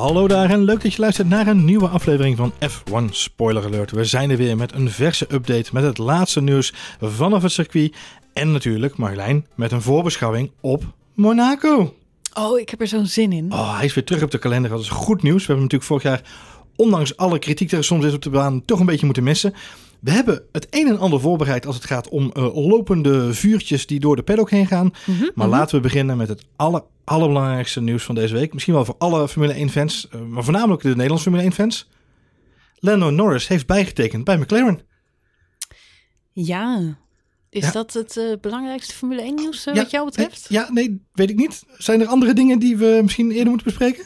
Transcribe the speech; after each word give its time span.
Hallo 0.00 0.28
daar 0.28 0.50
en 0.50 0.64
leuk 0.64 0.82
dat 0.82 0.94
je 0.94 1.00
luistert 1.00 1.28
naar 1.28 1.46
een 1.46 1.64
nieuwe 1.64 1.88
aflevering 1.88 2.36
van 2.36 2.52
F1 2.52 3.10
Spoiler 3.10 3.64
Alert. 3.64 3.90
We 3.90 4.04
zijn 4.04 4.30
er 4.30 4.36
weer 4.36 4.56
met 4.56 4.72
een 4.72 4.90
verse 4.90 5.26
update 5.32 5.70
met 5.72 5.82
het 5.82 5.98
laatste 5.98 6.40
nieuws 6.40 6.72
vanaf 7.00 7.42
het 7.42 7.52
circuit. 7.52 7.96
En 8.32 8.52
natuurlijk, 8.52 8.96
Marjolein, 8.96 9.46
met 9.54 9.72
een 9.72 9.82
voorbeschouwing 9.82 10.50
op 10.60 10.84
Monaco. 11.14 11.94
Oh, 12.34 12.58
ik 12.58 12.68
heb 12.68 12.80
er 12.80 12.86
zo'n 12.86 13.06
zin 13.06 13.32
in. 13.32 13.52
Oh, 13.52 13.76
hij 13.76 13.84
is 13.84 13.94
weer 13.94 14.04
terug 14.04 14.22
op 14.22 14.30
de 14.30 14.38
kalender. 14.38 14.70
Dat 14.70 14.80
is 14.80 14.88
goed 14.88 15.22
nieuws. 15.22 15.46
We 15.46 15.52
hebben 15.52 15.62
natuurlijk 15.62 15.90
vorig 15.90 16.02
jaar, 16.02 16.22
ondanks 16.76 17.16
alle 17.16 17.38
kritiek 17.38 17.68
die 17.68 17.78
er 17.78 17.84
soms 17.84 18.04
is 18.04 18.14
op 18.14 18.22
de 18.22 18.30
baan, 18.30 18.64
toch 18.64 18.80
een 18.80 18.86
beetje 18.86 19.06
moeten 19.06 19.24
missen. 19.24 19.54
We 20.00 20.10
hebben 20.10 20.42
het 20.52 20.66
een 20.70 20.86
en 20.86 20.98
ander 20.98 21.20
voorbereid 21.20 21.66
als 21.66 21.74
het 21.76 21.84
gaat 21.84 22.08
om 22.08 22.30
uh, 22.36 22.56
lopende 22.68 23.34
vuurtjes 23.34 23.86
die 23.86 24.00
door 24.00 24.16
de 24.16 24.22
paddock 24.22 24.50
heen 24.50 24.66
gaan. 24.66 24.92
Mhm, 25.06 25.20
Maar 25.34 25.46
mhm. 25.48 25.56
laten 25.56 25.76
we 25.76 25.82
beginnen 25.82 26.16
met 26.16 26.28
het 26.28 26.44
aller, 26.56 26.82
allerbelangrijkste 27.04 27.80
nieuws 27.80 28.02
van 28.04 28.14
deze 28.14 28.34
week. 28.34 28.52
Misschien 28.52 28.74
wel 28.74 28.84
voor 28.84 28.94
alle 28.98 29.28
Formule 29.28 29.52
1 29.52 29.70
fans, 29.70 30.08
uh, 30.14 30.20
maar 30.20 30.44
voornamelijk 30.44 30.82
de 30.82 30.88
Nederlandse 30.88 31.22
Formule 31.24 31.42
1 31.42 31.52
fans. 31.52 31.88
Lando 32.78 33.10
Norris 33.10 33.48
heeft 33.48 33.66
bijgetekend 33.66 34.24
bij 34.24 34.38
McLaren. 34.38 34.80
Ja. 36.32 36.98
Is 37.50 37.64
Ja. 37.64 37.70
dat 37.72 37.92
het 37.92 38.16
eh, 38.16 38.24
belangrijkste 38.40 38.94
Formule 38.94 39.22
1 39.22 39.34
nieuws 39.34 39.66
eh, 39.66 39.74
Ja, 39.74 39.82
wat 39.82 39.90
jou 39.90 40.04
betreft? 40.04 40.46
Ja, 40.48 40.70
nee, 40.72 41.02
weet 41.12 41.30
ik 41.30 41.36
niet. 41.36 41.62
Zijn 41.76 42.00
er 42.00 42.06
andere 42.06 42.32
dingen 42.32 42.58
die 42.58 42.76
we 42.76 42.98
misschien 43.02 43.30
eerder 43.30 43.48
moeten 43.48 43.66
bespreken? 43.66 44.04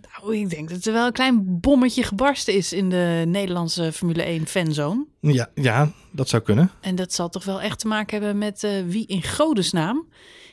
Nou, 0.00 0.36
ik 0.36 0.50
denk 0.50 0.70
dat 0.70 0.84
er 0.84 0.92
wel 0.92 1.06
een 1.06 1.12
klein 1.12 1.60
bommetje 1.60 2.02
gebarsten 2.02 2.54
is 2.54 2.72
in 2.72 2.90
de 2.90 3.24
Nederlandse 3.26 3.92
Formule 3.92 4.22
1 4.22 4.46
fanzone. 4.46 5.06
Ja, 5.20 5.50
ja 5.54 5.92
dat 6.10 6.28
zou 6.28 6.42
kunnen. 6.42 6.70
En 6.80 6.94
dat 6.94 7.12
zal 7.12 7.28
toch 7.28 7.44
wel 7.44 7.60
echt 7.60 7.78
te 7.78 7.86
maken 7.86 8.18
hebben 8.18 8.38
met 8.38 8.64
eh, 8.64 8.70
wie 8.86 9.06
in 9.06 9.22
godesnaam 9.22 10.06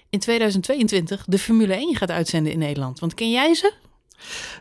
in 0.10 0.20
2022 0.20 1.24
de 1.28 1.40
Formule 1.40 1.74
1 1.74 1.96
gaat 1.96 2.12
uitzenden 2.12 2.52
in 2.52 2.60
Nederland. 2.60 3.00
Want 3.00 3.14
ken 3.14 3.32
jij 3.32 3.54
ze? 3.54 3.74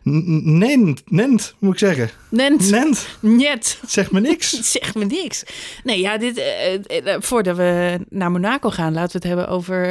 Nent, 0.02 1.10
Nent, 1.10 1.54
moet 1.58 1.72
ik 1.72 1.78
zeggen. 1.78 2.10
Nent. 2.30 2.70
Nent, 2.70 3.06
Net. 3.20 3.80
zeg 3.86 4.10
me 4.10 4.20
niks. 4.20 4.50
Zeg 4.72 4.94
me 4.94 5.04
niks. 5.04 5.42
Nee, 5.84 6.00
ja, 6.00 6.18
dit, 6.18 6.38
eh, 6.38 7.14
eh, 7.14 7.20
voordat 7.20 7.56
we 7.56 7.98
naar 8.08 8.30
Monaco 8.30 8.70
gaan, 8.70 8.92
laten 8.92 9.20
we 9.20 9.28
het 9.28 9.36
hebben 9.36 9.48
over 9.48 9.86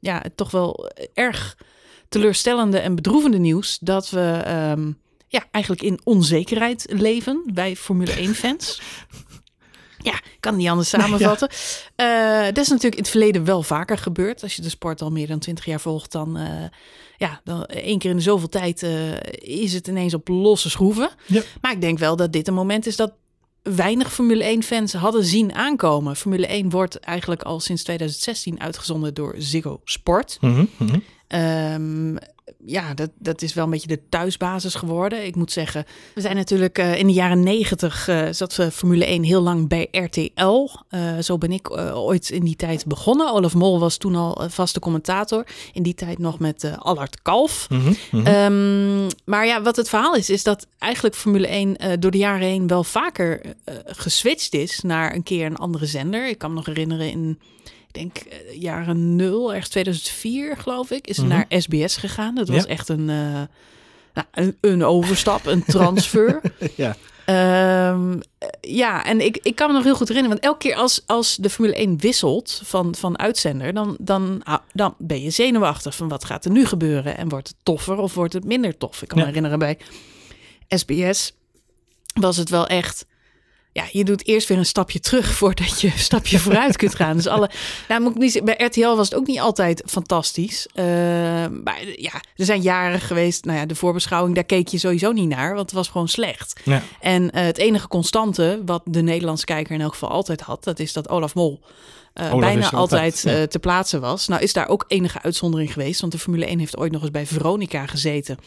ja, 0.00 0.22
toch 0.34 0.50
wel 0.50 0.90
erg 1.14 1.56
teleurstellende 2.10 2.78
en 2.78 2.94
bedroevende 2.94 3.38
nieuws. 3.38 3.78
Dat 3.80 4.10
we 4.10 4.40
ehm, 4.44 4.92
ja, 5.28 5.44
eigenlijk 5.50 5.82
in 5.82 6.00
onzekerheid 6.04 6.86
leven, 6.88 7.42
wij 7.54 7.76
Formule 7.76 8.28
1-fans. 8.28 8.80
Ja, 10.02 10.20
kan 10.40 10.56
niet 10.56 10.68
anders 10.68 10.88
samenvatten. 10.88 11.48
Eh, 11.94 12.44
dat 12.44 12.58
is 12.58 12.68
natuurlijk 12.68 12.94
in 12.94 13.02
het 13.02 13.10
verleden 13.10 13.44
wel 13.44 13.62
vaker 13.62 13.98
gebeurd. 13.98 14.42
Als 14.42 14.56
je 14.56 14.62
de 14.62 14.68
sport 14.68 15.02
al 15.02 15.10
meer 15.10 15.26
dan 15.26 15.38
twintig 15.38 15.64
jaar 15.64 15.80
volgt, 15.80 16.12
dan, 16.12 16.36
eh, 16.36 16.64
ja, 17.16 17.40
dan 17.44 17.64
één 17.64 17.98
keer 17.98 18.10
in 18.10 18.16
de 18.16 18.22
zoveel 18.22 18.48
tijd 18.48 18.82
eh, 18.82 19.20
is 19.60 19.72
het 19.72 19.86
ineens 19.86 20.14
op 20.14 20.28
losse 20.28 20.70
schroeven. 20.70 21.10
Ja. 21.26 21.42
Maar 21.60 21.72
ik 21.72 21.80
denk 21.80 21.98
wel 21.98 22.16
dat 22.16 22.32
dit 22.32 22.48
een 22.48 22.54
moment 22.54 22.86
is 22.86 22.96
dat 22.96 23.12
weinig 23.62 24.12
Formule 24.12 24.56
1-fans 24.62 24.92
hadden 24.92 25.24
zien 25.24 25.54
aankomen. 25.54 26.16
Formule 26.16 26.46
1 26.46 26.70
wordt 26.70 26.98
eigenlijk 26.98 27.42
al 27.42 27.60
sinds 27.60 27.82
2016 27.82 28.60
uitgezonden 28.60 29.14
door 29.14 29.34
Ziggo 29.38 29.80
Sport. 29.84 30.38
Ehm, 31.26 32.16
ja, 32.66 32.94
dat, 32.94 33.10
dat 33.18 33.42
is 33.42 33.54
wel 33.54 33.64
een 33.64 33.70
beetje 33.70 33.88
de 33.88 34.00
thuisbasis 34.08 34.74
geworden. 34.74 35.26
Ik 35.26 35.36
moet 35.36 35.52
zeggen, 35.52 35.84
we 36.14 36.20
zijn 36.20 36.36
natuurlijk 36.36 36.78
eh, 36.78 36.98
in 36.98 37.06
de 37.06 37.12
jaren 37.12 37.42
negentig 37.42 38.08
eh, 38.08 38.28
zat 38.30 38.56
we 38.56 38.70
Formule 38.70 39.04
1 39.04 39.22
heel 39.22 39.40
lang 39.40 39.68
bij 39.68 39.88
RTL. 39.90 40.68
Eh, 40.88 41.18
zo 41.18 41.38
ben 41.38 41.52
ik 41.52 41.68
eh, 41.68 41.96
ooit 41.96 42.30
in 42.30 42.44
die 42.44 42.56
tijd 42.56 42.86
begonnen. 42.86 43.32
Olaf 43.32 43.54
Mol 43.54 43.80
was 43.80 43.96
toen 43.96 44.14
al 44.14 44.42
eh, 44.42 44.50
vaste 44.50 44.80
commentator. 44.80 45.46
In 45.72 45.82
die 45.82 45.94
tijd 45.94 46.18
nog 46.18 46.38
met 46.38 46.64
eh 46.64 46.78
Allard 46.78 47.22
Kalf. 47.22 47.66
Mhm, 47.70 47.92
mhm. 48.10 48.26
Ehm, 48.26 49.10
maar 49.24 49.46
ja, 49.46 49.62
wat 49.62 49.76
het 49.76 49.88
verhaal 49.88 50.14
is, 50.14 50.30
is 50.30 50.42
dat 50.42 50.66
eigenlijk 50.78 51.14
Formule 51.14 51.46
1 51.46 51.76
eh, 51.76 51.92
door 51.98 52.10
de 52.10 52.18
jaren 52.18 52.46
heen 52.46 52.66
wel 52.66 52.84
vaker 52.84 53.40
eh, 53.64 53.74
geswitcht 53.84 54.54
is 54.54 54.80
naar 54.80 55.14
een 55.14 55.22
keer 55.22 55.46
een 55.46 55.56
andere 55.56 55.86
zender. 55.86 56.28
Ik 56.28 56.38
kan 56.38 56.50
me 56.50 56.56
nog 56.56 56.66
herinneren 56.66 57.10
in, 57.10 57.38
ik 57.92 57.94
denk 57.94 58.16
eh, 58.16 58.60
jaren 58.60 59.16
nul, 59.16 59.50
ergens 59.52 59.68
2004 59.70 60.56
geloof 60.56 60.90
ik, 60.90 61.06
is 61.06 61.18
Mhm. 61.18 61.28
naar 61.28 61.46
SBS 61.48 61.96
gegaan. 61.96 62.34
Dat 62.34 62.48
was 62.48 62.62
Ja. 62.62 62.68
echt 62.68 62.88
een, 62.88 63.08
eh, 63.10 63.42
nou, 64.14 64.26
een, 64.32 64.56
een 64.60 64.84
overstap, 64.84 65.46
een 65.46 65.64
transfer. 65.76 66.40
ja. 66.76 66.96
Ehm, 67.24 68.20
eh, 68.38 68.48
ja, 68.60 69.04
en 69.04 69.20
ik, 69.20 69.36
ik 69.42 69.54
kan 69.54 69.68
me 69.68 69.74
nog 69.74 69.84
heel 69.84 69.94
goed 69.94 70.08
herinneren. 70.08 70.38
Want 70.40 70.52
elke 70.52 70.68
keer 70.68 70.76
als, 70.76 71.02
als 71.06 71.36
de 71.36 71.50
Formule 71.50 71.74
1 71.80 71.98
wisselt 72.00 72.60
van, 72.64 72.94
van 72.94 73.18
uitzender, 73.18 73.74
dan, 73.74 73.96
dan, 74.00 74.40
ah, 74.44 74.58
dan 74.72 74.94
ben 74.98 75.22
je 75.22 75.30
zenuwachtig 75.30 75.96
van 75.96 76.08
wat 76.08 76.24
gaat 76.24 76.44
er 76.44 76.50
nu 76.50 76.66
gebeuren. 76.66 77.16
En 77.16 77.28
wordt 77.28 77.48
het 77.48 77.56
toffer 77.62 77.96
of 77.98 78.14
wordt 78.14 78.32
het 78.32 78.44
minder 78.44 78.76
tof? 78.76 79.02
Ik 79.02 79.08
kan 79.08 79.18
Ja. 79.18 79.24
me 79.24 79.28
herinneren 79.30 79.58
bij 79.58 79.78
SBS 80.68 81.32
was 82.20 82.36
het 82.36 82.48
wel 82.50 82.66
echt. 82.66 83.06
Ja, 83.80 83.88
je 83.92 84.04
doet 84.04 84.26
eerst 84.26 84.48
weer 84.48 84.58
een 84.58 84.66
stapje 84.66 85.00
terug 85.00 85.32
voordat 85.40 85.80
je 85.80 85.86
een 85.86 85.98
stapje 85.98 86.38
vooruit 86.38 86.76
kunt 86.76 86.94
gaan. 86.94 87.16
Dus 87.16 87.26
alle. 87.26 87.50
Nou, 87.88 88.00
moet 88.00 88.14
ik 88.14 88.18
niet, 88.18 88.44
bij 88.44 88.54
RTL 88.58 88.96
was 88.96 89.08
het 89.08 89.18
ook 89.18 89.26
niet 89.26 89.40
altijd 89.40 89.82
fantastisch. 89.86 90.66
Eh, 90.74 90.84
maar 91.64 91.78
ja, 91.96 92.12
er 92.36 92.44
zijn 92.44 92.60
jaren 92.60 93.00
geweest. 93.00 93.44
Nou 93.44 93.58
ja, 93.58 93.66
de 93.66 93.74
voorbeschouwing, 93.74 94.34
daar 94.34 94.44
keek 94.44 94.68
je 94.68 94.78
sowieso 94.78 95.12
niet 95.12 95.28
naar, 95.28 95.54
want 95.54 95.66
het 95.66 95.72
was 95.72 95.88
gewoon 95.88 96.08
slecht. 96.08 96.60
Ja. 96.64 96.82
En 97.00 97.30
eh, 97.30 97.44
het 97.44 97.58
enige 97.58 97.88
constante 97.88 98.62
wat 98.66 98.82
de 98.84 99.02
Nederlandse 99.02 99.44
kijker 99.44 99.74
in 99.74 99.80
elk 99.80 99.92
geval 99.92 100.10
altijd 100.10 100.40
had, 100.40 100.64
dat 100.64 100.78
is 100.78 100.92
dat 100.92 101.08
Olaf 101.08 101.34
Mol 101.34 101.60
eh, 102.14 102.34
Olaf 102.34 102.40
bijna 102.40 102.70
altijd, 102.70 102.76
altijd, 102.76 103.22
ja. 103.22 103.32
eh, 103.32 103.42
te 103.42 103.58
plaatsen 103.58 104.00
was. 104.00 104.28
Nou 104.28 104.42
is 104.42 104.52
daar 104.52 104.68
ook 104.68 104.84
enige 104.88 105.22
uitzondering 105.22 105.72
geweest, 105.72 106.00
want 106.00 106.12
de 106.12 106.18
Formule 106.18 106.46
1 106.46 106.58
heeft 106.58 106.76
ooit 106.76 106.92
nog 106.92 107.02
eens 107.02 107.10
bij 107.10 107.26
Veronica 107.26 107.86
gezeten. 107.86 108.38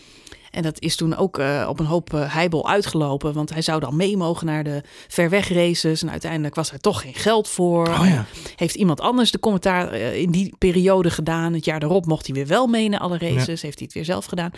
En 0.53 0.61
dat 0.61 0.81
is 0.81 0.95
toen 0.95 1.15
ook 1.15 1.37
eh, 1.37 1.65
op 1.69 1.79
een 1.79 1.85
hoop 1.85 2.13
eh, 2.13 2.33
heibel 2.33 2.67
uitgelopen, 2.69 3.33
want 3.33 3.49
hij 3.49 3.61
zou 3.61 3.79
dan 3.79 3.95
mee 3.95 4.17
mogen 4.17 4.45
naar 4.45 4.63
de 4.63 4.81
verweg 5.07 5.49
races. 5.49 6.01
En 6.01 6.11
uiteindelijk 6.11 6.55
was 6.55 6.71
er 6.71 6.79
toch 6.79 7.01
geen 7.01 7.13
geld 7.13 7.47
voor. 7.47 7.87
Oh 7.87 8.05
ja. 8.07 8.25
Heeft 8.55 8.75
iemand 8.75 9.01
anders 9.01 9.31
de 9.31 9.39
commentaar 9.39 9.91
eh, 9.91 10.15
in 10.15 10.31
die 10.31 10.55
periode 10.57 11.09
gedaan? 11.09 11.53
Het 11.53 11.65
jaar 11.65 11.79
daarop 11.79 12.05
mocht 12.05 12.25
hij 12.25 12.35
weer 12.35 12.47
wel 12.47 12.67
mee 12.67 12.89
naar 12.89 12.99
alle 12.99 13.17
races. 13.17 13.61
Heeft 13.61 13.77
hij 13.77 13.85
het 13.85 13.93
weer 13.93 14.05
zelf 14.05 14.25
gedaan. 14.25 14.51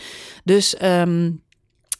Dus, 0.43 0.75
ehm, 0.75 1.31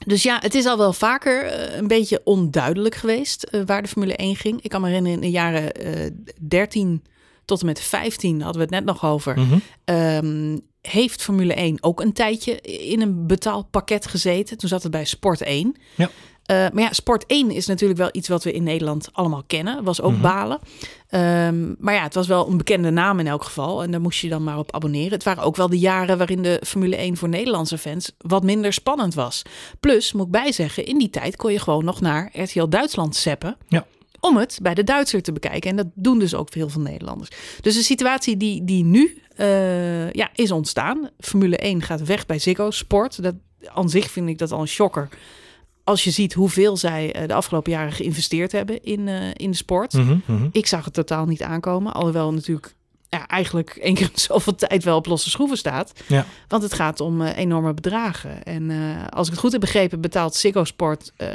dus 0.05 0.23
ja, 0.23 0.39
het 0.41 0.55
is 0.55 0.65
al 0.65 0.77
wel 0.77 0.93
vaker 0.93 1.53
een 1.77 1.87
beetje 1.87 2.21
onduidelijk 2.23 2.95
geweest 2.95 3.49
waar 3.65 3.81
de 3.81 3.87
Formule 3.87 4.15
1 4.15 4.35
ging. 4.35 4.61
Ik 4.61 4.69
kan 4.69 4.81
me 4.81 4.87
herinneren 4.87 5.17
in 5.17 5.25
de 5.25 5.37
jaren 5.37 5.71
eh 5.73 6.11
13 6.47 7.03
tot 7.45 7.59
en 7.59 7.65
met 7.65 7.79
15 7.79 8.41
hadden 8.41 8.61
we 8.61 8.75
het 8.75 8.85
net 8.85 8.85
nog 8.85 9.05
over. 9.05 9.37
Ehm, 9.83 10.57
heeft 10.87 11.21
Formule 11.21 11.53
1 11.53 11.77
ook 11.81 12.01
een 12.01 12.13
tijdje 12.13 12.61
in 12.61 13.01
een 13.01 13.27
betaald 13.27 13.69
pakket 13.71 14.07
gezeten. 14.07 14.57
Toen 14.57 14.69
zat 14.69 14.83
het 14.83 14.91
bij 14.91 15.05
Sport 15.05 15.41
1. 15.41 15.75
Ja. 15.95 16.09
Eh, 16.45 16.55
maar 16.73 16.83
ja, 16.83 16.93
Sport 16.93 17.23
1 17.27 17.51
is 17.51 17.65
natuurlijk 17.65 17.99
wel 17.99 18.09
iets 18.11 18.27
wat 18.27 18.43
we 18.43 18.51
in 18.51 18.63
Nederland 18.63 19.09
allemaal 19.11 19.43
kennen. 19.47 19.83
Was 19.83 20.01
ook 20.01 20.11
Mhm. 20.11 20.21
balen. 20.21 20.59
Ehm, 21.09 21.73
maar 21.79 21.93
ja, 21.93 22.03
het 22.03 22.13
was 22.13 22.27
wel 22.27 22.47
een 22.49 22.57
bekende 22.57 22.89
naam 22.89 23.19
in 23.19 23.27
elk 23.27 23.43
geval. 23.43 23.83
En 23.83 23.91
daar 23.91 24.01
moest 24.01 24.19
je 24.19 24.29
dan 24.29 24.43
maar 24.43 24.57
op 24.57 24.71
abonneren. 24.75 25.11
Het 25.11 25.23
waren 25.23 25.43
ook 25.43 25.55
wel 25.55 25.69
de 25.69 25.79
jaren 25.79 26.17
waarin 26.17 26.41
de 26.41 26.61
Formule 26.65 27.01
1 27.01 27.17
voor 27.17 27.29
Nederlandse 27.29 27.77
fans 27.77 28.11
wat 28.17 28.43
minder 28.43 28.73
spannend 28.73 29.13
was. 29.13 29.41
Plus, 29.79 30.13
moet 30.13 30.25
ik 30.25 30.31
bijzeggen, 30.31 30.85
in 30.85 30.97
die 30.97 31.09
tijd 31.09 31.35
kon 31.35 31.51
je 31.51 31.59
gewoon 31.59 31.85
nog 31.85 32.01
naar 32.01 32.29
RTL 32.33 32.67
Duitsland 32.67 33.15
zeppen. 33.15 33.57
Ja. 33.67 33.85
Om 34.19 34.37
het 34.37 34.59
bij 34.61 34.73
de 34.73 34.83
Duitser 34.83 35.21
te 35.21 35.31
bekijken. 35.31 35.69
En 35.69 35.75
dat 35.75 35.87
doen 35.93 36.19
dus 36.19 36.35
ook 36.35 36.51
veel 36.51 36.69
van 36.69 36.81
Nederlanders. 36.81 37.29
Dus 37.61 37.75
de 37.75 37.83
situatie 37.83 38.37
die, 38.37 38.63
die 38.63 38.83
nu 38.83 39.17
eh, 39.35 40.11
ja, 40.11 40.29
is 40.35 40.51
ontstaan. 40.51 41.09
Formule 41.19 41.57
1 41.57 41.81
gaat 41.81 42.03
weg 42.03 42.25
bij 42.25 42.39
Ziggo 42.39 42.71
Sport. 42.71 43.23
Dat, 43.23 43.35
aan 43.65 43.89
zich 43.89 44.11
vind 44.11 44.29
ik 44.29 44.37
dat 44.37 44.51
al 44.51 44.61
een 44.61 44.67
shocker. 44.67 45.09
Als 45.83 46.03
je 46.03 46.11
ziet 46.11 46.33
hoeveel 46.33 46.77
zij 46.77 47.13
eh, 47.13 47.27
de 47.27 47.33
afgelopen 47.33 47.71
jaren 47.71 47.91
geïnvesteerd 47.91 48.51
hebben 48.51 48.83
in, 48.83 49.07
eh, 49.07 49.29
in 49.33 49.51
de 49.51 49.57
sport. 49.57 49.93
Mhm, 49.93 50.17
mhm. 50.25 50.47
Ik 50.51 50.67
zag 50.67 50.85
het 50.85 50.93
totaal 50.93 51.25
niet 51.25 51.43
aankomen. 51.43 51.93
Alhoewel 51.93 52.33
natuurlijk 52.33 52.75
ja, 53.09 53.27
eigenlijk 53.27 53.69
één 53.81 53.93
keer 53.93 54.09
in 54.13 54.19
zoveel 54.19 54.55
tijd 54.55 54.83
wel 54.83 54.97
op 54.97 55.05
losse 55.05 55.29
schroeven 55.29 55.57
staat. 55.57 55.93
Ja. 56.07 56.25
Want 56.47 56.63
het 56.63 56.73
gaat 56.73 56.99
om 56.99 57.21
enorme 57.21 57.73
bedragen. 57.73 58.43
En 58.43 58.71
als 59.09 59.27
ik 59.27 59.33
het 59.33 59.41
goed 59.41 59.51
heb 59.51 59.61
begrepen, 59.61 60.01
betaalt 60.01 60.35
Ziggo 60.35 60.63
Sport 60.63 61.11
eh 61.17 61.27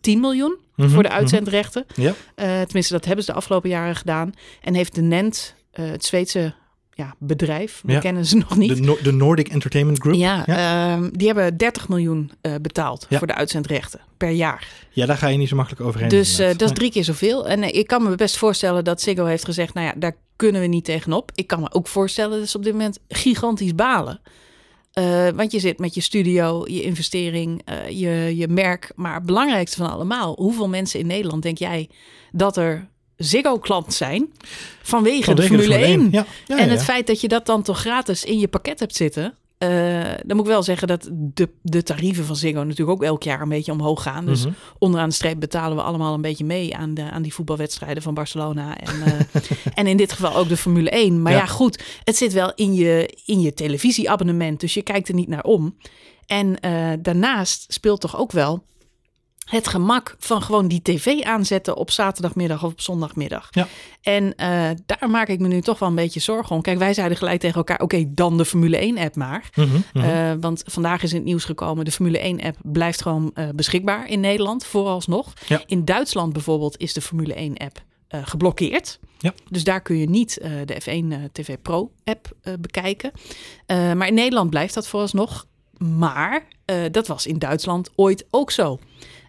10 0.00 0.20
miljoen 0.20 0.60
Mhm, 0.76 0.88
voor 0.88 1.02
de 1.02 1.08
uitzendrechten. 1.08 1.86
Ja. 1.94 2.14
Tenminste, 2.34 2.92
dat 2.92 3.04
hebben 3.04 3.24
ze 3.24 3.30
de 3.30 3.36
afgelopen 3.36 3.70
jaren 3.70 3.96
gedaan. 3.96 4.32
En 4.60 4.74
heeft 4.74 4.94
de 4.94 5.02
NENT, 5.02 5.54
het 5.72 6.04
Zweedse 6.04 6.54
ja, 6.94 7.14
bedrijf, 7.18 7.80
we 7.84 7.92
Ja. 7.92 7.98
kennen 7.98 8.26
ze 8.26 8.36
nog 8.36 8.56
niet. 8.56 8.76
De, 8.76 8.82
No- 8.82 8.98
de 9.02 9.12
Nordic 9.12 9.48
Entertainment 9.48 9.98
Group. 9.98 10.16
Ja, 10.16 10.46
ehm, 10.46 11.08
die 11.12 11.26
hebben 11.26 11.56
30 11.56 11.88
miljoen 11.88 12.30
eh, 12.40 12.54
betaald 12.62 13.06
Ja. 13.08 13.18
voor 13.18 13.26
de 13.26 13.34
uitzendrechten 13.34 14.00
per 14.16 14.30
jaar. 14.30 14.68
Ja, 14.90 15.06
daar 15.06 15.16
ga 15.16 15.26
je 15.28 15.38
niet 15.38 15.48
zo 15.48 15.56
makkelijk 15.56 15.82
overheen. 15.82 16.08
Dus 16.08 16.38
eh, 16.38 16.48
dat 16.48 16.62
is 16.62 16.72
drie 16.72 16.90
keer 16.90 17.04
zoveel. 17.04 17.48
En 17.48 17.62
eh, 17.62 17.78
ik 17.78 17.86
kan 17.86 18.02
me 18.02 18.14
best 18.14 18.36
voorstellen 18.36 18.84
dat 18.84 19.00
Ziggo 19.00 19.24
heeft 19.24 19.44
gezegd... 19.44 19.74
nou 19.74 19.86
ja, 19.86 19.92
daar 19.96 20.16
kunnen 20.36 20.60
we 20.60 20.66
niet 20.66 20.84
tegenop. 20.84 21.30
Ik 21.34 21.46
kan 21.46 21.60
me 21.60 21.72
ook 21.72 21.88
voorstellen 21.88 22.38
dat 22.38 22.48
ze 22.48 22.56
op 22.56 22.62
dit 22.64 22.72
moment 22.72 22.98
gigantisch 23.08 23.74
balen. 23.74 24.20
Want 25.34 25.52
je 25.52 25.58
zit 25.60 25.78
met 25.78 25.94
je 25.94 26.00
studio, 26.00 26.64
je 26.68 26.82
investering, 26.82 27.62
je, 27.88 28.32
je 28.36 28.48
merk. 28.48 28.92
Maar 28.96 29.14
het 29.14 29.26
belangrijkste 29.26 29.76
van 29.76 29.90
allemaal... 29.90 30.34
hoeveel 30.38 30.68
mensen 30.68 31.00
in 31.00 31.06
Nederland 31.06 31.42
denk 31.42 31.58
jij 31.58 31.88
dat 32.32 32.56
er 32.56 32.88
Ziggo-klant 33.24 33.94
zijn... 33.94 34.28
vanwege 34.82 35.34
de 35.34 35.42
Formule 35.42 35.74
1? 35.74 36.08
Ja, 36.10 36.26
ja, 36.46 36.58
en 36.58 36.64
ja, 36.66 36.70
het 36.72 36.84
feit 36.84 37.06
dat 37.06 37.20
je 37.20 37.28
dat 37.28 37.46
dan 37.46 37.62
toch 37.62 37.78
gratis 37.80 38.24
in 38.24 38.38
je 38.38 38.48
pakket 38.48 38.80
hebt 38.80 38.96
zitten... 38.96 39.34
dan 40.26 40.36
moet 40.36 40.40
ik 40.46 40.52
wel 40.52 40.62
zeggen 40.62 40.88
dat 40.88 41.08
de, 41.12 41.48
de 41.62 41.82
tarieven 41.82 42.24
van 42.24 42.36
Ziggo 42.36 42.62
natuurlijk 42.62 42.90
ook 42.90 43.02
elk 43.04 43.22
jaar 43.22 43.40
een 43.40 43.48
beetje 43.48 43.72
omhoog 43.72 44.02
gaan. 44.02 44.26
Dus 44.26 44.44
Mhm. 44.44 44.52
onderaan 44.78 45.08
de 45.08 45.14
streep 45.14 45.40
betalen 45.40 45.76
we 45.76 45.82
allemaal 45.82 46.14
een 46.14 46.20
beetje 46.20 46.44
mee 46.44 46.76
aan, 46.76 46.94
de, 46.94 47.02
aan 47.10 47.22
die 47.22 47.34
voetbalwedstrijden 47.34 48.02
van 48.02 48.14
Barcelona. 48.14 48.78
En, 48.78 49.02
eh, 49.06 49.12
en 49.74 49.86
in 49.86 49.96
dit 49.96 50.12
geval 50.12 50.36
ook 50.36 50.48
de 50.48 50.56
Formule 50.56 50.90
1. 50.90 51.22
Maar 51.22 51.32
Ja. 51.32 51.38
ja, 51.38 51.46
goed, 51.46 51.82
het 52.04 52.16
zit 52.16 52.32
wel 52.32 52.52
in 52.54 52.74
je, 52.74 53.18
in 53.26 53.40
je 53.40 53.54
televisieabonnement. 53.54 54.60
Dus 54.60 54.74
je 54.74 54.82
kijkt 54.82 55.08
er 55.08 55.14
niet 55.14 55.28
naar 55.28 55.44
om. 55.44 55.76
En 56.26 56.60
eh, 56.60 56.90
daarnaast 57.00 57.64
speelt 57.72 58.00
toch 58.00 58.18
ook 58.18 58.32
wel 58.32 58.62
het 59.44 59.68
gemak 59.68 60.16
van 60.18 60.42
gewoon 60.42 60.68
die 60.68 60.82
tv 60.82 61.20
aanzetten 61.22 61.76
op 61.76 61.90
zaterdagmiddag 61.90 62.64
of 62.64 62.72
op 62.72 62.80
zondagmiddag. 62.80 63.48
Ja. 63.50 63.68
En 64.02 64.34
eh, 64.34 64.70
daar 64.86 65.10
maak 65.10 65.28
ik 65.28 65.40
me 65.40 65.48
nu 65.48 65.60
toch 65.60 65.78
wel 65.78 65.88
een 65.88 65.94
beetje 65.94 66.20
zorgen 66.20 66.56
om. 66.56 66.62
Kijk, 66.62 66.78
wij 66.78 66.94
zeiden 66.94 67.16
gelijk 67.16 67.40
tegen 67.40 67.56
elkaar: 67.56 67.80
oké, 67.80 68.04
dan 68.08 68.36
de 68.36 68.44
Formule 68.44 68.92
1-app 68.94 69.16
maar. 69.16 69.50
Mhm, 69.54 69.68
mhm. 69.92 70.04
Eh, 70.04 70.32
want 70.40 70.62
vandaag 70.66 71.02
is 71.02 71.10
in 71.10 71.16
het 71.16 71.26
nieuws 71.26 71.44
gekomen: 71.44 71.84
de 71.84 71.90
Formule 71.90 72.36
1-app 72.36 72.56
blijft 72.62 73.02
gewoon 73.02 73.30
eh, 73.34 73.48
beschikbaar 73.54 74.08
in 74.08 74.20
Nederland, 74.20 74.64
vooralsnog. 74.64 75.32
Ja. 75.46 75.62
In 75.66 75.84
Duitsland 75.84 76.32
bijvoorbeeld 76.32 76.78
is 76.78 76.92
de 76.92 77.00
Formule 77.00 77.34
1-app 77.34 77.82
eh, 78.08 78.20
geblokkeerd. 78.24 78.98
Ja. 79.18 79.34
Dus 79.48 79.64
daar 79.64 79.80
kun 79.80 79.96
je 79.96 80.08
niet 80.08 80.40
de 80.64 80.80
F1 80.82 81.12
eh, 81.12 81.18
TV 81.32 81.56
Pro-app 81.62 82.28
bekijken. 82.60 83.12
Maar 83.66 84.06
in 84.06 84.14
Nederland 84.14 84.50
blijft 84.50 84.74
dat 84.74 84.88
vooralsnog. 84.88 85.46
Maar 85.78 86.46
dat 86.90 87.06
was 87.06 87.26
in 87.26 87.38
Duitsland 87.38 87.90
ooit 87.94 88.26
ook 88.30 88.50
zo. 88.50 88.78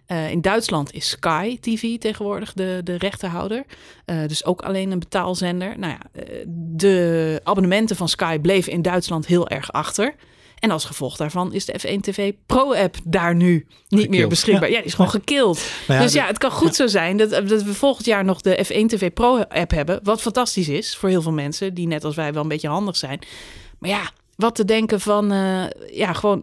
Eh, 0.06 0.30
in 0.30 0.40
Duitsland 0.40 0.92
is 0.92 1.08
Sky 1.08 1.58
TV 1.60 1.98
tegenwoordig 1.98 2.52
de, 2.52 2.80
de 2.84 2.98
rechterhouder. 2.98 3.64
Eh, 4.04 4.16
dus 4.26 4.44
ook 4.44 4.62
alleen 4.62 4.90
een 4.90 4.98
betaalzender. 4.98 5.78
Nou 5.78 5.92
ja, 5.92 6.22
eh, 6.22 6.44
de 6.56 7.40
abonnementen 7.44 7.96
van 7.96 8.08
Sky 8.08 8.38
bleven 8.38 8.72
in 8.72 8.82
Duitsland 8.82 9.26
heel 9.26 9.48
erg 9.48 9.72
achter. 9.72 10.14
En 10.58 10.70
als 10.70 10.84
gevolg 10.84 11.16
daarvan 11.16 11.52
is 11.52 11.64
de 11.64 11.78
F1 11.78 12.00
TV 12.00 12.32
Pro-app 12.46 12.96
daar 13.04 13.34
nu 13.34 13.66
niet 13.88 14.10
meer 14.10 14.28
beschikbaar. 14.28 14.68
Ja. 14.68 14.74
Ja, 14.74 14.76
die 14.76 14.86
is 14.86 14.94
gewoon 14.94 15.10
gekild. 15.10 15.60
Dus 15.86 16.12
ja, 16.12 16.26
het 16.26 16.38
kan 16.38 16.50
goed 16.50 16.74
zo 16.74 16.86
zijn 16.86 17.16
dat, 17.16 17.30
dat 17.30 17.62
we 17.62 17.74
volgend 17.74 18.06
jaar 18.06 18.24
nog 18.24 18.40
de 18.40 18.64
F1 18.66 18.86
TV 18.86 19.12
Pro-app 19.12 19.70
hebben. 19.70 20.00
Wat 20.02 20.20
fantastisch 20.20 20.68
is 20.68 20.96
voor 20.96 21.08
heel 21.08 21.22
veel 21.22 21.32
mensen 21.32 21.74
die 21.74 21.86
net 21.86 22.04
als 22.04 22.14
wij 22.14 22.32
wel 22.32 22.42
een 22.42 22.48
beetje 22.48 22.68
handig 22.68 22.96
zijn. 22.96 23.18
Maar 23.78 23.90
ja, 23.90 24.10
wat 24.36 24.54
te 24.54 24.64
denken 24.64 25.00
van 25.00 25.28
ja, 25.92 26.12
gewoon 26.12 26.42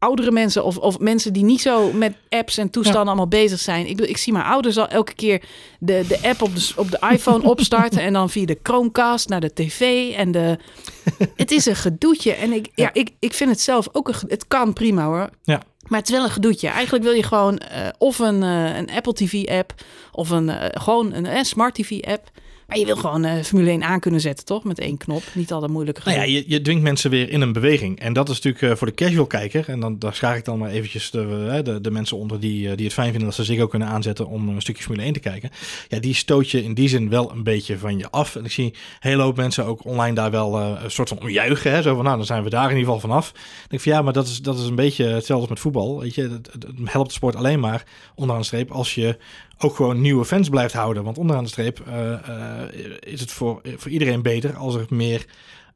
oudere 0.00 0.30
mensen 0.30 0.64
of, 0.64 0.76
of 0.76 0.98
mensen 0.98 1.32
die 1.32 1.44
niet 1.44 1.60
zo 1.60 1.92
met 1.92 2.14
apps 2.28 2.58
en 2.58 2.70
toestanden 2.70 3.06
allemaal 3.06 3.28
bezig 3.28 3.58
zijn. 3.58 3.86
Ik, 3.86 4.00
ik 4.00 4.16
zie 4.16 4.32
mijn 4.32 4.44
ouders 4.44 4.76
al 4.76 4.88
elke 4.88 5.14
keer 5.14 5.42
de, 5.78 6.04
de 6.08 6.18
app 6.22 6.42
op 6.42 6.54
de, 6.54 6.72
op 6.76 6.90
de 6.90 6.98
iPhone 7.10 7.48
opstarten 7.52 8.02
en 8.02 8.12
dan 8.12 8.30
via 8.30 8.46
de 8.46 8.58
Chromecast 8.62 9.28
naar 9.28 9.40
de 9.40 9.52
tv 9.52 10.12
en 10.14 10.32
de... 10.32 10.58
Het 11.36 11.50
is 11.50 11.66
een 11.66 11.76
gedoetje 11.76 12.32
en 12.32 12.52
ik, 12.52 12.68
ja. 12.74 12.84
Ja. 12.84 12.90
ik, 12.92 13.10
ik 13.18 13.34
vind 13.34 13.50
het 13.50 13.60
zelf 13.60 13.88
ook 13.92 14.08
een... 14.08 14.14
Het 14.28 14.48
kan 14.48 14.72
prima 14.72 15.04
hoor. 15.04 15.30
Ja. 15.42 15.62
Maar 15.88 15.98
het 15.98 16.08
is 16.08 16.14
wel 16.14 16.24
een 16.24 16.30
gedoetje. 16.30 16.68
Eigenlijk 16.68 17.04
wil 17.04 17.12
je 17.12 17.22
gewoon 17.22 17.58
eh, 17.58 17.88
of 17.98 18.18
een, 18.18 18.42
eh, 18.42 18.76
een 18.76 18.90
Apple 18.90 19.12
TV-app 19.12 19.74
of 20.12 20.30
een, 20.30 20.48
eh, 20.48 20.82
gewoon 20.82 21.12
een 21.12 21.26
eh, 21.26 21.42
Smart 21.42 21.74
TV-app. 21.74 22.30
Maar 22.70 22.78
je 22.78 22.84
wil 22.84 22.96
gewoon 22.96 23.24
eh, 23.24 23.42
Formule 23.42 23.70
1 23.70 23.82
aan 23.82 24.00
kunnen 24.00 24.20
zetten, 24.20 24.44
toch? 24.44 24.64
Met 24.64 24.78
één 24.78 24.96
knop. 24.96 25.22
Niet 25.32 25.52
al 25.52 25.60
dat 25.60 25.70
moeilijke 25.70 26.00
Nou 26.04 26.16
ja, 26.16 26.22
je, 26.22 26.44
je 26.46 26.60
dwingt 26.60 26.82
mensen 26.82 27.10
weer 27.10 27.30
in 27.30 27.40
een 27.40 27.52
beweging. 27.52 28.00
En 28.00 28.12
dat 28.12 28.28
is 28.28 28.34
natuurlijk 28.34 28.62
eh, 28.62 28.78
voor 28.78 28.86
de 28.86 28.94
casual 28.94 29.26
kijker. 29.26 29.68
En 29.68 29.80
dan 29.80 29.98
daar 29.98 30.14
schaar 30.14 30.36
ik 30.36 30.44
dan 30.44 30.58
maar 30.58 30.70
eventjes 30.70 31.10
de, 31.10 31.48
eh, 31.50 31.64
de, 31.64 31.80
de 31.80 31.90
mensen 31.90 32.16
onder 32.16 32.40
die, 32.40 32.74
die 32.74 32.84
het 32.84 32.94
fijn 32.94 33.10
vinden 33.10 33.28
dat 33.28 33.34
ze 33.34 33.44
zich 33.44 33.60
ook 33.60 33.70
kunnen 33.70 33.88
aanzetten 33.88 34.26
om 34.26 34.48
een 34.48 34.60
stukje 34.60 34.82
Formule 34.82 35.04
1 35.04 35.12
te 35.12 35.20
kijken. 35.20 35.50
Ja, 35.88 35.98
die 35.98 36.14
stoot 36.14 36.50
je 36.50 36.62
in 36.62 36.74
die 36.74 36.88
zin 36.88 37.08
wel 37.08 37.30
een 37.30 37.42
beetje 37.42 37.78
van 37.78 37.98
je 37.98 38.10
af. 38.10 38.36
En 38.36 38.44
ik 38.44 38.52
zie 38.52 38.64
een 38.64 38.74
hele 39.00 39.22
hoop 39.22 39.36
mensen 39.36 39.64
ook 39.64 39.84
online 39.84 40.14
daar 40.14 40.30
wel 40.30 40.60
een 40.60 40.90
soort 40.90 41.08
van 41.08 41.20
omjuichen. 41.20 41.72
Hè? 41.72 41.82
Zo 41.82 41.94
van, 41.94 42.04
nou, 42.04 42.16
dan 42.16 42.26
zijn 42.26 42.42
we 42.42 42.50
daar 42.50 42.70
in 42.70 42.76
ieder 42.76 42.92
geval 42.92 43.08
vanaf. 43.08 43.32
Dan 43.32 43.42
denk 43.68 43.72
ik 43.72 43.80
van, 43.80 43.92
ja, 43.92 44.02
maar 44.02 44.12
dat 44.12 44.26
is, 44.26 44.42
dat 44.42 44.58
is 44.58 44.64
een 44.64 44.74
beetje 44.74 45.04
hetzelfde 45.04 45.40
als 45.40 45.48
met 45.48 45.60
voetbal. 45.60 46.00
Weet 46.00 46.14
je, 46.14 46.22
het, 46.22 46.52
het 46.52 46.66
helpt 46.84 47.08
de 47.08 47.14
sport 47.14 47.36
alleen 47.36 47.60
maar 47.60 47.84
onderaan 48.14 48.40
de 48.40 48.46
streep 48.46 48.70
als 48.70 48.94
je 48.94 49.16
ook 49.62 49.76
gewoon 49.76 50.00
nieuwe 50.00 50.24
fans 50.24 50.48
blijft 50.48 50.74
houden. 50.74 51.04
Want 51.04 51.18
onderaan 51.18 51.44
de 51.44 51.50
streep 51.50 51.80
eh, 51.86 52.12
eh, 52.12 52.68
is 53.00 53.20
het 53.20 53.32
voor, 53.32 53.60
voor 53.76 53.90
iedereen 53.90 54.22
beter 54.22 54.56
als 54.56 54.74
er 54.74 54.86
meer 54.88 55.26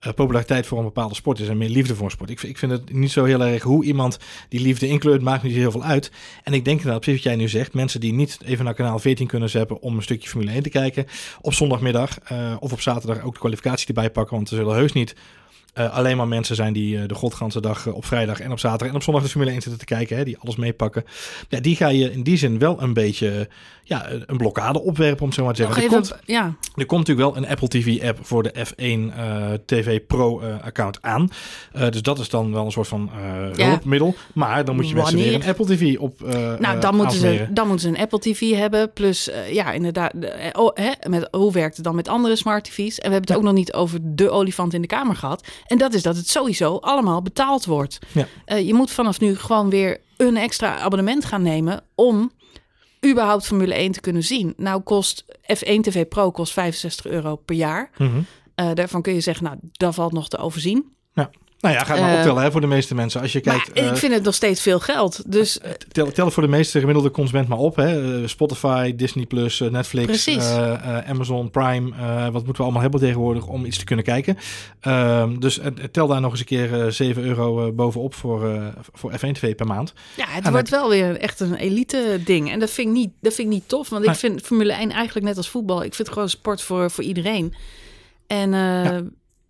eh, 0.00 0.12
populariteit 0.12 0.66
voor 0.66 0.78
een 0.78 0.84
bepaalde 0.84 1.14
sport 1.14 1.38
is 1.38 1.48
en 1.48 1.58
meer 1.58 1.69
liefde 1.69 1.94
voor 1.94 2.04
een 2.04 2.10
sport. 2.10 2.31
Ik, 2.31 2.42
ik 2.42 2.58
vind 2.58 2.72
het 2.72 2.92
niet 2.92 3.10
zo 3.10 3.25
heel 3.25 3.40
erg 3.40 3.62
hoe 3.62 3.84
iemand 3.84 4.19
die 4.48 4.60
liefde 4.60 4.88
inkleurt, 4.88 5.22
maakt 5.22 5.42
niet 5.42 5.54
heel 5.54 5.70
veel 5.70 5.84
uit. 5.84 6.10
En 6.42 6.52
ik 6.52 6.64
denk 6.64 6.76
inderdaad, 6.76 7.00
precies 7.00 7.22
wat 7.22 7.32
jij 7.32 7.40
nu 7.40 7.48
zegt, 7.48 7.75
mensen 7.75 8.00
die 8.00 8.12
niet 8.12 8.38
even 8.44 8.64
naar 8.64 8.75
kanaal 8.75 8.98
14 8.98 9.26
kunnen 9.26 9.50
zetten 9.50 9.81
om 9.81 9.96
een 9.96 10.02
stukje 10.02 10.28
Formule 10.28 10.52
1 10.52 10.62
te 10.62 10.69
kijken, 10.69 11.06
op 11.40 11.54
zondagmiddag 11.54 12.19
of 12.58 12.72
op 12.72 12.81
zaterdag 12.81 13.22
ook 13.22 13.32
de 13.32 13.40
kwalificatie 13.40 13.86
erbij 13.86 14.10
pakken, 14.10 14.36
want 14.36 14.50
er 14.50 14.56
zullen 14.56 14.75
heus 14.75 14.92
niet 14.92 15.14
eh, 15.74 15.92
alleen 15.92 16.16
maar 16.16 16.28
mensen 16.28 16.56
zijn 16.56 16.72
die 16.72 16.98
eh, 16.98 17.08
de 17.08 17.14
godganse 17.14 17.60
dag 17.60 17.86
eh, 17.86 17.94
op 17.94 18.04
vrijdag 18.04 18.40
en 18.40 18.52
op 18.52 18.58
zaterdag 18.58 18.88
en 18.88 18.94
op 18.94 19.02
zondag 19.02 19.22
de 19.22 19.28
Formule 19.28 19.50
1 19.50 19.62
zitten 19.62 19.80
te 19.80 19.94
kijken, 19.94 20.16
hè, 20.16 20.24
die 20.24 20.38
alles 20.38 20.56
meepakken. 20.56 21.04
Ja, 21.48 21.60
die 21.60 21.76
ga 21.76 21.88
je 21.88 22.12
in 22.12 22.22
die 22.22 22.36
zin 22.36 22.58
wel 22.58 22.82
een 22.82 22.92
beetje 22.92 23.48
ja, 23.84 24.06
een 24.26 24.36
blokkade 24.36 24.81
opwerpen, 24.82 25.25
om 25.25 25.32
zo 25.32 25.44
maar 25.44 25.54
te 25.54 25.62
zeggen. 25.62 25.76
Er 25.76 25.82
even, 25.88 25.94
komt, 25.96 26.16
ja, 26.25 26.54
er 26.75 26.86
komt 26.86 27.06
natuurlijk 27.06 27.34
wel 27.34 27.42
een 27.44 27.48
Apple 27.50 27.69
TV-app 27.69 28.19
voor 28.22 28.42
de 28.42 28.54
F1 28.66 29.16
eh, 29.16 29.52
TV 29.66 30.00
Pro-account 30.06 31.02
aan. 31.02 31.28
Eh, 31.72 31.88
dus 31.90 32.02
dat 32.02 32.19
is 32.19 32.28
dan 32.28 32.52
wel 32.52 32.64
een 32.64 32.72
soort 32.72 32.88
van 32.88 33.10
eh 33.16 33.56
Ja. 33.56 33.69
hulpmiddel. 33.69 34.14
Maar 34.34 34.64
dan 34.64 34.75
moet 34.76 34.88
je 34.88 34.94
mensen 34.94 35.16
weer 35.19 35.34
een 35.34 35.44
Apple 35.44 35.66
TV 35.66 35.96
op 35.98 36.22
eh 36.22 36.32
nou, 36.34 36.60
eh, 36.76 36.81
dan 36.81 36.96
moeten, 36.96 37.19
ze, 37.19 37.46
dan 37.50 37.66
moeten 37.69 37.88
ze 37.88 37.94
een 37.96 38.02
Apple 38.02 38.19
TV 38.19 38.50
hebben. 38.56 38.92
Plus, 38.92 39.28
eh, 39.31 39.52
ja, 39.52 39.72
inderdaad, 39.72 40.12
de, 40.14 40.26
eh, 40.26 40.60
oh, 40.62 40.70
hè, 40.75 40.90
met, 41.08 41.28
hoe 41.31 41.52
werkt 41.52 41.76
het 41.76 41.84
dan 41.84 41.94
met 41.94 42.08
andere 42.08 42.36
smart 42.36 42.64
TV's? 42.64 42.98
En 42.98 43.08
we 43.08 43.14
hebben 43.14 43.20
het 43.20 43.28
Ja. 43.28 43.34
ook 43.36 43.42
nog 43.42 43.52
niet 43.52 43.72
over 43.72 43.98
de 44.02 44.31
olifant 44.31 44.75
in 44.75 44.81
de 44.81 44.86
kamer 44.86 45.16
gehad. 45.16 45.46
En 45.66 45.78
dat 45.78 45.94
is 45.94 46.02
dat 46.02 46.16
het 46.16 46.28
sowieso 46.28 46.76
allemaal 46.76 47.22
betaald 47.22 47.64
wordt. 47.64 47.98
Ja. 48.12 48.26
Eh, 48.44 48.66
je 48.66 48.75
moet 48.75 48.90
vanaf 48.90 49.20
nu 49.20 49.36
gewoon 49.36 49.70
weer 49.70 50.00
een 50.16 50.36
extra 50.36 50.78
abonnement 50.78 51.25
gaan 51.25 51.42
nemen 51.42 51.82
om 51.94 52.32
überhaupt 53.10 53.46
Formule 53.46 53.74
1 53.74 53.92
te 53.92 54.00
kunnen 54.00 54.22
zien. 54.22 54.54
Nou 54.56 54.82
kost 54.82 55.24
F1 55.40 55.80
TV 55.80 56.08
Pro 56.08 56.30
kost 56.30 56.52
65 56.52 57.06
euro 57.06 57.36
per 57.36 57.56
jaar. 57.56 57.90
Mhm. 57.98 58.20
Eh, 58.54 58.70
daarvan 58.74 59.02
kun 59.02 59.14
je 59.14 59.20
zeggen, 59.20 59.44
nou, 59.44 59.56
dat 59.72 59.94
valt 59.94 60.12
nog 60.12 60.28
te 60.28 60.36
overzien. 60.36 60.92
Nou 61.64 61.76
ja, 61.76 61.84
ga 61.84 61.93
het 61.93 62.02
maar 62.02 62.12
Eh, 62.12 62.16
optellen 62.16 62.43
hè, 62.43 62.50
voor 62.50 62.61
de 62.61 62.66
meeste 62.66 62.94
mensen. 62.94 63.20
Als 63.20 63.32
je 63.32 63.40
kijkt, 63.40 63.75
maar 63.75 63.84
eh, 63.84 63.90
ik 63.90 63.96
vind 63.96 64.12
het 64.12 64.22
nog 64.22 64.34
steeds 64.34 64.62
veel 64.62 64.81
geld. 64.81 65.32
Dus 65.32 65.61
eh, 65.61 65.70
tel, 65.93 66.12
tel 66.12 66.31
voor 66.31 66.43
de 66.43 66.49
meeste 66.49 66.78
gemiddelde 66.78 67.11
consument 67.11 67.49
maar 67.49 67.58
op. 67.58 67.76
Hè. 67.76 68.28
Spotify, 68.28 68.94
Disney+, 68.96 69.26
Plus, 69.26 69.61
Netflix, 69.61 70.28
Amazon 71.06 71.50
Prime. 71.50 71.90
wat 72.32 72.32
moeten 72.32 72.55
we 72.55 72.62
allemaal 72.62 72.82
hebben 72.82 73.00
tegenwoordig 73.00 73.46
om 73.46 73.64
iets 73.64 73.78
te 73.78 73.84
kunnen 73.84 74.05
kijken. 74.05 74.38
Ehm, 74.81 75.38
dus 75.38 75.60
tel 75.91 76.06
daar 76.06 76.20
nog 76.20 76.31
eens 76.31 76.41
een 76.41 76.46
keer 76.46 76.84
eh 76.84 76.91
7 76.91 77.24
euro 77.24 77.72
bovenop 77.72 78.15
voor, 78.15 78.72
voor 78.93 79.12
F1 79.12 79.32
TV 79.32 79.55
per 79.55 79.67
maand. 79.67 79.93
Ja, 80.17 80.27
het 80.29 80.50
wordt 80.50 80.70
wel 80.70 80.88
weer 80.88 81.17
echt 81.17 81.41
een 81.41 81.55
elite 81.55 82.20
ding. 82.24 82.50
En 82.50 82.58
dat 82.58 82.70
vind 82.70 82.88
ik 82.88 82.94
niet, 82.94 83.10
dat 83.20 83.34
vind 83.34 83.48
ik 83.48 83.55
niet 83.55 83.69
tof. 83.69 83.88
Want 83.88 84.05
ik 84.05 84.15
vind 84.15 84.41
Formule 84.41 84.72
1 84.72 84.91
eigenlijk 84.91 85.27
net 85.27 85.36
als 85.36 85.48
voetbal. 85.48 85.77
Ik 85.77 85.94
vind 85.94 85.98
het 86.08 86.12
gewoon 86.12 86.29
sport 86.29 86.62
voor, 86.62 86.91
voor 86.91 87.05
iedereen. 87.05 87.55
En 88.27 88.50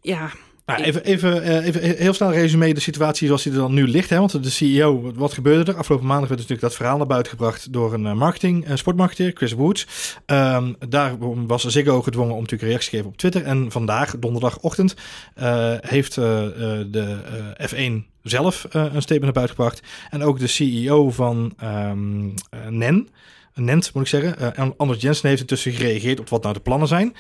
ja. 0.00 0.30
Nou, 0.66 0.82
even, 0.82 1.04
even, 1.04 1.42
eh, 1.42 1.66
even 1.66 1.96
heel 1.96 2.12
snel 2.12 2.32
resume 2.32 2.74
de 2.74 2.80
situatie 2.80 3.26
zoals 3.26 3.42
die 3.42 3.52
er 3.52 3.58
dan 3.58 3.74
nu 3.74 3.88
ligt. 3.88 4.10
Hè? 4.10 4.18
Want 4.18 4.42
de 4.42 4.50
CEO, 4.50 5.12
wat 5.14 5.32
gebeurde 5.32 5.72
er? 5.72 5.78
Afgelopen 5.78 6.06
maandag 6.06 6.28
werd 6.28 6.40
natuurlijk 6.40 6.68
dat 6.68 6.76
verhaal 6.76 6.96
naar 6.96 7.06
buiten 7.06 7.30
gebracht 7.32 7.72
door 7.72 7.92
een 7.92 8.06
eh, 8.06 8.12
marketing, 8.12 8.68
een 8.68 8.78
sportmarketeer, 8.78 9.32
Chris 9.34 9.52
Woods. 9.52 9.86
Ehm 10.26 10.72
daar 10.88 11.16
was 11.46 11.64
Ziggo 11.64 12.02
gedwongen 12.02 12.34
om 12.34 12.40
natuurlijk 12.40 12.62
een 12.62 12.68
reactie 12.68 12.90
te 12.90 12.96
geven 12.96 13.10
op 13.10 13.16
Twitter. 13.16 13.42
En 13.42 13.70
vandaag, 13.70 14.18
donderdagochtend, 14.18 14.94
eh, 15.34 15.74
heeft 15.80 16.16
eh, 16.16 16.44
eh, 16.44 16.86
de 16.90 17.16
eh, 17.56 17.66
F1 17.68 18.12
zelf 18.22 18.64
eh, 18.64 18.82
een 18.82 19.02
statement 19.02 19.22
naar 19.22 19.32
buiten 19.32 19.56
gebracht. 19.56 19.82
En 20.10 20.22
ook 20.22 20.38
de 20.38 20.46
CEO 20.46 21.10
van 21.10 21.52
ehm, 21.58 22.28
eh, 22.50 22.66
NEN, 22.68 23.08
Nent 23.54 23.94
moet 23.94 24.02
ik 24.02 24.08
zeggen, 24.08 24.54
eh, 24.56 24.68
Anders 24.76 25.02
Jensen 25.02 25.28
heeft 25.28 25.40
intussen 25.40 25.72
gereageerd 25.72 26.20
op 26.20 26.28
wat 26.28 26.42
nou 26.42 26.54
de 26.54 26.60
plannen 26.60 26.88
zijn. 26.88 27.14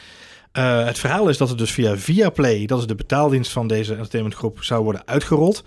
Eh, 0.54 0.84
het 0.84 0.98
verhaal 0.98 1.28
is 1.28 1.36
dat 1.36 1.48
het 1.48 1.58
dus 1.58 1.70
via 1.70 1.96
Viaplay, 1.96 2.66
dat 2.66 2.78
is 2.78 2.86
de 2.86 2.94
betaaldienst 2.94 3.52
van 3.52 3.66
deze 3.66 3.92
entertainmentgroep, 3.92 4.62
zou 4.62 4.82
worden 4.82 5.06
uitgerold. 5.06 5.64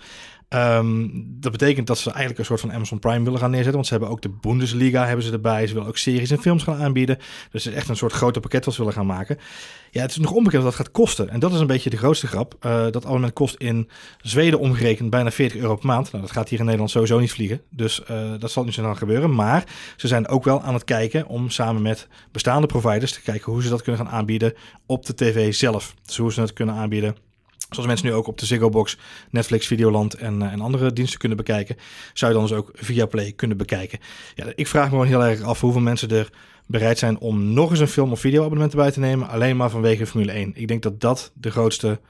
Ehm, 0.48 1.08
dat 1.14 1.52
betekent 1.52 1.86
dat 1.86 1.98
ze 1.98 2.08
eigenlijk 2.08 2.38
een 2.38 2.44
soort 2.44 2.60
van 2.60 2.72
Amazon 2.72 2.98
Prime 2.98 3.24
willen 3.24 3.38
gaan 3.38 3.50
neerzetten. 3.50 3.74
Want 3.74 3.86
ze 3.86 3.92
hebben 3.92 4.10
ook 4.10 4.22
de 4.22 4.28
Bundesliga 4.40 5.06
hebben 5.06 5.24
ze 5.24 5.32
erbij. 5.32 5.66
Ze 5.66 5.72
willen 5.72 5.88
ook 5.88 5.96
series 5.96 6.30
en 6.30 6.40
films 6.40 6.62
gaan 6.62 6.78
aanbieden. 6.78 7.16
Dus 7.50 7.64
het 7.64 7.72
is 7.72 7.78
echt 7.78 7.88
een 7.88 7.96
soort 7.96 8.12
grote 8.12 8.40
pakket 8.40 8.64
wat 8.64 8.74
ze 8.74 8.80
willen 8.80 8.96
gaan 8.96 9.06
maken. 9.06 9.38
Ja, 9.90 10.00
het 10.00 10.10
is 10.10 10.16
nog 10.16 10.32
onbekend 10.32 10.62
wat 10.62 10.72
dat 10.72 10.80
gaat 10.80 10.94
kosten. 10.94 11.28
En 11.28 11.40
dat 11.40 11.52
is 11.52 11.60
een 11.60 11.66
beetje 11.66 11.90
de 11.90 11.96
grootste 11.96 12.26
grap. 12.26 12.56
Eh, 12.60 12.82
dat 12.90 13.04
abonnement 13.04 13.32
kost 13.32 13.54
in 13.54 13.88
Zweden 14.18 14.58
omgerekend 14.58 15.10
bijna 15.10 15.30
40 15.30 15.60
euro 15.60 15.76
per 15.76 15.86
maand. 15.86 16.12
Nou, 16.12 16.22
dat 16.24 16.32
gaat 16.32 16.48
hier 16.48 16.58
in 16.58 16.64
Nederland 16.64 16.90
sowieso 16.90 17.18
niet 17.18 17.32
vliegen. 17.32 17.60
Dus 17.70 18.04
eh, 18.04 18.32
dat 18.38 18.50
zal 18.50 18.64
niet 18.64 18.74
zo 18.74 18.80
snel 18.80 18.94
gebeuren. 18.94 19.34
Maar 19.34 19.64
ze 19.96 20.06
zijn 20.06 20.28
ook 20.28 20.44
wel 20.44 20.62
aan 20.62 20.74
het 20.74 20.84
kijken 20.84 21.26
om 21.26 21.50
samen 21.50 21.82
met 21.82 22.08
bestaande 22.32 22.66
providers 22.66 23.12
te 23.12 23.22
kijken 23.22 23.52
hoe 23.52 23.62
ze 23.62 23.68
dat 23.68 23.82
kunnen 23.82 24.06
gaan 24.06 24.14
aanbieden 24.14 24.54
op 24.86 25.06
de 25.06 25.14
tv 25.14 25.54
zelf. 25.54 25.94
Dus 26.04 26.16
hoe 26.16 26.32
ze 26.32 26.40
het 26.40 26.52
kunnen 26.52 26.74
aanbieden 26.74 27.16
Zoals 27.70 27.88
mensen 27.88 28.06
nu 28.06 28.12
ook 28.12 28.26
op 28.26 28.38
de 28.38 28.46
Ziggo 28.46 28.68
Box, 28.68 28.98
Netflix, 29.30 29.66
Videoland 29.66 30.14
en, 30.14 30.42
eh, 30.42 30.52
en 30.52 30.60
andere 30.60 30.92
diensten 30.92 31.18
kunnen 31.18 31.36
bekijken, 31.36 31.76
zou 32.12 32.32
je 32.32 32.38
dan 32.38 32.48
dus 32.48 32.56
ook 32.56 32.70
via 32.74 33.06
Play 33.06 33.32
kunnen 33.32 33.56
bekijken. 33.56 33.98
Ja, 34.34 34.46
ik 34.54 34.66
vraag 34.66 34.84
me 34.84 34.90
gewoon 34.90 35.06
heel 35.06 35.24
erg 35.24 35.42
af 35.42 35.60
hoeveel 35.60 35.80
mensen 35.80 36.08
er 36.08 36.30
bereid 36.66 36.98
zijn 36.98 37.18
om 37.18 37.52
nog 37.52 37.70
eens 37.70 37.80
een 37.80 37.88
film- 37.88 38.12
of 38.12 38.20
videoabonnement 38.20 38.72
erbij 38.72 38.90
te 38.90 39.00
nemen, 39.00 39.28
alleen 39.28 39.56
maar 39.56 39.70
vanwege 39.70 40.06
Formule 40.06 40.32
1. 40.32 40.52
Ik 40.54 40.68
denk 40.68 40.82
dat 40.82 41.00
dat 41.00 41.32
de 41.34 41.50
grootste 41.50 42.00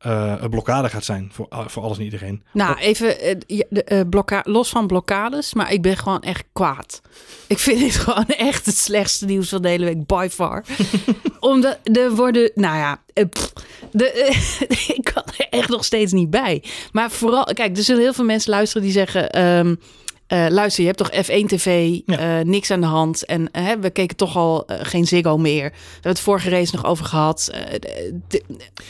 eh, 0.00 0.34
een 0.40 0.50
blokkade 0.50 0.88
gaat 0.88 1.04
zijn 1.04 1.30
voor, 1.32 1.46
uh, 1.52 1.66
voor 1.66 1.82
alles 1.82 1.98
en 1.98 2.04
iedereen. 2.04 2.42
Nou, 2.52 2.78
even 2.78 3.28
uh, 3.28 3.62
de, 3.68 4.06
blokka 4.10 4.40
los 4.44 4.68
van 4.68 4.86
blokkades, 4.86 5.54
maar 5.54 5.72
ik 5.72 5.82
ben 5.82 5.96
gewoon 5.96 6.20
echt 6.22 6.44
kwaad. 6.52 7.00
Ik 7.46 7.58
vind 7.58 7.78
dit 7.78 7.94
gewoon 8.04 8.26
echt 8.26 8.66
het 8.66 8.76
slechtste 8.76 9.24
nieuws 9.24 9.48
van 9.48 9.62
de 9.62 9.68
hele 9.68 9.84
week, 9.84 10.06
by 10.06 10.28
far. 10.30 10.64
Omdat 11.40 11.78
er 11.82 12.14
worden, 12.14 12.50
nou 12.54 12.76
ja, 12.76 13.02
pff, 13.28 13.52
de, 13.92 14.06
ik 14.96 15.10
kan 15.14 15.22
er 15.38 15.46
echt 15.50 15.68
nog 15.68 15.84
steeds 15.84 16.12
niet 16.12 16.30
bij. 16.30 16.64
Maar 16.92 17.10
vooral, 17.10 17.44
kijk, 17.44 17.76
er 17.76 17.82
zullen 17.82 18.02
heel 18.02 18.14
veel 18.14 18.24
mensen 18.24 18.50
luisteren 18.50 18.82
die 18.82 18.92
zeggen... 18.92 19.42
Um, 19.58 19.80
uh, 20.32 20.46
luister, 20.48 20.84
je 20.84 20.90
hebt 20.90 20.98
toch 20.98 21.12
F1 21.12 21.46
TV, 21.46 21.98
ja. 22.06 22.38
uh, 22.38 22.44
niks 22.44 22.70
aan 22.70 22.80
de 22.80 22.86
hand. 22.86 23.24
En 23.24 23.48
uh, 23.52 23.72
we 23.80 23.90
keken 23.90 24.16
toch 24.16 24.36
al 24.36 24.64
geen 24.66 25.06
Ziggo 25.06 25.38
meer. 25.38 25.70
We 25.70 25.76
hebben 25.92 26.12
het 26.12 26.20
vorige 26.20 26.50
race 26.50 26.74
nog 26.74 26.84
over 26.84 27.04
gehad. 27.04 27.50
De, 28.28 28.42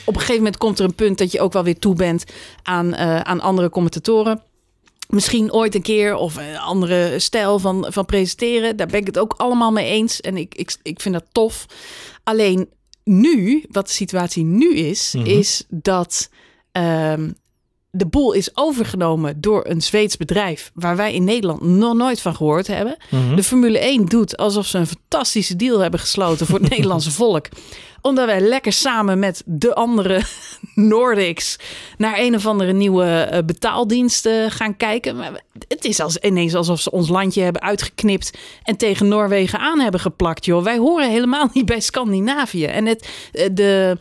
op 0.04 0.14
een 0.14 0.20
gegeven 0.20 0.37
moment 0.37 0.56
komt 0.56 0.78
er 0.78 0.85
een 0.85 0.94
punt 0.94 1.18
dat 1.18 1.32
je 1.32 1.40
ook 1.40 1.52
wel 1.52 1.64
weer 1.64 1.78
toe 1.78 1.94
bent 1.94 2.25
aan, 2.62 2.97
aan 2.97 3.40
andere 3.40 3.70
commentatoren. 3.70 4.42
Misschien 5.09 5.52
ooit 5.52 5.75
een 5.75 5.82
keer 5.82 6.14
of 6.14 6.37
een 6.37 6.59
andere 6.59 7.18
stijl 7.18 7.59
van, 7.59 7.87
van 7.88 8.04
presenteren. 8.04 8.76
Daar 8.76 8.87
ben 8.87 9.00
ik 9.00 9.06
het 9.06 9.18
ook 9.18 9.35
allemaal 9.37 9.73
mee 9.73 9.87
eens. 9.87 10.20
En 10.20 10.37
ik, 10.37 10.54
ik, 10.54 10.76
ik 10.82 11.00
vind 11.00 11.14
dat 11.14 11.26
tof. 11.32 11.66
Alleen 12.25 12.68
nu, 13.04 13.64
wat 13.70 13.87
de 13.87 13.92
situatie 13.92 14.44
nu 14.44 14.75
is, 14.75 15.12
mm 15.14 15.23
-hmm. 15.23 15.30
is 15.30 15.64
dat 15.68 16.30
um, 16.73 17.35
de 17.90 18.06
boel 18.06 18.32
is 18.32 18.56
overgenomen 18.56 19.40
door 19.40 19.66
een 19.66 19.82
Zweeds 19.82 20.16
bedrijf 20.16 20.70
waar 20.75 20.97
wij 20.97 21.14
in 21.14 21.25
Nederland 21.25 21.61
nog 21.61 21.94
nooit 21.94 22.20
van 22.20 22.35
gehoord 22.35 22.66
hebben. 22.66 22.97
Mm 23.09 23.20
-hmm. 23.20 23.37
De 23.37 23.44
Formule 23.44 23.78
1 23.78 24.06
doet 24.06 24.37
alsof 24.37 24.66
ze 24.66 24.78
een 24.78 24.87
fantastische 24.87 25.56
deal 25.56 25.78
hebben 25.78 26.00
gesloten 26.00 26.47
voor 26.47 26.59
het 26.61 26.70
Nederlandse 26.76 27.11
volk. 27.11 27.47
Omdat 28.02 28.26
wij 28.26 28.40
lekker 28.40 28.73
samen 28.73 29.18
met 29.18 29.42
de 29.47 29.75
andere 29.75 30.23
Nordics 30.75 31.56
naar 31.99 32.18
een 32.18 32.35
of 32.35 32.47
andere 32.47 32.73
nieuwe 32.73 33.42
betaaldienst 33.47 34.28
gaan 34.49 34.76
kijken. 34.76 35.16
Maar 35.16 35.42
het 35.68 35.85
is 35.85 36.00
als, 36.00 36.16
ineens 36.16 36.54
alsof 36.54 36.80
ze 36.80 36.90
ons 36.90 37.09
landje 37.09 37.42
hebben 37.42 37.62
uitgeknipt 37.62 38.38
en 38.62 38.76
tegen 38.76 39.09
Noorwegen 39.09 39.59
aan 39.59 39.80
hebben 39.80 40.00
geplakt. 40.00 40.44
Joh. 40.44 40.64
Wij 40.64 40.78
horen 40.78 41.11
helemaal 41.11 41.49
niet 41.52 41.66
bij 41.66 41.80
Scandinavië. 41.80 42.64
En 42.64 42.87
het, 42.87 43.09
de 43.52 43.99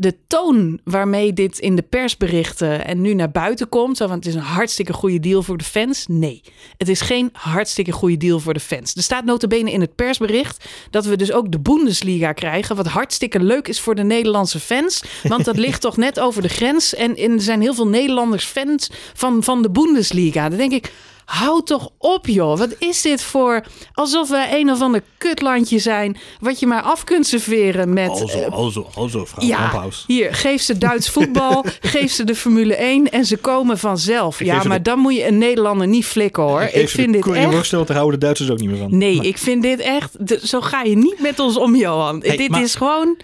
de 0.00 0.16
toon 0.26 0.80
waarmee 0.84 1.32
dit 1.32 1.58
in 1.58 1.76
de 1.76 1.82
persberichten 1.82 2.84
en 2.84 3.00
nu 3.00 3.14
naar 3.14 3.30
buiten 3.30 3.68
komt, 3.68 3.96
zo 3.96 4.06
van 4.06 4.16
het 4.16 4.26
is 4.26 4.34
een 4.34 4.40
hartstikke 4.40 4.92
goede 4.92 5.20
deal 5.20 5.42
voor 5.42 5.56
de 5.56 5.64
fans. 5.64 6.04
Nee, 6.08 6.42
het 6.76 6.88
is 6.88 7.00
geen 7.00 7.30
hartstikke 7.32 7.92
goede 7.92 8.16
deal 8.16 8.40
voor 8.40 8.54
de 8.54 8.60
fans. 8.60 8.94
Er 8.94 9.02
staat 9.02 9.24
notabene 9.24 9.72
in 9.72 9.80
het 9.80 9.94
persbericht 9.94 10.64
dat 10.90 11.04
we 11.04 11.16
dus 11.16 11.32
ook 11.32 11.52
de 11.52 11.60
Bundesliga 11.60 12.32
krijgen, 12.32 12.76
wat 12.76 12.86
hartstikke 12.86 13.42
leuk 13.42 13.68
is 13.68 13.80
voor 13.80 13.94
de 13.94 14.02
Nederlandse 14.02 14.60
fans, 14.60 15.02
want 15.22 15.44
dat 15.44 15.56
ligt 15.66 15.80
toch 15.80 15.96
net 15.96 16.20
over 16.20 16.42
de 16.42 16.48
grens 16.48 16.94
en 16.94 17.16
er 17.16 17.40
zijn 17.40 17.60
heel 17.60 17.74
veel 17.74 17.88
Nederlanders 17.88 18.44
fans 18.44 18.90
van, 19.14 19.42
van 19.42 19.62
de 19.62 19.70
Bundesliga. 19.70 20.48
Dan 20.48 20.58
denk 20.58 20.72
ik, 20.72 20.92
Houd 21.30 21.66
toch 21.66 21.88
op, 21.98 22.26
joh. 22.26 22.58
Wat 22.58 22.74
is 22.78 23.02
dit 23.02 23.22
voor... 23.22 23.64
Alsof 23.94 24.28
wij 24.28 24.60
een 24.60 24.70
of 24.70 24.80
ander 24.80 25.02
kutlandje 25.18 25.78
zijn... 25.78 26.16
wat 26.40 26.60
je 26.60 26.66
maar 26.66 26.82
af 26.82 27.04
kunt 27.04 27.26
serveren 27.26 27.92
met... 27.92 28.08
Alzo, 28.08 28.38
uh, 28.38 28.48
alzo, 28.48 28.86
alzo, 28.94 29.24
vrouw 29.24 29.46
ja, 29.46 29.88
hier, 30.06 30.34
geef 30.34 30.62
ze 30.62 30.78
Duits 30.78 31.10
voetbal... 31.10 31.64
geef 31.80 32.12
ze 32.12 32.24
de 32.24 32.34
Formule 32.34 32.74
1 32.76 33.10
en 33.10 33.24
ze 33.24 33.36
komen 33.36 33.78
vanzelf. 33.78 34.40
Ik 34.40 34.46
ja, 34.46 34.62
maar 34.62 34.76
de- 34.76 34.90
dan 34.90 34.98
moet 34.98 35.14
je 35.14 35.26
een 35.26 35.38
Nederlander 35.38 35.86
niet 35.86 36.06
flikken, 36.06 36.42
hoor. 36.42 36.62
Ik, 36.62 36.88
vind 36.88 37.12
dit 37.12 37.26
echt... 37.26 37.52
Worstel, 37.52 37.84
daar 37.84 37.96
houden 37.96 38.18
de 38.20 38.24
Duitsers 38.26 38.50
ook 38.50 38.58
niet 38.58 38.70
meer 38.70 38.78
van. 38.78 38.98
Nee, 38.98 39.16
Maar 39.16 39.26
ik 39.26 39.38
vind 39.38 39.62
dit 39.62 39.80
echt... 39.80 40.16
zo 40.42 40.60
ga 40.60 40.82
je 40.82 40.96
niet 40.96 41.20
met 41.20 41.38
ons 41.38 41.56
om, 41.56 41.76
Johan. 41.76 42.22
Hey, 42.26 42.36
dit 42.36 42.50
maar- 42.50 42.62
is 42.62 42.74
gewoon... 42.74 43.16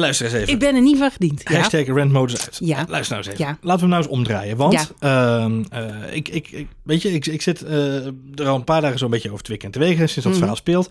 Luister 0.00 0.26
eens 0.26 0.34
even. 0.34 0.52
Ik 0.52 0.58
ben 0.58 0.74
er 0.74 0.82
niet 0.82 0.98
van 0.98 1.10
gediend. 1.10 1.42
Ja? 1.44 1.56
Hashtag 1.56 1.86
rentmodus 1.86 2.40
uit. 2.44 2.58
Ja. 2.62 2.84
Luister 2.88 3.16
nou 3.16 3.28
eens 3.28 3.38
even. 3.38 3.44
Ja. 3.50 3.58
Laten 3.60 3.74
we 3.74 3.78
hem 3.80 3.88
nou 3.88 4.02
eens 4.02 4.12
omdraaien. 4.12 4.56
Want 4.56 4.92
ehm, 4.98 5.62
eh, 5.70 6.14
ik, 6.14 6.28
ik, 6.28 6.50
ik, 6.50 6.66
weet 6.82 7.02
je, 7.02 7.12
ik, 7.12 7.26
ik 7.26 7.42
zit 7.42 7.62
eh, 7.62 8.06
er 8.06 8.46
al 8.46 8.54
een 8.54 8.64
paar 8.64 8.80
dagen 8.80 8.98
zo'n 8.98 9.10
beetje 9.10 9.30
over 9.30 9.44
te 9.44 9.56
en 9.58 9.70
te 9.70 9.78
wegen 9.78 9.98
sinds 10.08 10.14
dat 10.14 10.24
Mhm. 10.24 10.34
verhaal 10.38 10.56
speelt. 10.56 10.90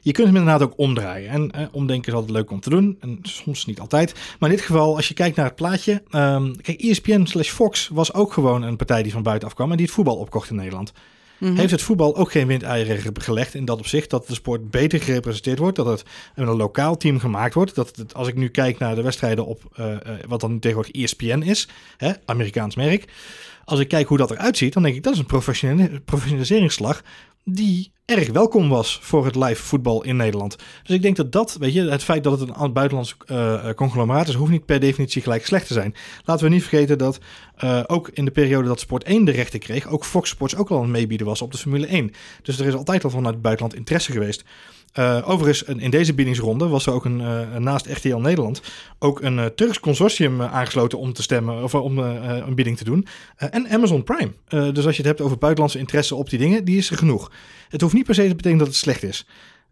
Je 0.00 0.12
kunt 0.12 0.26
hem 0.26 0.36
inderdaad 0.36 0.62
ook 0.62 0.72
omdraaien. 0.76 1.30
En 1.30 1.50
eh, 1.50 1.66
omdenken 1.72 2.08
is 2.08 2.14
altijd 2.14 2.32
leuk 2.36 2.50
om 2.50 2.60
te 2.60 2.70
doen. 2.70 2.96
En 3.00 3.18
soms 3.22 3.66
niet 3.66 3.80
altijd. 3.80 4.14
Maar 4.38 4.50
in 4.50 4.56
dit 4.56 4.64
geval, 4.64 4.96
als 4.96 5.08
je 5.08 5.14
kijkt 5.14 5.36
naar 5.36 5.46
het 5.46 5.54
plaatje. 5.54 6.02
ehm, 6.10 6.52
kijk, 6.62 6.80
ESPN 6.80 7.24
slash 7.24 7.48
Fox 7.50 7.88
was 7.92 8.14
ook 8.14 8.32
gewoon 8.32 8.62
een 8.62 8.76
partij 8.76 9.02
die 9.02 9.12
van 9.12 9.22
buitenaf 9.22 9.54
kwam. 9.54 9.70
En 9.70 9.76
die 9.76 9.86
het 9.86 9.94
voetbal 9.94 10.16
opkocht 10.16 10.50
in 10.50 10.56
Nederland. 10.56 10.92
Mhm. 11.38 11.56
Heeft 11.56 11.70
het 11.70 11.82
voetbal 11.82 12.16
ook 12.16 12.30
geen 12.30 12.46
windeieren 12.46 13.12
gelegd 13.14 13.54
in 13.54 13.64
dat 13.64 13.78
opzicht 13.78 14.10
dat 14.10 14.26
de 14.26 14.34
sport 14.34 14.70
beter 14.70 15.00
gerepresenteerd 15.00 15.58
wordt, 15.58 15.76
dat 15.76 15.86
het 15.86 16.02
een 16.34 16.46
lokaal 16.46 16.96
team 16.96 17.18
gemaakt 17.18 17.54
wordt, 17.54 17.74
dat 17.74 18.14
als 18.14 18.28
ik 18.28 18.34
nu 18.34 18.48
kijk 18.48 18.78
naar 18.78 18.94
de 18.94 19.02
wedstrijden 19.02 19.46
op 19.46 19.62
eh, 19.74 19.92
eh, 19.92 20.00
wat 20.28 20.40
dan 20.40 20.58
tegenwoordig 20.58 21.02
ESPN 21.02 21.42
is, 21.42 21.68
hè, 21.96 22.12
Amerikaans 22.24 22.76
merk, 22.76 23.04
als 23.64 23.80
ik 23.80 23.88
kijk 23.88 24.08
hoe 24.08 24.18
dat 24.18 24.30
eruit 24.30 24.56
ziet, 24.56 24.72
dan 24.72 24.82
denk 24.82 24.94
ik 24.94 25.02
dat 25.02 25.12
is 25.12 25.18
een 25.18 25.26
professionele- 25.26 26.00
professionaliseringsslag 26.00 27.02
die 27.54 27.92
erg 28.04 28.30
welkom 28.30 28.68
was 28.68 28.98
voor 29.02 29.24
het 29.24 29.34
live 29.34 29.62
voetbal 29.62 30.04
in 30.04 30.16
Nederland. 30.16 30.56
Dus 30.82 30.96
ik 30.96 31.02
denk 31.02 31.16
dat 31.16 31.32
dat, 31.32 31.56
weet 31.60 31.72
je, 31.72 31.90
het 31.90 32.04
feit 32.04 32.24
dat 32.24 32.40
het 32.40 32.50
een 32.56 32.72
buitenlands 32.72 33.16
eh, 33.26 33.68
eh, 33.68 33.74
conglomeraat 33.74 34.28
is, 34.28 34.34
hoeft 34.34 34.50
niet 34.50 34.64
per 34.64 34.80
definitie 34.80 35.22
gelijk 35.22 35.46
slecht 35.46 35.66
te 35.66 35.72
zijn. 35.72 35.94
Laten 36.24 36.44
we 36.44 36.52
niet 36.52 36.62
vergeten 36.62 36.98
dat 36.98 37.18
eh, 37.56 37.82
ook 37.86 38.08
in 38.08 38.24
de 38.24 38.30
periode 38.30 38.68
dat 38.68 38.80
Sport 38.80 39.04
1 39.04 39.24
de 39.24 39.30
rechten 39.30 39.60
kreeg, 39.60 39.86
ook 39.86 40.04
Fox 40.04 40.30
Sports 40.30 40.56
ook 40.56 40.70
al 40.70 40.80
het 40.80 40.90
meebieden 40.90 41.26
was 41.26 41.42
op 41.42 41.52
de 41.52 41.58
Formule 41.58 41.86
1. 41.86 42.12
Dus 42.42 42.58
er 42.58 42.66
is 42.66 42.74
altijd 42.74 43.04
al 43.04 43.10
vanuit 43.10 43.34
het 43.34 43.42
buitenland 43.42 43.76
interesse 43.76 44.12
geweest. 44.12 44.44
Eh, 44.92 45.28
overigens, 45.30 45.62
in- 45.62 45.90
deze 45.90 46.14
biedingsronde 46.14 46.68
was 46.68 46.86
er 46.86 46.92
ook 46.92 47.04
een, 47.04 47.20
eh, 47.20 47.56
naast 47.56 47.86
RTL 47.86 48.16
Nederland 48.16 48.60
ook 48.98 49.22
een 49.22 49.38
eh, 49.38 49.44
Turks 49.46 49.80
consortium 49.80 50.42
aangesloten 50.42 50.98
om 50.98 51.12
te 51.12 51.22
stemmen 51.22 51.62
of 51.62 51.74
om 51.74 51.98
een 51.98 52.54
bieding 52.54 52.76
te 52.76 52.84
doen. 52.84 53.06
En 53.36 53.68
Amazon 53.70 54.04
Prime. 54.04 54.32
Dus 54.72 54.86
als 54.86 54.96
je 54.96 55.02
het 55.02 55.06
hebt 55.10 55.20
over 55.20 55.38
buitenlandse 55.38 55.78
interesse 55.78 56.14
op 56.14 56.30
die 56.30 56.38
dingen, 56.38 56.64
die 56.64 56.76
is 56.76 56.90
er 56.90 56.96
genoeg. 56.96 57.30
Het 57.68 57.80
hoeft 57.80 57.94
niet 57.94 58.04
per 58.04 58.14
se 58.14 58.22
te 58.22 58.28
betekenen 58.28 58.58
dat 58.58 58.66
het 58.66 58.76
slecht 58.76 59.02
is. 59.02 59.16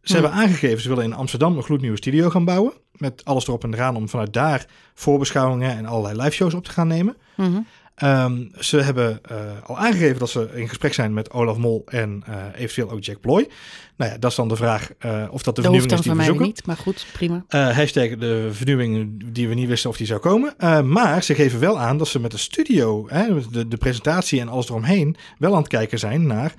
Ze 0.02 0.12
Hmm. 0.14 0.22
hebben 0.22 0.40
aangegeven, 0.42 0.80
ze 0.80 0.88
willen 0.88 1.04
in 1.04 1.12
Amsterdam 1.14 1.56
een 1.56 1.62
gloednieuwe 1.62 1.96
studio 1.96 2.30
gaan 2.30 2.44
bouwen. 2.44 2.72
Met 2.92 3.24
alles 3.24 3.46
erop 3.46 3.64
en 3.64 3.74
eraan 3.74 3.96
om 3.96 4.08
vanuit 4.08 4.32
daar 4.32 4.66
voorbeschouwingen 4.94 5.76
en 5.76 5.86
allerlei 5.86 6.16
live 6.22 6.30
shows 6.34 6.54
op 6.54 6.64
te 6.64 6.70
gaan 6.70 6.88
nemen. 6.88 7.16
Mhm. 7.36 7.58
Ehm, 7.96 8.44
ze 8.58 8.76
hebben 8.76 9.18
eh, 9.22 9.36
al 9.66 9.78
aangegeven 9.78 10.18
dat 10.18 10.30
ze 10.30 10.48
in 10.54 10.68
gesprek 10.68 10.94
zijn 10.94 11.14
met 11.14 11.30
Olaf 11.30 11.56
Mol 11.56 11.82
en 11.86 12.22
eh, 12.26 12.34
eventueel 12.54 12.90
ook 12.90 13.04
Jack 13.04 13.20
Ploy. 13.20 13.48
Nou 13.96 14.10
ja, 14.10 14.18
dat 14.18 14.30
is 14.30 14.36
dan 14.36 14.48
de 14.48 14.56
vraag 14.56 14.90
eh, 14.98 15.24
of 15.30 15.42
dat 15.42 15.56
de 15.56 15.62
Dat 15.62 15.70
vernieuwing 15.72 15.92
is 15.92 16.00
die 16.00 16.06
van 16.06 16.10
we 16.10 16.16
mij 16.16 16.26
zoeken. 16.26 16.46
niet, 16.46 16.66
maar 16.66 16.76
goed, 16.76 17.06
prima. 17.12 17.44
Hashtag 17.48 18.16
de 18.16 18.48
vernieuwing 18.52 19.22
die 19.32 19.48
we 19.48 19.54
niet 19.54 19.68
wisten 19.68 19.90
of 19.90 19.96
die 19.96 20.06
zou 20.06 20.20
komen. 20.20 20.54
Maar 20.90 21.22
ze 21.22 21.34
geven 21.34 21.60
wel 21.60 21.78
aan 21.78 21.98
dat 21.98 22.08
ze 22.08 22.20
met 22.20 22.30
de 22.30 22.38
studio, 22.38 23.06
hè, 23.08 23.48
de, 23.50 23.68
de 23.68 23.76
presentatie 23.76 24.40
en 24.40 24.48
alles 24.48 24.68
eromheen, 24.68 25.16
wel 25.38 25.52
aan 25.52 25.58
het 25.58 25.68
kijken 25.68 25.98
zijn 25.98 26.26
naar 26.26 26.54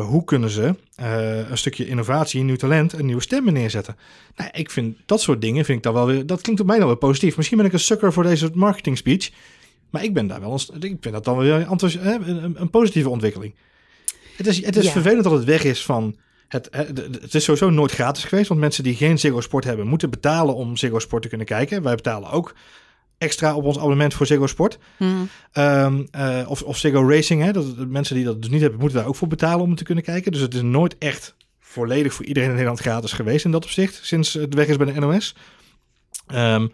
hoe 0.00 0.24
kunnen 0.24 0.50
ze 0.50 0.74
een 1.50 1.58
stukje 1.58 1.86
innovatie, 1.86 2.42
nieuw 2.42 2.56
talent 2.56 2.92
en 2.92 3.06
nieuwe 3.06 3.22
stemmen 3.22 3.52
neerzetten. 3.52 3.96
Nou, 4.36 4.50
ik 4.52 4.70
vind 4.70 4.96
dat 5.06 5.20
soort 5.20 5.40
dingen, 5.40 5.64
vind 5.64 5.78
ik 5.78 5.84
dan 5.84 5.94
wel 5.94 6.06
weer, 6.06 6.26
dat 6.26 6.40
klinkt 6.40 6.60
op 6.60 6.66
mij 6.66 6.78
dan 6.78 6.86
wel 6.86 6.96
positief. 6.96 7.36
Misschien 7.36 7.56
ben 7.56 7.66
ik 7.66 7.72
een 7.72 7.80
sucker 7.80 8.12
voor 8.12 8.22
deze 8.22 8.50
marketing 8.54 8.98
speech, 8.98 9.30
maar 9.90 10.04
ik 10.04 10.14
ben 10.14 10.26
daar 10.26 10.40
wel, 10.40 10.52
een, 10.52 10.82
ik 10.82 10.96
vind 11.00 11.14
dat 11.14 11.24
dan 11.24 11.38
weer 11.38 11.66
een, 12.54 12.70
positieve 12.70 13.08
ontwikkeling. 13.08 13.54
Het 14.36 14.46
is, 14.46 14.64
het 14.64 14.76
is 14.76 14.84
Ja. 14.84 14.90
vervelend 14.90 15.24
dat 15.24 15.32
het 15.32 15.44
weg 15.44 15.64
is 15.64 15.84
van 15.84 16.16
het, 16.48 16.68
het 17.20 17.34
is 17.34 17.44
sowieso 17.44 17.70
nooit 17.70 17.92
gratis 17.92 18.24
geweest, 18.24 18.48
want 18.48 18.60
mensen 18.60 18.84
die 18.84 18.94
geen 18.94 19.18
Ziggo 19.18 19.40
Sport 19.40 19.64
hebben, 19.64 19.86
moeten 19.86 20.10
betalen 20.10 20.54
om 20.54 20.76
Ziggo 20.76 20.98
Sport 20.98 21.22
te 21.22 21.28
kunnen 21.28 21.46
kijken. 21.46 21.82
Wij 21.82 21.94
betalen 21.94 22.30
ook 22.30 22.54
extra 23.18 23.54
op 23.54 23.64
ons 23.64 23.76
abonnement 23.78 24.14
voor 24.14 24.26
Ziggo 24.26 24.46
Sport. 24.46 24.78
Mhm. 24.98 25.12
Ehm, 25.52 26.02
eh, 26.10 26.44
of, 26.48 26.62
of 26.62 26.78
Ziggo 26.78 27.08
Racing, 27.08 27.42
hè, 27.42 27.52
dat, 27.52 27.76
mensen 27.88 28.14
die 28.14 28.24
dat 28.24 28.42
dus 28.42 28.50
niet 28.50 28.60
hebben, 28.60 28.80
moeten 28.80 28.98
daar 28.98 29.08
ook 29.08 29.16
voor 29.16 29.28
betalen 29.28 29.60
om 29.60 29.68
het 29.68 29.78
te 29.78 29.84
kunnen 29.84 30.04
kijken. 30.04 30.32
Dus 30.32 30.40
het 30.40 30.54
is 30.54 30.62
nooit 30.62 30.98
echt 30.98 31.34
volledig 31.60 32.14
voor 32.14 32.24
iedereen 32.24 32.48
in 32.48 32.54
Nederland 32.54 32.80
gratis 32.80 33.12
geweest 33.12 33.44
in 33.44 33.50
dat 33.50 33.64
opzicht, 33.64 34.00
sinds 34.02 34.32
het 34.32 34.54
weg 34.54 34.66
is 34.66 34.76
bij 34.76 34.92
de 34.92 35.00
NOS. 35.00 35.34
Ehm, 36.26 36.66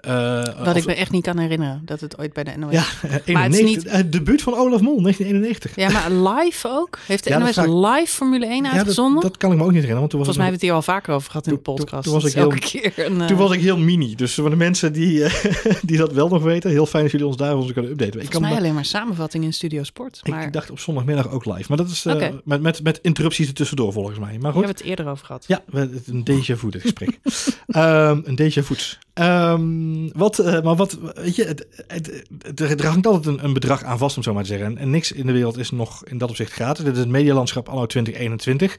eh, 0.00 0.64
Wat 0.64 0.76
ik 0.76 0.86
me 0.86 0.94
echt 0.94 1.10
niet 1.10 1.22
kan 1.24 1.38
herinneren, 1.38 1.82
dat 1.84 2.00
het 2.00 2.18
ooit 2.18 2.32
bij 2.32 2.44
de 2.44 2.52
NOS... 2.56 2.72
Ja, 2.72 2.84
Maar 3.02 3.10
het 3.12 3.22
is 3.24 3.34
91, 3.34 3.64
niet- 3.64 3.90
het 3.90 4.12
debuut 4.12 4.42
van 4.42 4.54
Olaf 4.54 4.80
Mol, 4.80 5.02
1991. 5.02 5.76
Ja, 5.76 5.90
maar 5.90 6.34
live 6.34 6.68
ook? 6.68 6.98
Heeft 7.06 7.24
de 7.24 7.30
Ja, 7.30 7.38
NOS 7.38 7.52
vraag 7.52 7.66
live 7.66 8.12
Formule 8.12 8.46
1 8.46 8.56
Ja, 8.56 8.62
dat, 8.62 8.72
uitgezonden? 8.72 9.22
dat 9.22 9.36
kan 9.36 9.50
ik 9.52 9.56
me 9.56 9.62
ook 9.64 9.70
niet 9.72 9.82
herinneren, 9.82 9.98
want 10.00 10.10
toen 10.10 10.18
was, 10.18 10.28
Volgens 10.28 10.36
mij 10.36 10.46
hebben 10.46 10.60
we 10.60 10.66
het 10.66 10.84
hier 10.86 10.94
al 10.94 11.00
vaker 11.00 11.14
over 11.14 11.30
gehad 11.30 11.46
in 11.46 11.52
de 11.54 11.62
Toen- 11.62 11.74
toen- 11.74 11.84
podcast. 11.84 12.04
toen 12.04 12.12
was 12.12 12.24
ik 12.24 12.34
elke 12.34 12.54
heel- 12.60 12.90
keer 12.92 13.06
een... 13.06 13.20
eh, 13.20 13.26
toen 13.26 13.36
was 13.36 13.52
ik 13.52 13.60
heel 13.60 13.78
mini. 13.78 14.14
Dus 14.14 14.34
voor 14.34 14.50
de 14.50 14.56
mensen 14.56 14.92
die, 14.92 15.24
eh, 15.24 15.54
die 15.82 15.96
dat 15.96 16.12
wel 16.12 16.28
nog 16.28 16.42
weten, 16.42 16.70
heel 16.70 16.86
fijn 16.86 17.02
dat 17.02 17.12
jullie 17.12 17.26
ons 17.26 17.36
daarover 17.36 17.72
kunnen 17.72 17.90
updaten. 17.90 18.14
Ik, 18.20 18.20
Volgens 18.30 18.50
mij 18.50 18.58
alleen 18.58 18.74
maar 18.74 18.84
samenvatting 18.84 19.44
in 19.44 19.52
Studio 19.52 19.82
Sport. 19.82 20.20
ik 20.22 20.30
Maar 20.30 20.50
dacht 20.50 20.70
op 20.70 20.78
zondagmiddag 20.78 21.30
ook 21.30 21.44
live. 21.44 21.64
Maar 21.68 21.76
dat 21.76 21.88
is 21.88 22.04
eh, 22.04 22.28
met, 22.44 22.60
met, 22.62 22.82
met 22.82 22.98
interrupties 23.02 23.48
er 23.48 23.54
tussendoor 23.54 23.92
volgens 23.92 24.18
mij. 24.18 24.28
Maar 24.32 24.38
we 24.40 24.46
goed. 24.46 24.54
hebben 24.54 24.76
het 24.76 24.84
eerder 24.84 25.06
over 25.08 25.26
gehad. 25.26 25.44
Ja, 25.46 25.62
we- 25.66 26.00
een 26.06 26.24
déjà 26.30 26.54
vu 26.58 26.70
gesprek. 26.80 27.18
Ehm, 27.66 28.20
een 28.24 28.38
déjà 28.42 28.62
vu. 28.64 28.74
Ehm, 29.14 30.08
wat, 30.12 30.38
eh, 30.38 30.62
maar 30.62 30.76
wat, 30.76 30.98
weet 31.14 31.36
je, 31.36 31.44
het, 31.44 31.66
het, 31.86 32.24
het, 32.38 32.60
er 32.60 32.86
hangt 32.86 33.06
altijd 33.06 33.26
een, 33.26 33.44
een 33.44 33.52
bedrag 33.52 33.82
aan 33.82 33.98
vast, 33.98 34.16
om 34.16 34.22
zo 34.22 34.34
maar 34.34 34.42
te 34.42 34.48
zeggen. 34.48 34.66
En, 34.66 34.78
en 34.78 34.90
niks 34.90 35.12
in 35.12 35.26
de 35.26 35.32
wereld 35.32 35.56
is 35.56 35.70
nog 35.70 36.04
in 36.04 36.18
dat 36.18 36.28
opzicht 36.30 36.52
gratis. 36.52 36.84
Dit 36.84 36.92
is 36.92 36.98
het 36.98 37.08
medialandschap 37.08 37.68
anno 37.68 37.86
2021. 37.86 38.78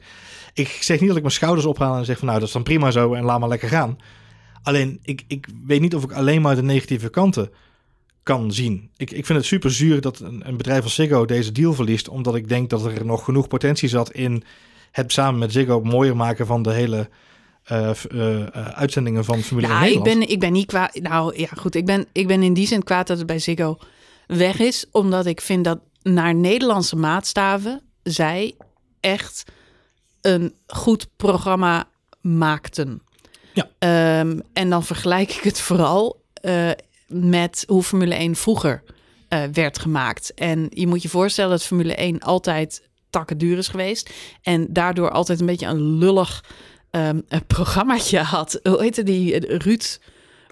Ik 0.54 0.68
zeg 0.68 0.98
niet 0.98 1.08
dat 1.08 1.16
ik 1.16 1.22
mijn 1.22 1.34
schouders 1.34 1.66
ophaal 1.66 1.96
en 1.96 2.04
zeg 2.04 2.18
van 2.18 2.26
nou, 2.26 2.38
dat 2.38 2.48
is 2.48 2.54
dan 2.54 2.62
prima 2.62 2.90
zo 2.90 3.14
en 3.14 3.24
laat 3.24 3.40
maar 3.40 3.48
lekker 3.48 3.68
gaan. 3.68 3.98
Alleen, 4.62 4.98
ik, 5.02 5.24
ik 5.26 5.48
weet 5.66 5.80
niet 5.80 5.94
of 5.94 6.04
ik 6.04 6.12
alleen 6.12 6.42
maar 6.42 6.54
de 6.54 6.62
negatieve 6.62 7.08
kanten 7.08 7.50
kan 8.22 8.52
zien. 8.52 8.90
Ik, 8.96 9.10
ik 9.10 9.26
vind 9.26 9.38
het 9.38 9.46
super 9.46 9.70
zuur 9.70 10.00
dat 10.00 10.20
een, 10.20 10.48
een 10.48 10.56
bedrijf 10.56 10.82
als 10.82 10.94
Ziggo 10.94 11.24
deze 11.24 11.52
deal 11.52 11.72
verliest, 11.72 12.08
omdat 12.08 12.34
ik 12.34 12.48
denk 12.48 12.70
dat 12.70 12.84
er 12.84 13.04
nog 13.04 13.24
genoeg 13.24 13.48
potentie 13.48 13.88
zat 13.88 14.10
in 14.12 14.42
het 14.90 15.12
samen 15.12 15.38
met 15.38 15.52
Ziggo 15.52 15.80
mooier 15.80 16.16
maken 16.16 16.46
van 16.46 16.62
de 16.62 16.72
hele 16.72 17.08
uh, 17.72 17.90
uh, 18.08 18.46
uitzendingen 18.54 19.24
van 19.24 19.40
Formule 19.40 19.66
ja, 19.66 19.84
1 19.84 19.92
ik 19.92 20.02
ben, 20.02 20.28
ik 20.28 20.40
ben 20.40 20.52
niet 20.52 20.66
kwaad. 20.66 20.94
Nou 20.94 21.38
ja, 21.40 21.48
goed. 21.56 21.74
Ik 21.74 21.86
ben, 21.86 22.06
ik 22.12 22.26
ben 22.26 22.42
in 22.42 22.54
die 22.54 22.66
zin 22.66 22.82
kwaad 22.82 23.06
dat 23.06 23.18
het 23.18 23.26
bij 23.26 23.38
Ziggo 23.38 23.78
weg 24.26 24.58
is. 24.58 24.86
Omdat 24.90 25.26
ik 25.26 25.40
vind 25.40 25.64
dat 25.64 25.78
naar 26.02 26.34
Nederlandse 26.34 26.96
maatstaven 26.96 27.82
zij 28.02 28.54
echt 29.00 29.42
een 30.20 30.54
goed 30.66 31.08
programma 31.16 31.88
maakten. 32.20 33.02
Ja. 33.52 34.20
Um, 34.20 34.42
en 34.52 34.70
dan 34.70 34.84
vergelijk 34.84 35.32
ik 35.32 35.42
het 35.42 35.60
vooral 35.60 36.22
uh, 36.42 36.70
met 37.06 37.64
hoe 37.66 37.82
Formule 37.82 38.14
1 38.14 38.34
vroeger 38.36 38.82
uh, 39.28 39.42
werd 39.52 39.78
gemaakt. 39.78 40.34
En 40.34 40.66
je 40.70 40.86
moet 40.86 41.02
je 41.02 41.08
voorstellen 41.08 41.50
dat 41.50 41.62
Formule 41.62 41.94
1 41.94 42.20
altijd 42.20 42.88
takken 43.10 43.38
duur 43.38 43.58
is 43.58 43.68
geweest. 43.68 44.10
En 44.42 44.66
daardoor 44.68 45.10
altijd 45.10 45.40
een 45.40 45.46
beetje 45.46 45.66
een 45.66 45.98
lullig 45.98 46.44
um, 46.96 47.22
een 47.28 47.46
programmaatje 47.46 48.18
had. 48.18 48.60
Hoe 48.62 48.82
heette 48.82 49.02
die? 49.02 49.56
Ruud, 49.58 49.98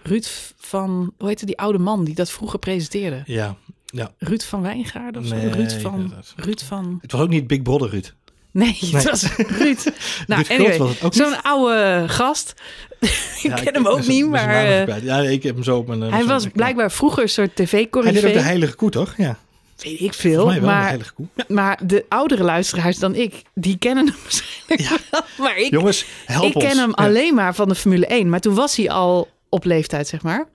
Ruud 0.02 0.26
van, 0.56 1.12
hoe 1.18 1.28
heette 1.28 1.46
die 1.46 1.58
oude 1.58 1.78
man 1.78 2.04
die 2.04 2.14
dat 2.14 2.30
vroeger 2.30 2.58
presenteerde? 2.58 3.22
Ja, 3.26 3.56
ja. 3.86 4.10
Ruud 4.18 4.42
van 4.42 4.62
Wijngaarden 4.62 5.22
of 5.22 5.28
zo? 5.28 5.34
Nee, 5.34 5.50
Ruud 5.50 5.72
van. 5.80 6.12
Ruud 6.36 6.60
van... 6.60 6.98
Het 7.02 7.12
was 7.12 7.20
ook 7.20 7.28
niet 7.28 7.46
Big 7.46 7.62
Brother 7.62 7.90
Ruud. 7.90 8.14
Nee, 8.52 8.76
het 8.80 8.92
Nee. 8.92 9.02
was 9.02 9.36
Ruud. 9.36 9.92
Nou, 10.26 10.44
anyway, 10.48 10.94
zo'n 11.10 11.42
oude 11.42 12.04
gast. 12.08 12.54
ik 13.00 13.08
Ja, 13.42 13.54
ken 13.54 13.74
hem 13.74 13.86
ook 13.86 14.06
niet, 14.06 14.28
maar 14.28 14.54
eh. 14.54 15.02
Ja, 15.04 15.18
ik 15.20 15.42
heb 15.42 15.54
hem 15.54 15.64
zo 15.64 15.76
op 15.78 15.86
mijn... 15.86 16.02
eh, 16.02 16.10
hij 16.12 16.24
was 16.24 16.46
blijkbaar 16.52 16.90
vroeger 16.92 17.22
een 17.22 17.28
soort 17.28 17.58
Hij 17.58 17.66
deed 17.66 17.74
ook 17.94 18.02
de 18.02 18.10
tv-corrivé. 18.10 18.38
heilige 18.40 18.74
koe, 18.74 18.90
toch? 18.90 19.14
Ja, 19.16 19.38
Weet 19.84 20.00
ik 20.00 20.14
veel, 20.14 20.46
mij 20.46 20.60
wel 20.60 20.60
de 20.60 20.66
maar. 20.66 21.12
Ja. 21.36 21.44
maar 21.48 21.80
de 21.86 22.04
oudere 22.08 22.42
luisteraars 22.42 22.98
dan 22.98 23.14
ik, 23.14 23.42
die 23.54 23.78
kennen 23.78 24.06
hem 24.06 24.16
waarschijnlijk 24.22 25.02
wel. 25.10 25.20
Maar 25.38 25.56
ik, 25.56 25.70
Jongens, 25.70 26.04
help 26.26 26.54
ik 26.54 26.58
ken 26.68 26.78
hem 26.78 26.88
Ja. 26.88 27.04
alleen 27.04 27.34
maar 27.34 27.54
van 27.54 27.68
de 27.68 27.74
Formule 27.74 28.06
1. 28.06 28.28
Maar 28.28 28.40
toen 28.40 28.54
was 28.54 28.76
hij 28.76 28.90
al 28.90 29.28
op 29.48 29.64
leeftijd, 29.64 30.08
zeg 30.08 30.22
maar. 30.22 30.46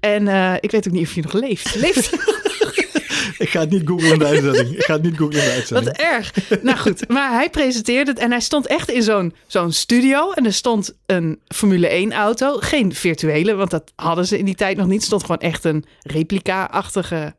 En 0.00 0.28
eh, 0.28 0.54
ik 0.60 0.70
weet 0.70 0.86
ook 0.88 0.92
niet 0.92 1.06
of 1.06 1.14
hij 1.14 1.22
nog 1.22 1.32
leeft. 1.32 1.74
Leeft 1.74 2.10
Ik 3.38 3.48
ga 3.48 3.60
het 3.60 3.70
niet 3.70 3.82
googlen 3.88 4.12
in 4.12 4.18
de 4.18 4.24
uitzending. 4.26 4.76
Ik 4.76 4.82
ga 4.84 4.92
het 4.92 5.02
niet 5.02 5.16
googlen 5.16 5.40
in 5.40 5.46
de 5.48 5.52
uitzending. 5.52 5.96
Wat 5.96 6.06
erg. 6.06 6.32
Nou 6.62 6.78
goed, 6.78 7.08
maar 7.08 7.32
hij 7.32 7.50
presenteerde 7.50 8.10
het 8.10 8.20
en 8.20 8.30
hij 8.30 8.40
stond 8.40 8.66
echt 8.66 8.90
in 8.90 9.02
zo'n 9.02 9.34
zo'n 9.46 9.72
studio. 9.72 10.30
En 10.32 10.46
er 10.46 10.52
stond 10.52 10.94
een 11.06 11.40
Formule 11.48 11.86
1 11.88 12.12
auto. 12.12 12.56
Geen 12.58 12.94
virtuele, 12.94 13.54
want 13.54 13.70
dat 13.70 13.92
hadden 13.96 14.26
ze 14.26 14.38
in 14.38 14.44
die 14.44 14.54
tijd 14.54 14.76
nog 14.76 14.86
niet. 14.86 15.00
Er 15.00 15.06
stond 15.06 15.20
gewoon 15.22 15.40
echt 15.40 15.64
een 15.64 15.84
replica-achtige... 16.02 17.34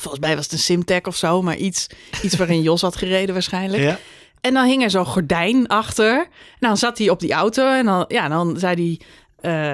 Volgens 0.00 0.22
mij 0.24 0.34
was 0.34 0.44
het 0.44 0.52
een 0.52 0.58
Simtech 0.58 1.02
of 1.02 1.16
zo, 1.16 1.42
maar 1.42 1.56
iets, 1.56 1.86
iets 2.22 2.36
waarin 2.36 2.62
Jos 2.62 2.80
had 2.80 2.96
gereden 2.96 3.34
waarschijnlijk. 3.34 3.82
Ja, 3.82 3.98
En 4.40 4.54
dan 4.54 4.66
hing 4.66 4.82
er 4.82 4.90
zo'n 4.90 5.06
gordijn 5.06 5.66
achter. 5.66 6.18
En 6.18 6.28
dan 6.68 6.76
zat 6.76 6.98
hij 6.98 7.10
op 7.10 7.20
die 7.20 7.32
auto 7.32 7.68
en 7.72 7.84
dan, 7.84 8.04
ja, 8.08 8.28
dan 8.28 8.58
zei 8.58 8.74
hij... 8.74 9.00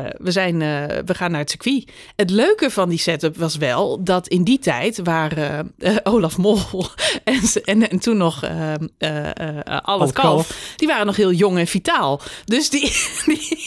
eh, 0.03 0.11
we, 0.19 0.31
zijn, 0.31 0.63
eh, 0.63 0.99
we 1.05 1.15
gaan 1.15 1.31
naar 1.31 1.41
het 1.41 1.51
circuit. 1.51 1.91
Het 2.17 2.31
leuke 2.31 2.71
van 2.71 2.89
die 2.89 2.99
setup 2.99 3.37
was 3.37 3.57
wel 3.57 4.05
dat 4.05 4.29
in 4.29 4.45
die 4.45 4.59
tijd 4.59 5.01
waren 5.05 5.73
eh, 5.79 5.97
Olaf 6.13 6.39
Mol 6.39 6.59
en, 7.25 7.41
en, 7.65 7.91
en 7.91 7.99
toen 7.99 8.17
nog 8.17 8.43
eh, 8.43 8.73
Al 8.79 8.81
het 8.99 9.85
Al 9.85 10.01
het 10.01 10.13
Kalf, 10.13 10.13
Kalf. 10.13 10.73
die 10.77 10.89
waren 10.89 11.07
nog 11.07 11.17
heel 11.17 11.33
jong 11.33 11.59
en 11.59 11.67
vitaal. 11.67 12.21
Dus 12.45 12.71
die, 12.71 12.81
die, 13.27 13.59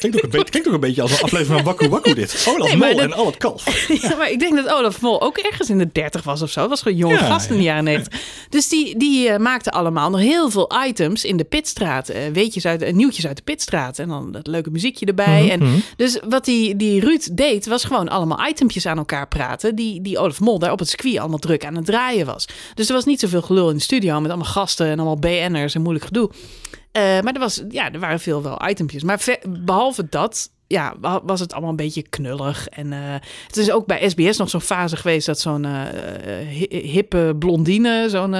klinkt 0.00 0.16
ook, 0.16 0.22
een 0.24 0.30
beetje, 0.30 0.50
klinkt 0.50 0.68
ook 0.68 0.74
een 0.74 0.80
beetje 0.80 1.02
als 1.02 1.10
een 1.10 1.22
aflevering 1.22 1.54
van 1.56 1.64
Wakku 1.64 1.88
Wakku 1.88 2.14
dit. 2.14 2.46
Olaf 2.48 2.68
Nee, 2.68 2.76
Mol 2.76 2.88
dat- 2.96 2.98
en 3.04 3.12
al 3.12 3.26
het 3.26 3.36
kalf. 3.36 3.88
Ja, 4.02 4.16
maar 4.16 4.30
ik 4.30 4.38
denk 4.38 4.56
dat 4.56 4.68
Olaf 4.68 5.00
Mol 5.00 5.22
ook 5.22 5.38
ergens 5.38 5.70
in 5.70 5.78
de 5.78 5.88
30 5.92 6.22
was 6.22 6.42
of 6.42 6.50
zo. 6.50 6.60
Het 6.60 6.68
was 6.68 6.82
gewoon 6.82 6.98
jonge 6.98 7.14
Ja, 7.14 7.18
gast 7.26 7.50
in 7.50 7.56
de 7.56 7.62
ja. 7.62 7.68
jaren 7.68 7.84
90. 7.84 8.20
Dus 8.48 8.68
die, 8.68 8.96
die 8.98 9.28
eh, 9.28 9.38
maakten 9.38 9.72
allemaal 9.72 10.10
nog 10.10 10.20
heel 10.20 10.50
veel 10.50 10.70
items 10.86 11.24
in 11.24 11.36
de 11.36 11.44
pitstraat. 11.44 12.08
Eh, 12.08 12.20
weetjes 12.32 12.66
uit, 12.66 12.82
eh, 12.82 12.92
nieuwtjes 12.92 13.26
uit 13.26 13.36
de 13.36 13.42
pitstraat. 13.42 13.98
En 13.98 14.08
dan 14.08 14.32
dat 14.32 14.46
leuke 14.46 14.70
muziekje 14.70 15.06
erbij. 15.06 15.42
Mhm, 15.42 15.50
en, 15.50 15.58
mhm. 15.62 15.78
Dus 15.96 16.18
wat 16.28 16.44
die, 16.44 16.76
die 16.76 17.00
Ruud 17.00 17.28
deed, 17.32 17.66
was 17.66 17.84
gewoon 17.84 18.08
allemaal 18.08 18.48
itempjes 18.48 18.86
aan 18.86 18.98
elkaar 18.98 19.28
praten. 19.28 19.74
Die, 19.74 20.00
die 20.02 20.18
Olaf 20.18 20.40
Mol 20.40 20.58
daar 20.58 20.72
op 20.72 20.78
het 20.78 20.88
circuit 20.88 21.18
allemaal 21.18 21.38
druk 21.38 21.64
aan 21.64 21.76
het 21.76 21.84
draaien 21.84 22.26
was. 22.26 22.48
Dus 22.74 22.88
er 22.88 22.94
was 22.94 23.04
niet 23.04 23.20
zoveel 23.20 23.42
gelul 23.42 23.70
in 23.70 23.76
de 23.76 23.82
studio 23.82 24.20
met 24.20 24.30
allemaal 24.30 24.50
gasten 24.52 24.86
en 24.86 24.98
allemaal 24.98 25.18
BN'ers 25.18 25.74
en 25.74 25.80
moeilijk 25.82 26.04
gedoe. 26.04 26.30
Eh, 26.92 27.02
maar 27.02 27.32
er, 27.34 27.38
was, 27.38 27.62
ja, 27.68 27.92
er 27.92 28.00
waren 28.00 28.20
veel 28.20 28.42
wel 28.42 28.68
itempjes. 28.68 29.02
Maar 29.02 29.38
behalve 29.48 30.06
dat 30.08 30.50
ja, 30.72 30.94
wa- 31.00 31.20
was 31.24 31.40
het 31.40 31.52
allemaal 31.52 31.70
een 31.70 31.76
beetje 31.76 32.02
knullig. 32.02 32.68
En 32.68 32.92
eh, 32.92 32.98
het 33.46 33.56
is 33.56 33.70
ook 33.70 33.86
bij 33.86 34.08
SBS 34.08 34.36
nog 34.36 34.50
zo'n 34.50 34.60
fase 34.60 34.96
geweest 34.96 35.26
dat 35.26 35.40
zo'n 35.40 35.64
eh, 35.64 35.80
eh, 36.40 36.48
hi- 36.48 36.88
hippe 36.90 37.36
blondine 37.38 38.06
zo'n, 38.08 38.32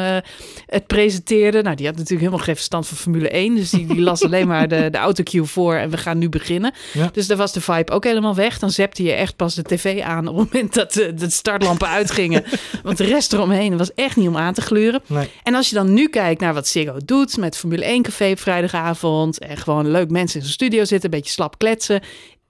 het 0.66 0.87
presenteerde. 0.87 1.62
Nou, 1.62 1.77
die 1.77 1.87
had 1.87 1.95
natuurlijk 1.95 2.23
helemaal 2.25 2.45
geen 2.45 2.55
verstand 2.57 2.87
van 2.87 2.97
Formule 2.97 3.29
1. 3.29 3.55
Dus 3.55 3.71
die, 3.71 3.87
die 3.87 4.01
las 4.01 4.25
alleen 4.25 4.47
maar 4.47 4.69
de, 4.69 4.88
de 4.90 4.99
autocue 4.99 5.45
voor 5.45 5.75
en 5.75 5.90
we 5.90 5.97
gaan 5.97 6.19
nu 6.19 6.29
beginnen. 6.29 6.73
Ja. 6.93 7.09
Dus 7.12 7.27
daar 7.27 7.37
was 7.37 7.53
de 7.53 7.61
vibe 7.61 7.93
ook 7.93 8.05
helemaal 8.05 8.35
weg. 8.35 8.59
Dan 8.59 8.71
zepte 8.71 9.03
je 9.03 9.12
echt 9.12 9.37
pas 9.37 9.55
de 9.55 9.62
tv 9.62 10.01
aan 10.01 10.29
op 10.29 10.37
het 10.38 10.53
moment 10.53 10.75
dat 10.75 10.93
de, 10.93 11.14
de 11.14 11.31
startlampen 11.31 11.88
uitgingen. 11.88 12.45
Want 12.83 12.97
de 12.99 13.05
rest 13.05 13.33
eromheen 13.33 13.77
was 13.77 13.95
echt 13.95 14.16
niet 14.16 14.29
om 14.29 14.37
aan 14.37 14.55
te 14.55 14.61
gluren. 14.62 15.03
Nee. 15.07 15.29
En 15.43 15.55
als 15.55 15.69
je 15.69 15.75
dan 15.75 15.93
nu 15.95 16.09
kijkt 16.09 16.40
naar 16.40 16.55
wat 16.55 16.69
Ziggo 16.69 16.97
doet 17.05 17.37
met 17.37 17.57
Formule 17.57 17.85
1 17.85 18.03
Café 18.03 18.31
op 18.31 18.38
vrijdagavond 18.40 19.38
en 19.38 19.57
gewoon 19.57 19.90
leuk 19.90 20.11
mensen 20.11 20.37
in 20.37 20.43
zijn 20.47 20.53
studio 20.53 20.85
zitten, 20.85 21.05
een 21.12 21.19
beetje 21.19 21.33
slap 21.33 21.59
kletsen. 21.59 22.01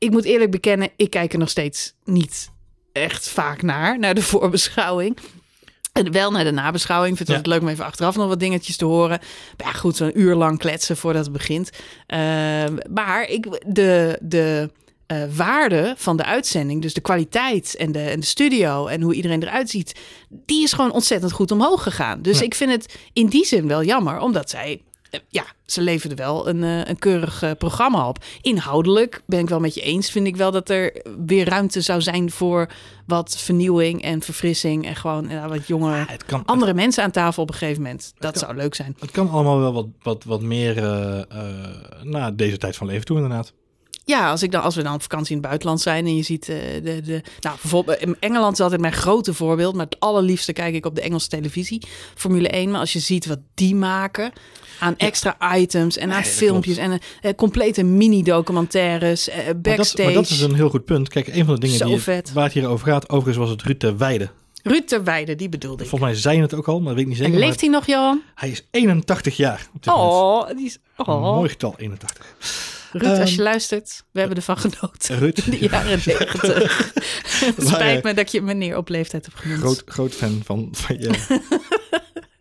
Ik 0.00 0.10
moet 0.10 0.24
eerlijk 0.24 0.50
bekennen, 0.50 0.88
ik 0.96 1.10
kijk 1.10 1.32
er 1.32 1.38
nog 1.38 1.48
steeds 1.48 1.94
niet 2.04 2.50
echt 2.92 3.28
vaak 3.28 3.62
naar, 3.62 3.98
naar 3.98 4.14
de 4.14 4.22
voorbeschouwing. 4.32 5.16
En 5.92 6.12
wel 6.12 6.30
naar 6.30 6.44
de 6.44 6.50
nabeschouwing. 6.50 7.10
Ik 7.10 7.16
vind 7.16 7.28
het 7.28 7.36
Ja. 7.36 7.42
altijd 7.44 7.54
leuk 7.54 7.68
om 7.70 7.74
even 7.74 7.84
achteraf 7.90 8.16
nog 8.16 8.28
wat 8.28 8.40
dingetjes 8.40 8.76
te 8.76 8.84
horen. 8.84 9.18
Maar 9.56 9.66
ja, 9.66 9.72
goed, 9.72 9.96
zo'n 9.96 10.20
uur 10.20 10.34
lang 10.34 10.58
kletsen 10.58 10.96
voordat 10.96 11.24
het 11.24 11.32
begint. 11.32 11.70
Ehm, 12.06 12.76
maar 12.92 13.28
ik, 13.28 13.62
de, 13.66 14.18
de 14.22 14.70
eh, 15.06 15.22
waarde 15.36 15.94
van 15.96 16.16
de 16.16 16.24
uitzending, 16.24 16.82
dus 16.82 16.94
de 16.94 17.00
kwaliteit 17.00 17.74
en 17.76 17.92
de, 17.92 17.98
en 18.02 18.20
de 18.20 18.26
studio 18.26 18.86
en 18.86 19.02
hoe 19.02 19.14
iedereen 19.14 19.42
eruit 19.42 19.70
ziet, 19.70 19.98
die 20.28 20.62
is 20.62 20.72
gewoon 20.72 20.92
ontzettend 20.92 21.32
goed 21.32 21.50
omhoog 21.50 21.82
gegaan. 21.82 22.22
Dus 22.22 22.38
Ja. 22.38 22.44
ik 22.44 22.54
vind 22.54 22.70
het 22.70 22.94
in 23.12 23.26
die 23.26 23.44
zin 23.46 23.66
wel 23.68 23.84
jammer, 23.84 24.18
omdat 24.20 24.50
zij, 24.50 24.82
ja, 25.28 25.44
ze 25.66 25.80
leverden 25.80 26.18
wel 26.18 26.48
een, 26.48 26.62
eh, 26.64 26.84
een 26.84 26.98
keurig 26.98 27.42
eh, 27.42 27.50
programma 27.58 28.08
op. 28.08 28.24
Inhoudelijk 28.40 29.22
ben 29.26 29.38
ik 29.38 29.48
wel 29.48 29.60
met 29.60 29.74
je 29.74 29.80
eens, 29.80 30.10
vind 30.10 30.26
ik 30.26 30.36
wel 30.36 30.50
dat 30.50 30.68
er 30.70 31.02
weer 31.26 31.48
ruimte 31.48 31.80
zou 31.80 32.00
zijn 32.02 32.30
voor 32.30 32.68
wat 33.06 33.36
vernieuwing 33.38 34.02
en 34.02 34.22
verfrissing 34.22 34.86
en 34.86 34.96
gewoon 34.96 35.28
ja, 35.28 35.48
wat 35.48 35.66
jonge 35.66 36.06
kan, 36.26 36.42
andere 36.44 36.74
mensen 36.74 37.04
aan 37.04 37.10
tafel 37.10 37.42
op 37.42 37.48
een 37.48 37.54
gegeven 37.54 37.82
moment. 37.82 38.12
Dat 38.18 38.32
kan- 38.32 38.40
zou 38.40 38.56
leuk 38.56 38.74
zijn. 38.74 38.96
het 39.00 39.10
kan 39.10 39.30
allemaal 39.30 39.58
wel 39.58 39.72
wat, 39.72 39.86
wat, 40.02 40.24
wat 40.24 40.40
meer 40.42 40.76
eh, 40.78 41.18
eh, 41.20 42.02
naar 42.02 42.36
deze 42.36 42.56
tijd 42.56 42.76
van 42.76 42.86
leven 42.86 43.04
toe, 43.04 43.16
inderdaad. 43.16 43.52
Ja, 44.10 44.30
als, 44.30 44.42
ik 44.42 44.50
dan, 44.52 44.62
als 44.62 44.74
we 44.74 44.82
dan 44.82 44.94
op 44.94 45.02
vakantie 45.02 45.30
in 45.30 45.36
het 45.36 45.46
buitenland 45.46 45.80
zijn 45.80 46.06
en 46.06 46.16
je 46.16 46.22
ziet 46.22 46.48
eh, 46.48 46.56
de, 46.82 47.00
de. 47.00 47.22
Nou, 47.40 47.56
bijvoorbeeld 47.60 47.98
in 48.00 48.16
Engeland 48.20 48.52
is 48.52 48.60
altijd 48.60 48.80
mijn 48.80 48.92
grote 48.92 49.34
voorbeeld. 49.34 49.74
Maar 49.74 49.84
het 49.84 50.00
allerliefste 50.00 50.52
kijk 50.52 50.74
ik 50.74 50.86
op 50.86 50.94
de 50.94 51.00
Engelse 51.00 51.28
televisie. 51.28 51.82
Formule 52.14 52.48
1. 52.48 52.70
Maar 52.70 52.80
als 52.80 52.92
je 52.92 52.98
ziet 52.98 53.26
wat 53.26 53.38
die 53.54 53.74
maken 53.74 54.32
aan 54.80 54.94
extra 54.96 55.56
items 55.56 55.96
en 55.96 56.10
aan 56.12 56.20
Nee, 56.22 56.30
filmpjes 56.30 56.76
en 56.76 56.98
eh, 57.20 57.34
complete 57.34 57.82
mini-documentaires, 57.82 59.28
eh, 59.28 59.36
Maar 59.36 59.44
dat, 59.46 59.62
backstage. 59.62 60.02
maar 60.04 60.12
dat 60.12 60.30
is 60.30 60.40
een 60.40 60.54
heel 60.54 60.70
goed 60.70 60.84
punt. 60.84 61.08
Kijk, 61.08 61.26
een 61.26 61.44
van 61.44 61.54
de 61.54 61.60
dingen 61.60 61.76
Zo 61.76 61.86
die, 61.86 61.98
vet. 61.98 62.32
waar 62.32 62.44
het 62.44 62.52
hier 62.52 62.68
over 62.68 62.86
gaat, 62.86 63.08
overigens 63.08 63.36
was 63.36 63.50
het 63.50 63.62
Ruud 63.62 63.80
de 63.80 63.96
Weide. 63.96 64.30
Ruud 64.62 64.86
ter 64.88 65.04
Weide, 65.04 65.34
die 65.34 65.48
bedoelde 65.48 65.82
ik. 65.82 65.88
Volgens 65.88 66.10
mij 66.10 66.20
zei 66.20 66.36
je 66.36 66.42
het 66.42 66.54
ook 66.54 66.68
al, 66.68 66.76
maar 66.80 66.84
dat 66.84 66.94
weet 66.94 67.02
ik 67.02 67.08
niet 67.08 67.16
zeker. 67.16 67.32
En 67.34 67.40
leeft 67.40 67.60
hij 67.60 67.70
nog, 67.70 67.86
Johan? 67.86 68.22
hij 68.34 68.50
is 68.50 68.66
81 68.70 69.36
jaar 69.36 69.68
op 69.74 69.82
dit 69.82 69.94
moment. 69.94 70.12
Oh, 70.12 70.56
die 70.56 70.66
is. 70.66 70.78
Een 70.96 71.06
Oh. 71.06 71.34
mooi 71.34 71.48
getal, 71.48 71.74
81. 71.76 72.26
Ruud, 72.92 73.18
als 73.20 73.30
je 73.30 73.36
Ehm, 73.36 73.44
luistert, 73.44 74.04
we 74.12 74.18
hebben 74.18 74.36
ervan 74.38 74.56
genoten. 74.58 75.18
Ruud, 75.18 75.38
In 75.38 75.50
de 75.58 75.58
jaren 75.58 76.00
negentig. 76.06 76.92
Spijt 77.66 77.98
eh, 77.98 78.02
me 78.02 78.14
dat 78.14 78.32
je 78.32 78.42
meneer 78.42 78.76
op 78.76 78.88
leeftijd 78.88 79.24
hebt 79.24 79.38
genoemd. 79.38 79.60
groot, 79.60 79.82
groot 79.86 80.14
fan 80.14 80.40
van, 80.44 80.68
van 80.72 80.98
je. 80.98 81.38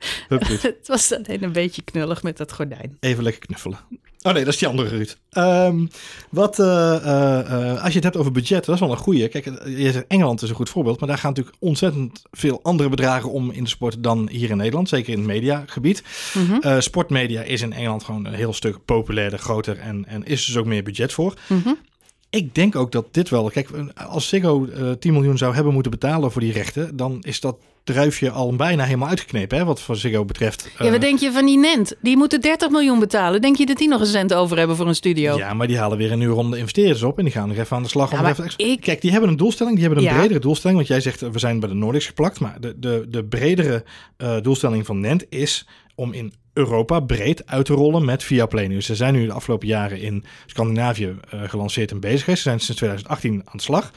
Het 0.62 0.88
was 0.88 1.14
alleen 1.14 1.44
een 1.44 1.52
beetje 1.52 1.82
knullig 1.82 2.24
met 2.24 2.38
dat 2.38 2.52
gordijn. 2.52 2.98
Even 3.00 3.24
lekker 3.24 3.46
knuffelen. 3.46 3.80
Oh 4.22 4.34
nee, 4.34 4.44
dat 4.44 4.54
is 4.54 4.60
die 4.60 4.68
andere 4.68 4.90
Ruud. 4.90 5.18
Ehm, 5.30 5.86
wat, 6.30 6.60
eh, 6.60 6.96
eh, 6.96 7.72
eh, 7.72 7.84
als 7.84 7.90
je 7.90 7.96
het 7.96 8.04
hebt 8.04 8.18
over 8.18 8.32
budget, 8.32 8.66
dat 8.66 8.76
is 8.76 8.82
wel 8.82 8.92
een 8.92 8.98
goeie. 8.98 9.28
Kijk, 9.28 9.46
je 9.66 9.92
zegt 9.92 10.08
Engeland 10.08 10.42
is 10.42 10.50
een 10.50 10.56
goed 10.56 10.70
voorbeeld, 10.70 11.00
maar 11.00 11.10
daar 11.10 11.18
gaan 11.18 11.30
natuurlijk 11.30 11.58
ontzettend 11.60 12.22
veel 12.32 12.60
andere 12.64 12.90
bedragen 12.90 13.32
om 13.32 13.52
in 13.52 13.64
de 13.64 13.70
sport 13.70 14.04
dan 14.04 14.30
hier 14.30 14.50
in 14.50 14.58
Nederland, 14.58 14.90
zeker 14.90 15.12
in 15.12 15.18
het 15.18 15.28
mediagebied. 15.28 16.04
Mhm, 16.34 16.82
sportmedia 16.82 17.42
is 17.42 17.62
in 17.62 17.74
Engeland 17.74 18.04
gewoon 18.04 18.26
een 18.26 18.34
heel 18.34 18.54
stuk 18.54 18.86
populairder, 18.86 19.40
groter 19.40 19.80
en, 19.80 20.06
en 20.06 20.26
is 20.26 20.46
dus 20.46 20.58
ook 20.58 20.66
meer 20.66 20.84
budget 20.84 21.14
voor. 21.14 21.34
mhm. 21.48 21.74
Ik 22.32 22.56
denk 22.56 22.76
ook 22.76 22.92
dat 22.92 23.14
dit 23.14 23.30
wel... 23.30 23.50
Kijk, 23.50 23.70
als 23.96 24.28
Ziggo 24.28 24.66
eh 24.66 24.92
10 24.92 25.14
miljoen 25.14 25.38
zou 25.38 25.56
hebben 25.56 25.74
moeten 25.74 25.92
betalen 25.92 26.32
voor 26.32 26.42
die 26.42 26.52
rechten... 26.52 26.98
dan 26.98 27.18
is 27.22 27.40
dat 27.40 27.58
druifje 27.84 28.30
al 28.32 28.56
bijna 28.56 28.84
helemaal 28.84 29.08
uitgeknepen, 29.10 29.58
hè, 29.58 29.66
wat 29.66 29.82
voor 29.82 29.96
Ziggo 29.96 30.26
betreft. 30.26 30.70
Ja, 30.78 30.84
wat 30.86 30.94
Eh, 30.94 31.00
denk 31.00 31.20
je 31.20 31.32
van 31.32 31.46
die 31.46 31.58
Nent? 31.58 31.96
Die 32.02 32.18
moeten 32.18 32.42
30 32.42 32.70
miljoen 32.70 33.00
betalen. 33.00 33.42
Denk 33.42 33.58
je 33.58 33.66
dat 33.66 33.78
die 33.78 33.88
nog 33.88 34.00
een 34.00 34.06
cent 34.08 34.34
over 34.34 34.58
hebben 34.58 34.76
voor 34.76 34.88
een 34.88 34.96
studio? 34.96 35.38
Ja, 35.38 35.54
maar 35.54 35.68
die 35.68 35.78
halen 35.78 35.98
weer 35.98 36.12
een 36.12 36.18
nieuwe 36.18 36.34
ronde 36.34 36.58
investeerders 36.58 37.04
op 37.04 37.18
en 37.18 37.24
die 37.24 37.34
gaan 37.34 37.48
nog 37.48 37.58
even 37.58 37.76
aan 37.78 37.84
de 37.84 37.90
slag. 37.90 38.10
Ja, 38.12 38.16
om 38.18 38.22
maar 38.22 38.32
even 38.32 38.44
extra- 38.44 38.66
ik- 38.66 38.82
Kijk, 38.82 39.02
die 39.02 39.12
hebben 39.12 39.30
een 39.30 39.38
doelstelling, 39.38 39.76
die 39.78 39.86
hebben 39.86 40.04
een 40.04 40.10
Ja. 40.12 40.18
bredere 40.20 40.40
doelstelling. 40.40 40.78
Want 40.78 40.90
jij 40.92 41.02
zegt, 41.02 41.22
eh, 41.22 41.30
we 41.30 41.40
zijn 41.40 41.60
bij 41.60 41.70
de 41.70 41.76
Nordics 41.76 42.06
geplakt. 42.06 42.40
Maar 42.40 42.58
de, 42.60 42.80
de, 42.80 43.06
de 43.10 43.24
bredere 43.26 43.84
eh, 44.18 44.36
doelstelling 44.42 44.86
van 44.86 45.00
Nent 45.00 45.26
is 45.30 45.68
om 45.96 46.14
in 46.14 46.34
Europa 46.54 47.00
breed 47.00 47.46
uit 47.46 47.66
te 47.66 47.74
rollen 47.74 48.06
met 48.06 48.24
Viaplay. 48.24 48.68
Nu, 48.68 48.82
ze 48.82 48.96
zijn 48.96 49.14
nu 49.14 49.26
de 49.26 49.34
afgelopen 49.34 49.68
jaren 49.68 50.02
in 50.02 50.24
Scandinavië 50.46 51.16
gelanceerd 51.28 51.92
en 51.92 52.00
bezig. 52.00 52.20
geweest. 52.24 52.42
Ze 52.44 52.48
zijn 52.50 52.60
sinds 52.60 52.78
2018 52.78 53.42
aan 53.46 53.58
de 53.58 53.62
slag. 53.64 53.92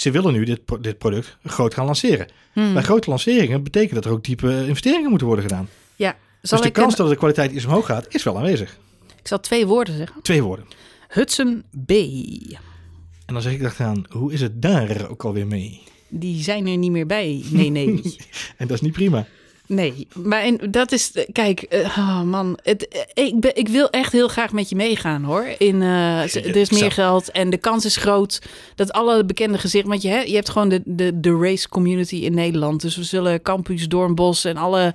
Ze 0.00 0.10
willen 0.10 0.32
nu 0.32 0.44
dit, 0.44 0.60
dit 0.80 0.98
product 0.98 1.36
groot 1.44 1.74
gaan 1.74 1.84
lanceren. 1.84 2.26
Hmm. 2.52 2.72
Bij 2.72 2.82
grote 2.82 3.10
lanceringen 3.10 3.62
betekent 3.62 3.94
dat 3.94 4.04
er 4.04 4.10
ook 4.10 4.24
diepe 4.24 4.66
investeringen 4.66 5.08
moeten 5.08 5.26
worden 5.26 5.44
gedaan. 5.44 5.68
Ja, 5.96 6.16
zal 6.42 6.58
dus 6.58 6.60
de 6.60 6.66
ik, 6.66 6.72
kans 6.72 6.96
dat 6.96 7.08
de 7.08 7.16
kwaliteit 7.16 7.52
iets 7.52 7.64
omhoog 7.64 7.86
gaat, 7.86 8.06
is 8.14 8.22
wel 8.22 8.36
aanwezig. 8.36 8.78
ik 9.20 9.28
zal 9.28 9.40
twee 9.40 9.66
woorden 9.66 9.96
zeggen. 9.96 10.22
Twee 10.22 10.42
woorden. 10.42 10.66
Hudson 11.08 11.64
B. 11.86 11.90
En 11.90 13.34
dan 13.34 13.42
zeg 13.42 13.52
ik 13.52 13.64
achteraan, 13.64 14.04
hoe 14.08 14.32
is 14.32 14.40
het 14.40 14.62
daar 14.62 15.08
ook 15.10 15.24
alweer 15.24 15.46
mee? 15.46 15.82
Die 16.08 16.42
zijn 16.42 16.66
er 16.66 16.76
niet 16.76 16.90
meer 16.90 17.06
bij. 17.06 17.44
Nee, 17.50 17.70
nee. 17.70 17.86
En 18.56 18.66
dat 18.66 18.70
is 18.70 18.80
niet 18.80 18.92
prima. 18.92 19.26
Nee, 19.72 20.08
maar 20.14 20.70
dat 20.70 20.92
is, 20.92 21.12
kijk, 21.32 21.60
eh, 21.62 21.98
oh 21.98 22.22
man, 22.22 22.58
het, 22.62 22.88
eh, 22.88 23.24
ik, 23.24 23.40
ben, 23.40 23.56
ik 23.56 23.68
wil 23.68 23.90
echt 23.90 24.12
heel 24.12 24.28
graag 24.28 24.52
met 24.52 24.68
je 24.68 24.76
meegaan 24.76 25.22
hoor. 25.24 25.46
In, 25.58 25.82
eh, 25.82 26.22
z- 26.22 26.34
er 26.34 26.56
is 26.56 26.70
meer 26.70 26.92
geld 26.92 27.30
en 27.30 27.50
de 27.50 27.56
kans 27.56 27.84
is 27.84 27.96
groot 27.96 28.42
dat 28.74 28.92
alle 28.92 29.24
bekende 29.24 29.58
gezichten, 29.58 29.90
want 29.90 30.02
je, 30.02 30.08
hè, 30.08 30.20
je 30.20 30.34
hebt 30.34 30.48
gewoon 30.48 30.68
de, 30.68 30.82
de, 30.84 31.20
de 31.20 31.38
race 31.40 31.68
community 31.68 32.16
in 32.16 32.34
Nederland. 32.34 32.80
Dus 32.80 32.96
we 32.96 33.02
zullen 33.02 33.42
Campus, 33.42 33.88
Doornbos 33.88 34.44
en 34.44 34.56
alle, 34.56 34.94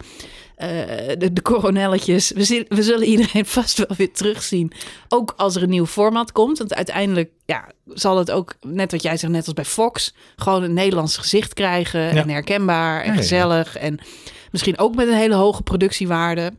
eh, 0.55 0.67
de, 1.17 1.33
de 1.33 1.41
coronelletjes, 1.41 2.31
we, 2.31 2.65
we 2.69 2.83
zullen 2.83 3.07
iedereen 3.07 3.45
vast 3.59 3.77
wel 3.77 3.97
weer 3.97 4.11
terugzien. 4.11 4.71
Ook 5.09 5.33
als 5.37 5.55
er 5.55 5.63
een 5.63 5.69
nieuw 5.69 5.85
format 5.85 6.31
komt, 6.31 6.57
want 6.57 6.75
uiteindelijk 6.75 7.29
ja, 7.45 7.67
zal 7.93 8.17
het 8.17 8.31
ook, 8.31 8.55
net 8.61 8.91
wat 8.91 9.01
jij 9.01 9.17
zegt, 9.17 9.33
net 9.33 9.45
als 9.45 9.53
bij 9.53 9.65
Fox, 9.65 10.13
gewoon 10.35 10.63
een 10.63 10.73
Nederlands 10.73 11.17
gezicht 11.17 11.53
krijgen 11.53 12.09
en 12.09 12.29
herkenbaar 12.29 13.01
en 13.01 13.11
ja. 13.11 13.17
gezellig 13.17 13.77
en... 13.77 13.99
Misschien 14.55 14.77
ook 14.77 14.95
met 14.95 15.07
een 15.07 15.13
hele 15.13 15.35
hoge 15.35 15.61
productiewaarde. 15.61 16.53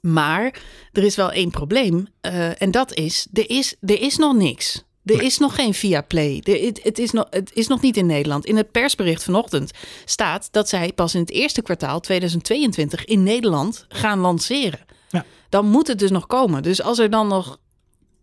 Maar 0.00 0.60
er 0.92 1.02
is 1.02 1.16
wel 1.16 1.30
één 1.32 1.50
probleem. 1.50 2.06
eh, 2.20 2.62
en 2.62 2.70
dat 2.70 2.94
is, 2.94 3.26
er 3.32 3.50
is, 3.50 3.76
er 3.80 4.00
is 4.00 4.16
nog 4.16 4.34
niks. 4.34 4.84
Er 5.04 5.22
is 5.22 5.38
nog 5.38 5.54
geen 5.54 5.74
Viaplay. 5.74 6.40
Er, 6.44 6.64
het, 6.66 6.82
het, 6.82 6.98
is 6.98 7.10
nog, 7.10 7.26
het 7.30 7.50
is 7.54 7.66
nog 7.66 7.80
niet 7.80 7.96
in 7.96 8.06
Nederland. 8.06 8.46
In 8.46 8.56
het 8.56 8.70
persbericht 8.70 9.24
vanochtend 9.24 9.70
staat 10.04 10.48
dat 10.50 10.68
zij 10.68 10.92
pas 10.92 11.14
in 11.14 11.20
het 11.20 11.30
eerste 11.30 11.62
kwartaal 11.62 12.00
2022 12.00 13.04
in 13.04 13.22
Nederland 13.22 13.84
gaan 13.88 14.18
lanceren. 14.18 14.80
Ja. 15.10 15.24
Dan 15.48 15.66
moet 15.66 15.86
het 15.86 15.98
dus 15.98 16.10
nog 16.10 16.26
komen. 16.26 16.62
Dus 16.62 16.82
als 16.82 16.98
er 16.98 17.10
dan 17.10 17.28
nog. 17.28 17.58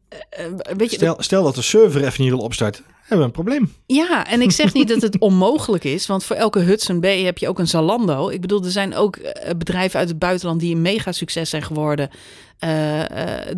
Eh, 0.09 0.45
eh, 0.45 0.51
weet 0.77 0.89
je, 0.89 0.95
Stel, 0.95 1.15
stel 1.19 1.43
dat 1.43 1.55
de 1.55 1.61
server 1.61 2.03
even 2.03 2.21
niet 2.23 2.31
wil 2.31 2.39
opstarten, 2.39 2.83
hebben 2.99 3.17
we 3.17 3.23
een 3.23 3.31
probleem. 3.31 3.73
ja, 3.85 4.27
en 4.27 4.41
ik 4.41 4.51
zeg 4.51 4.73
niet 4.73 4.87
dat 4.87 5.01
het 5.01 5.19
onmogelijk 5.29 5.83
is, 5.83 6.07
want 6.07 6.23
voor 6.23 6.35
elke 6.35 6.59
Hudson 6.59 6.99
B 6.99 7.05
heb 7.05 7.37
je 7.37 7.47
ook 7.47 7.59
een 7.59 7.67
Zalando. 7.67 8.29
Ik 8.29 8.41
bedoel, 8.41 8.63
er 8.63 8.71
zijn 8.71 8.95
ook 8.95 9.15
eh, 9.15 9.55
bedrijven 9.57 9.99
uit 9.99 10.09
het 10.09 10.19
buitenland 10.19 10.59
die 10.59 10.75
een 10.75 10.81
mega 10.81 11.11
succes 11.11 11.49
zijn 11.49 11.63
geworden 11.63 12.09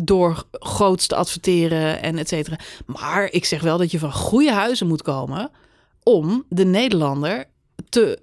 door 0.00 0.44
groots 0.50 1.06
te 1.06 1.14
adverteren 1.14 2.02
en 2.02 2.18
et 2.18 2.28
cetera. 2.28 2.58
Maar 2.86 3.28
ik 3.30 3.44
zeg 3.44 3.62
wel 3.62 3.78
dat 3.78 3.90
je 3.90 3.98
van 3.98 4.12
goede 4.12 4.52
huizen 4.52 4.86
moet 4.86 5.02
komen 5.02 5.50
om 6.02 6.44
de 6.48 6.64
Nederlander 6.64 7.44
te, 7.88 8.18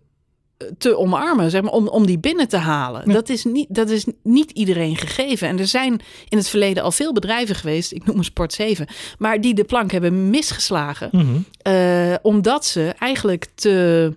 te 0.77 0.97
omarmen, 0.97 1.49
zeg 1.49 1.61
maar, 1.61 1.71
om, 1.71 1.87
om 1.87 2.05
die 2.05 2.19
binnen 2.19 2.47
te 2.47 2.57
halen. 2.57 3.11
Dat, 3.11 3.29
is 3.29 3.43
niet, 3.43 3.67
dat 3.69 3.89
is 3.89 4.05
niet 4.23 4.51
iedereen 4.51 4.95
gegeven. 4.95 5.47
En 5.47 5.59
er 5.59 5.67
zijn 5.67 6.01
in 6.29 6.37
het 6.37 6.49
verleden 6.49 6.83
al 6.83 6.91
veel 6.91 7.13
bedrijven 7.13 7.55
geweest, 7.55 7.91
ik 7.91 8.05
noem 8.05 8.17
een 8.17 8.23
Sport 8.23 8.53
7, 8.53 8.87
maar 9.17 9.41
die 9.41 9.53
de 9.53 9.63
plank 9.63 9.91
hebben 9.91 10.29
misgeslagen. 10.29 11.45
Eh, 11.61 12.15
omdat 12.21 12.65
ze 12.65 12.93
eigenlijk 12.99 13.47
te. 13.55 14.13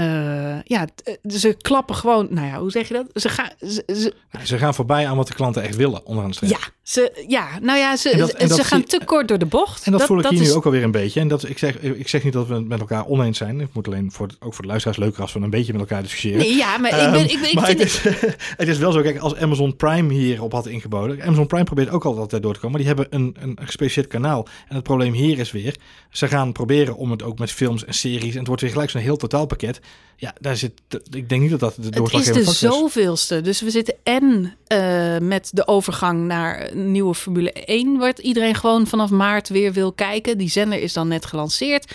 Eh, 0.00 0.60
ja, 0.64 0.86
eh, 1.04 1.14
ze 1.30 1.54
klappen 1.60 1.94
gewoon. 1.94 2.26
Nou 2.30 2.46
ja, 2.46 2.58
hoe 2.60 2.70
zeg 2.70 2.88
je 2.88 2.94
dat? 2.94 3.06
Ze 3.22 3.28
gaan. 3.28 3.50
Ze, 3.60 3.82
ze- 3.86 4.14
Nou, 4.30 4.46
Ze 4.46 4.58
gaan 4.58 4.74
voorbij 4.74 5.06
aan 5.08 5.16
wat 5.16 5.26
de 5.26 5.34
klanten 5.34 5.62
echt 5.62 5.76
willen, 5.76 6.06
onderaan 6.06 6.30
de 6.30 6.36
streep. 6.36 6.50
ja, 6.50 6.58
ze, 6.82 7.24
ja, 7.28 7.48
nou 7.62 7.78
ja, 7.78 7.96
ze, 7.96 8.10
En 8.10 8.18
dat- 8.18 8.30
en 8.30 8.48
ze 8.48 8.56
dat 8.56 8.66
gaan 8.66 8.84
te 8.84 9.00
kort 9.04 9.28
door 9.28 9.38
de 9.38 9.46
bocht. 9.46 9.84
En 9.86 9.92
dat, 9.92 10.02
voel 10.02 10.18
ik 10.18 10.26
hier 10.26 10.40
is, 10.40 10.48
nu 10.48 10.54
ook 10.54 10.64
alweer 10.64 10.82
een 10.82 10.90
beetje. 10.90 11.20
En 11.20 11.28
dat, 11.28 11.48
ik, 11.48 11.58
zeg, 11.58 11.78
ik 11.78 12.08
zeg 12.08 12.24
niet 12.24 12.32
dat 12.32 12.46
we 12.46 12.54
het 12.54 12.68
met 12.68 12.80
elkaar 12.80 13.06
oneens 13.06 13.38
zijn. 13.38 13.60
Ik 13.60 13.68
moet 13.72 13.86
alleen 13.86 14.12
voor, 14.12 14.26
ook 14.40 14.52
voor 14.54 14.62
de 14.62 14.68
luisteraars 14.68 14.98
leuker 14.98 15.22
als 15.22 15.32
we 15.32 15.40
een 15.40 15.50
beetje 15.50 15.72
met 15.72 15.80
elkaar 15.80 16.02
discussiëren. 16.02 16.38
Nee, 16.38 16.56
ja, 16.56 16.78
maar 16.78 16.90
ik, 16.90 16.96
ben, 17.12 17.14
Ehm, 17.14 17.24
ik, 17.24 17.30
ik 17.46 17.54
maar 17.54 17.66
vind 17.66 17.78
het, 17.78 17.88
is, 17.88 18.02
het 18.56 18.68
is 18.68 18.78
wel 18.78 18.92
zo, 18.92 19.00
kijk, 19.02 19.18
als 19.18 19.36
Amazon 19.36 19.76
Prime 19.76 20.12
hierop 20.12 20.52
had 20.52 20.66
ingeboden. 20.66 21.22
Amazon 21.22 21.46
Prime 21.46 21.64
probeert 21.64 21.90
ook 21.90 22.04
altijd 22.04 22.42
door 22.42 22.54
te 22.54 22.60
komen, 22.60 22.82
maar 22.82 22.94
die 22.94 23.04
hebben 23.04 23.20
een, 23.20 23.36
een 23.40 23.56
gespecialiseerd 23.66 24.06
kanaal. 24.06 24.46
En 24.68 24.74
het 24.74 24.84
probleem 24.84 25.12
hier 25.12 25.38
is 25.38 25.50
weer, 25.52 25.76
ze 26.10 26.28
gaan 26.28 26.52
proberen 26.52 26.96
om 26.96 27.10
het 27.10 27.22
ook 27.22 27.38
met 27.38 27.50
films 27.50 27.84
en 27.84 27.94
series. 27.94 28.32
En 28.32 28.38
het 28.38 28.46
wordt 28.46 28.62
weer 28.62 28.70
gelijk 28.70 28.90
zo'n 28.90 29.00
heel 29.00 29.16
totaalpakket. 29.16 29.80
Ja, 30.20 30.34
daar 30.40 30.56
zit, 30.56 30.72
ik 31.10 31.28
denk 31.28 31.42
niet 31.42 31.50
dat 31.50 31.60
dat 31.60 31.74
de 31.76 32.02
Het 32.02 32.12
is 32.12 32.26
de 32.26 32.52
zoveelste. 32.52 33.40
Dus 33.40 33.60
we 33.60 33.70
zitten 33.70 33.94
en 34.02 34.56
eh, 34.66 35.18
met 35.18 35.50
de 35.52 35.66
overgang 35.66 36.26
naar 36.26 36.70
een 36.70 36.92
nieuwe 36.92 37.14
Formule 37.14 37.52
1, 37.52 37.98
wat 37.98 38.18
iedereen 38.18 38.54
gewoon 38.54 38.86
vanaf 38.86 39.10
maart 39.10 39.48
weer 39.48 39.72
wil 39.72 39.92
kijken. 39.92 40.38
Die 40.38 40.48
zender 40.48 40.82
is 40.82 40.92
dan 40.92 41.08
net 41.08 41.26
gelanceerd. 41.26 41.92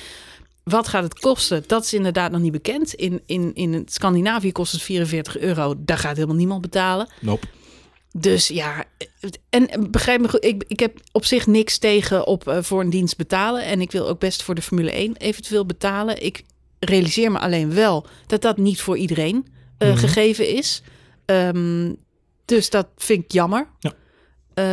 Wat 0.64 0.88
gaat 0.88 1.04
het 1.04 1.20
kosten? 1.20 1.64
Dat 1.68 1.84
is 1.84 1.94
inderdaad 1.94 2.32
nog 2.32 2.42
niet 2.42 2.52
bekend. 2.52 2.94
In, 2.94 3.22
in, 3.26 3.52
in 3.54 3.84
Scandinavië 3.86 4.52
kost 4.52 4.72
het 4.72 4.82
44 4.82 5.38
euro. 5.38 5.74
Daar 5.78 5.98
gaat 5.98 6.16
helemaal 6.16 6.36
niemand 6.36 6.62
betalen. 6.62 7.08
Nope. 7.20 7.48
Dus 8.18 8.48
ja, 8.48 8.86
en 9.50 9.92
begrijp 9.92 10.22
me 10.22 10.30
goed, 10.30 10.46
ik, 10.46 10.64
ik 10.68 10.80
heb 10.80 11.00
op 11.12 11.26
zich 11.26 11.48
niks 11.48 11.78
tegen 11.78 12.28
op 12.28 12.48
eh, 12.48 12.58
voor 12.62 12.82
een 12.82 12.90
dienst 12.90 13.18
betalen. 13.18 13.64
En 13.64 13.82
ik 13.82 13.92
wil 13.92 14.08
ook 14.08 14.20
best 14.20 14.44
voor 14.44 14.56
de 14.56 14.62
Formule 14.62 14.92
1 14.92 15.16
eventueel 15.18 15.66
betalen. 15.66 16.24
Ik 16.24 16.44
realiseer 16.86 17.32
me 17.32 17.40
alleen 17.40 17.74
wel 17.74 18.06
dat 18.28 18.42
dat 18.42 18.58
niet 18.58 18.82
voor 18.82 18.98
iedereen 18.98 19.48
eh, 19.78 19.90
Mhm. 19.90 19.98
gegeven 19.98 20.50
is. 20.50 20.82
Ehm, 21.26 21.94
dus 22.46 22.70
dat 22.70 22.88
vind 22.98 23.24
ik 23.24 23.32
jammer. 23.32 23.68
Ja. 23.80 23.94
Eh, 24.54 24.64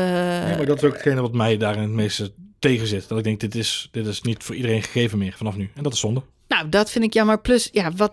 Ja, 0.51 0.57
maar 0.57 0.67
dat 0.67 0.77
is 0.77 0.85
ook 0.85 0.93
hetgene 0.93 1.21
wat 1.21 1.33
mij 1.33 1.57
daar 1.57 1.77
het 1.81 1.89
meeste 1.91 2.33
tegen 2.59 2.87
zit. 2.87 3.09
Dat 3.09 3.19
ik 3.19 3.25
denk, 3.25 3.41
dit 3.41 3.55
is, 3.55 3.89
dit 3.91 4.07
is 4.07 4.23
niet 4.23 4.43
voor 4.43 4.55
iedereen 4.55 4.83
gegeven 4.83 5.19
meer 5.19 5.33
vanaf 5.37 5.57
nu. 5.57 5.71
En 5.75 5.83
dat 5.83 5.93
is 5.93 6.01
zonde. 6.01 6.23
Nou, 6.49 6.69
dat 6.69 6.91
vind 6.91 7.05
ik 7.05 7.13
jammer. 7.13 7.41
Plus, 7.41 7.69
ja, 7.73 7.93
wat, 7.97 8.13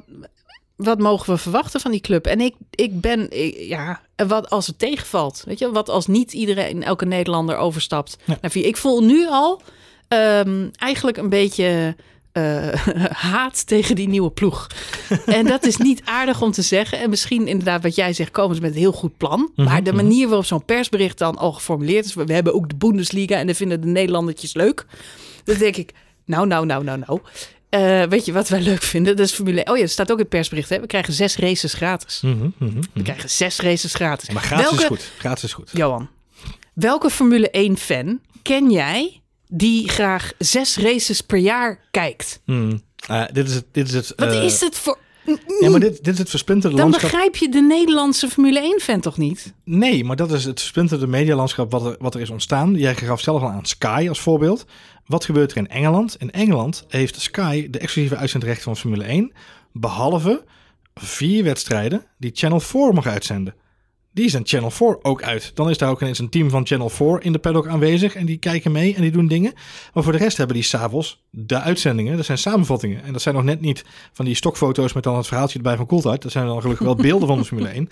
wat 0.75 0.99
mogen 0.99 1.33
we 1.33 1.39
verwachten 1.39 1.79
van 1.79 1.91
die 1.91 1.99
club? 2.01 2.25
En 2.25 2.41
ik, 2.41 2.55
ik 2.71 3.01
ben, 3.01 3.31
ik- 3.43 3.57
ja, 3.67 4.01
en 4.15 4.27
wat 4.27 4.49
als 4.49 4.67
het 4.67 4.79
tegenvalt? 4.79 5.43
Weet 5.45 5.59
je, 5.59 5.71
wat 5.71 5.89
als 5.89 6.07
niet 6.07 6.33
iedereen, 6.33 6.83
elke 6.83 7.05
Nederlander 7.05 7.57
overstapt 7.57 8.17
Ja. 8.25 8.37
naar 8.41 8.51
vier? 8.51 8.65
Ik 8.65 8.77
voel 8.77 9.03
nu 9.03 9.27
al 9.27 9.61
ehm, 10.07 10.67
eigenlijk 10.75 11.17
een 11.17 11.29
beetje 11.29 11.95
eh, 12.31 12.73
haat 13.31 13.67
tegen 13.67 13.95
die 13.95 14.07
nieuwe 14.07 14.31
ploeg. 14.31 14.67
en 15.25 15.45
dat 15.45 15.65
is 15.65 15.77
niet 15.77 16.01
aardig 16.05 16.41
om 16.41 16.51
te 16.51 16.61
zeggen. 16.61 16.99
En 16.99 17.09
misschien 17.09 17.47
inderdaad 17.47 17.83
wat 17.83 17.95
jij 17.95 18.13
zegt, 18.13 18.31
komen 18.31 18.55
ze 18.55 18.61
met 18.61 18.71
een 18.71 18.77
heel 18.77 18.91
goed 18.91 19.17
plan. 19.17 19.51
Mhm, 19.55 19.67
Maar 19.67 19.83
de 19.83 19.93
mhm. 19.93 20.03
manier 20.03 20.27
waarop 20.27 20.45
zo'n 20.45 20.65
persbericht 20.65 21.17
dan 21.17 21.37
al 21.37 21.51
geformuleerd 21.51 22.05
is... 22.05 22.13
we 22.13 22.33
hebben 22.33 22.53
ook 22.53 22.69
de 22.69 22.75
Bundesliga 22.75 23.35
en 23.35 23.45
dan 23.45 23.55
vinden 23.55 23.81
de 23.81 23.87
Nederlandertjes 23.87 24.53
leuk. 24.53 24.85
Dan 25.43 25.57
denk 25.57 25.75
ik, 25.75 25.93
nou, 26.25 26.47
nou, 26.47 26.65
nou, 26.65 26.83
nou, 26.83 27.03
nou. 27.07 27.19
Eh, 27.69 28.03
weet 28.03 28.25
je 28.25 28.31
wat 28.31 28.49
wij 28.49 28.61
leuk 28.61 28.81
vinden? 28.81 29.15
Dat 29.15 29.25
is 29.25 29.33
Formule 29.33 29.63
1. 29.63 29.69
Oh 29.69 29.77
ja, 29.77 29.83
er 29.83 29.89
staat 29.89 30.11
ook 30.11 30.17
in 30.17 30.23
het 30.23 30.29
persbericht. 30.29 30.69
Hè? 30.69 30.79
We 30.79 30.87
krijgen 30.87 31.13
zes 31.13 31.37
races 31.37 31.73
gratis. 31.73 32.21
Mhm. 32.21 32.49
We 32.93 33.01
krijgen 33.01 33.29
zes 33.29 33.59
races 33.59 33.93
gratis. 33.93 34.29
Maar 34.29 34.43
gratis 34.43 34.63
welke, 34.63 34.81
is 34.81 34.87
goed. 34.87 35.11
Gratis 35.17 35.43
is 35.43 35.53
goed. 35.53 35.69
Johan, 35.73 36.09
welke 36.73 37.09
Formule 37.09 37.49
1 37.49 37.77
fan 37.77 38.19
ken 38.41 38.71
jij 38.71 39.21
die 39.51 39.89
graag 39.89 40.31
zes 40.37 40.77
races 40.77 41.21
per 41.21 41.37
jaar 41.37 41.79
kijkt? 41.91 42.41
Hmm. 42.45 42.81
Eh, 43.07 43.23
dit 43.31 43.47
is 43.47 43.55
het. 43.55 43.65
Dit 43.71 43.87
is 43.87 43.93
het 43.93 44.13
Wat 44.15 44.31
eh, 44.31 44.43
is 44.43 44.61
het 44.61 44.77
voor... 44.77 44.97
Ja, 45.59 45.69
maar 45.69 45.79
dit, 45.79 46.03
dit 46.03 46.13
is 46.13 46.19
het 46.19 46.29
versplinterde 46.29 46.75
Dan 46.75 46.89
landschap. 46.89 47.11
begrijp 47.11 47.35
je 47.35 47.49
de 47.49 47.61
Nederlandse 47.61 48.27
Formule 48.29 48.59
1 48.59 48.79
fan 48.79 48.99
toch 48.99 49.17
niet? 49.17 49.53
Nee, 49.63 50.03
maar 50.03 50.15
dat 50.15 50.31
is 50.31 50.45
het 50.45 50.59
versplinterde 50.59 51.07
medialandschap 51.07 51.71
wat 51.71 51.85
er, 51.85 51.95
wat 51.99 52.15
er 52.15 52.21
is 52.21 52.29
ontstaan. 52.29 52.75
Jij 52.75 52.95
gaf 52.95 53.21
zelf 53.21 53.41
al 53.41 53.49
aan 53.49 53.65
Sky 53.65 54.05
als 54.09 54.19
voorbeeld. 54.19 54.65
Wat 55.05 55.25
gebeurt 55.25 55.51
er 55.51 55.57
in 55.57 55.67
Engeland? 55.67 56.15
In 56.19 56.31
Engeland 56.31 56.85
heeft 56.87 57.21
Sky 57.21 57.69
de 57.69 57.79
exclusieve 57.79 58.15
uitzendrechten 58.17 58.63
van 58.63 58.77
Formule 58.77 59.03
1. 59.03 59.31
Behalve 59.73 60.43
vier 60.95 61.43
wedstrijden 61.43 62.05
die 62.17 62.31
Channel 62.33 62.59
4 62.59 62.93
mag 62.93 63.05
uitzenden. 63.07 63.55
Die 64.11 64.29
zijn 64.29 64.47
Channel 64.47 64.71
4 64.71 64.97
ook 65.01 65.23
uit. 65.23 65.51
Dan 65.53 65.69
is 65.69 65.77
daar 65.77 65.89
ook 65.89 66.01
ineens 66.01 66.19
een 66.19 66.29
team 66.29 66.49
van 66.49 66.65
Channel 66.65 66.89
4 66.89 67.23
in 67.23 67.31
de 67.31 67.39
paddock 67.39 67.67
aanwezig. 67.67 68.15
En 68.15 68.25
die 68.25 68.37
kijken 68.37 68.71
mee 68.71 68.95
en 68.95 69.01
die 69.01 69.11
doen 69.11 69.27
dingen. 69.27 69.53
Maar 69.93 70.03
voor 70.03 70.11
de 70.11 70.17
rest 70.17 70.37
hebben 70.37 70.55
die 70.55 70.65
s'avonds 70.65 71.23
de 71.29 71.59
uitzendingen. 71.59 72.15
Dat 72.17 72.25
zijn 72.25 72.37
samenvattingen. 72.37 73.03
En 73.03 73.13
dat 73.13 73.21
zijn 73.21 73.35
nog 73.35 73.43
net 73.43 73.61
niet 73.61 73.85
van 74.13 74.25
die 74.25 74.35
stokfoto's 74.35 74.93
met 74.93 75.03
dan 75.03 75.17
het 75.17 75.27
verhaaltje 75.27 75.57
erbij 75.57 75.75
van 75.75 75.85
Cooltijd. 75.85 76.21
Dat 76.21 76.31
zijn 76.31 76.45
dan 76.45 76.61
gelukkig 76.61 76.85
wel 76.85 76.95
beelden 77.07 77.27
van 77.27 77.37
de 77.37 77.45
Formule 77.45 77.69
1. 77.69 77.89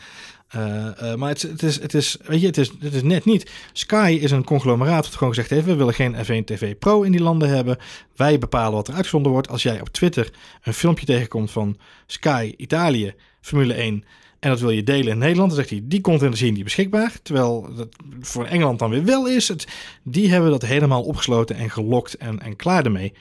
Uh, 0.56 0.88
uh, 1.02 1.16
maar 1.16 1.30
het, 1.30 1.42
het, 1.42 1.64
is, 1.64 1.82
het, 1.82 1.94
is, 1.94 2.18
weet 2.24 2.42
je, 2.42 2.48
het, 2.48 2.58
is, 2.58 2.72
het 2.80 2.94
is 2.94 3.04
net 3.04 3.26
niet. 3.26 3.52
Sky 3.74 4.18
is 4.22 4.32
een 4.32 4.44
conglomeraat 4.44 5.04
dat 5.04 5.14
gewoon 5.14 5.34
gezegd 5.34 5.50
heeft: 5.50 5.66
we 5.66 5.76
willen 5.76 5.94
geen 5.94 6.16
F1 6.16 6.44
TV 6.46 6.78
Pro 6.78 7.02
in 7.02 7.12
die 7.12 7.22
landen 7.22 7.50
hebben. 7.50 7.78
Wij 8.16 8.40
bepalen 8.40 8.74
wat 8.74 8.88
er 8.88 8.94
uitgezonden 8.94 9.32
wordt. 9.32 9.50
Als 9.50 9.64
jij 9.64 9.82
op 9.82 9.90
Twitter 9.90 10.30
een 10.64 10.74
filmpje 10.74 11.06
tegenkomt 11.06 11.52
van 11.52 11.78
Sky 12.06 12.54
Italië, 12.58 13.14
Formule 13.42 13.74
1 13.74 14.04
en 14.40 14.50
dat 14.50 14.60
wil 14.60 14.70
je 14.70 14.84
delen 14.84 15.12
in 15.12 15.18
Nederland. 15.18 15.48
Dan 15.50 15.58
zegt 15.58 15.70
hij, 15.70 15.82
die 15.84 16.02
content 16.02 16.34
is 16.34 16.40
hier 16.40 16.52
niet 16.52 16.64
beschikbaar. 16.64 17.12
Terwijl 17.22 17.70
dat 17.76 17.88
voor 18.20 18.46
Engeland 18.46 18.80
dan 18.80 18.90
weer 18.90 19.06
wel 19.06 19.28
is. 19.28 19.48
Het, 19.48 19.68
die 20.04 20.32
hebben 20.32 20.52
dat 20.52 20.66
helemaal 20.66 21.04
opgesloten 21.04 21.56
en 21.56 21.70
gelokt 21.70 22.18
en, 22.18 22.40
en 22.40 22.56
klaar 22.56 22.86
ermee. 22.86 23.14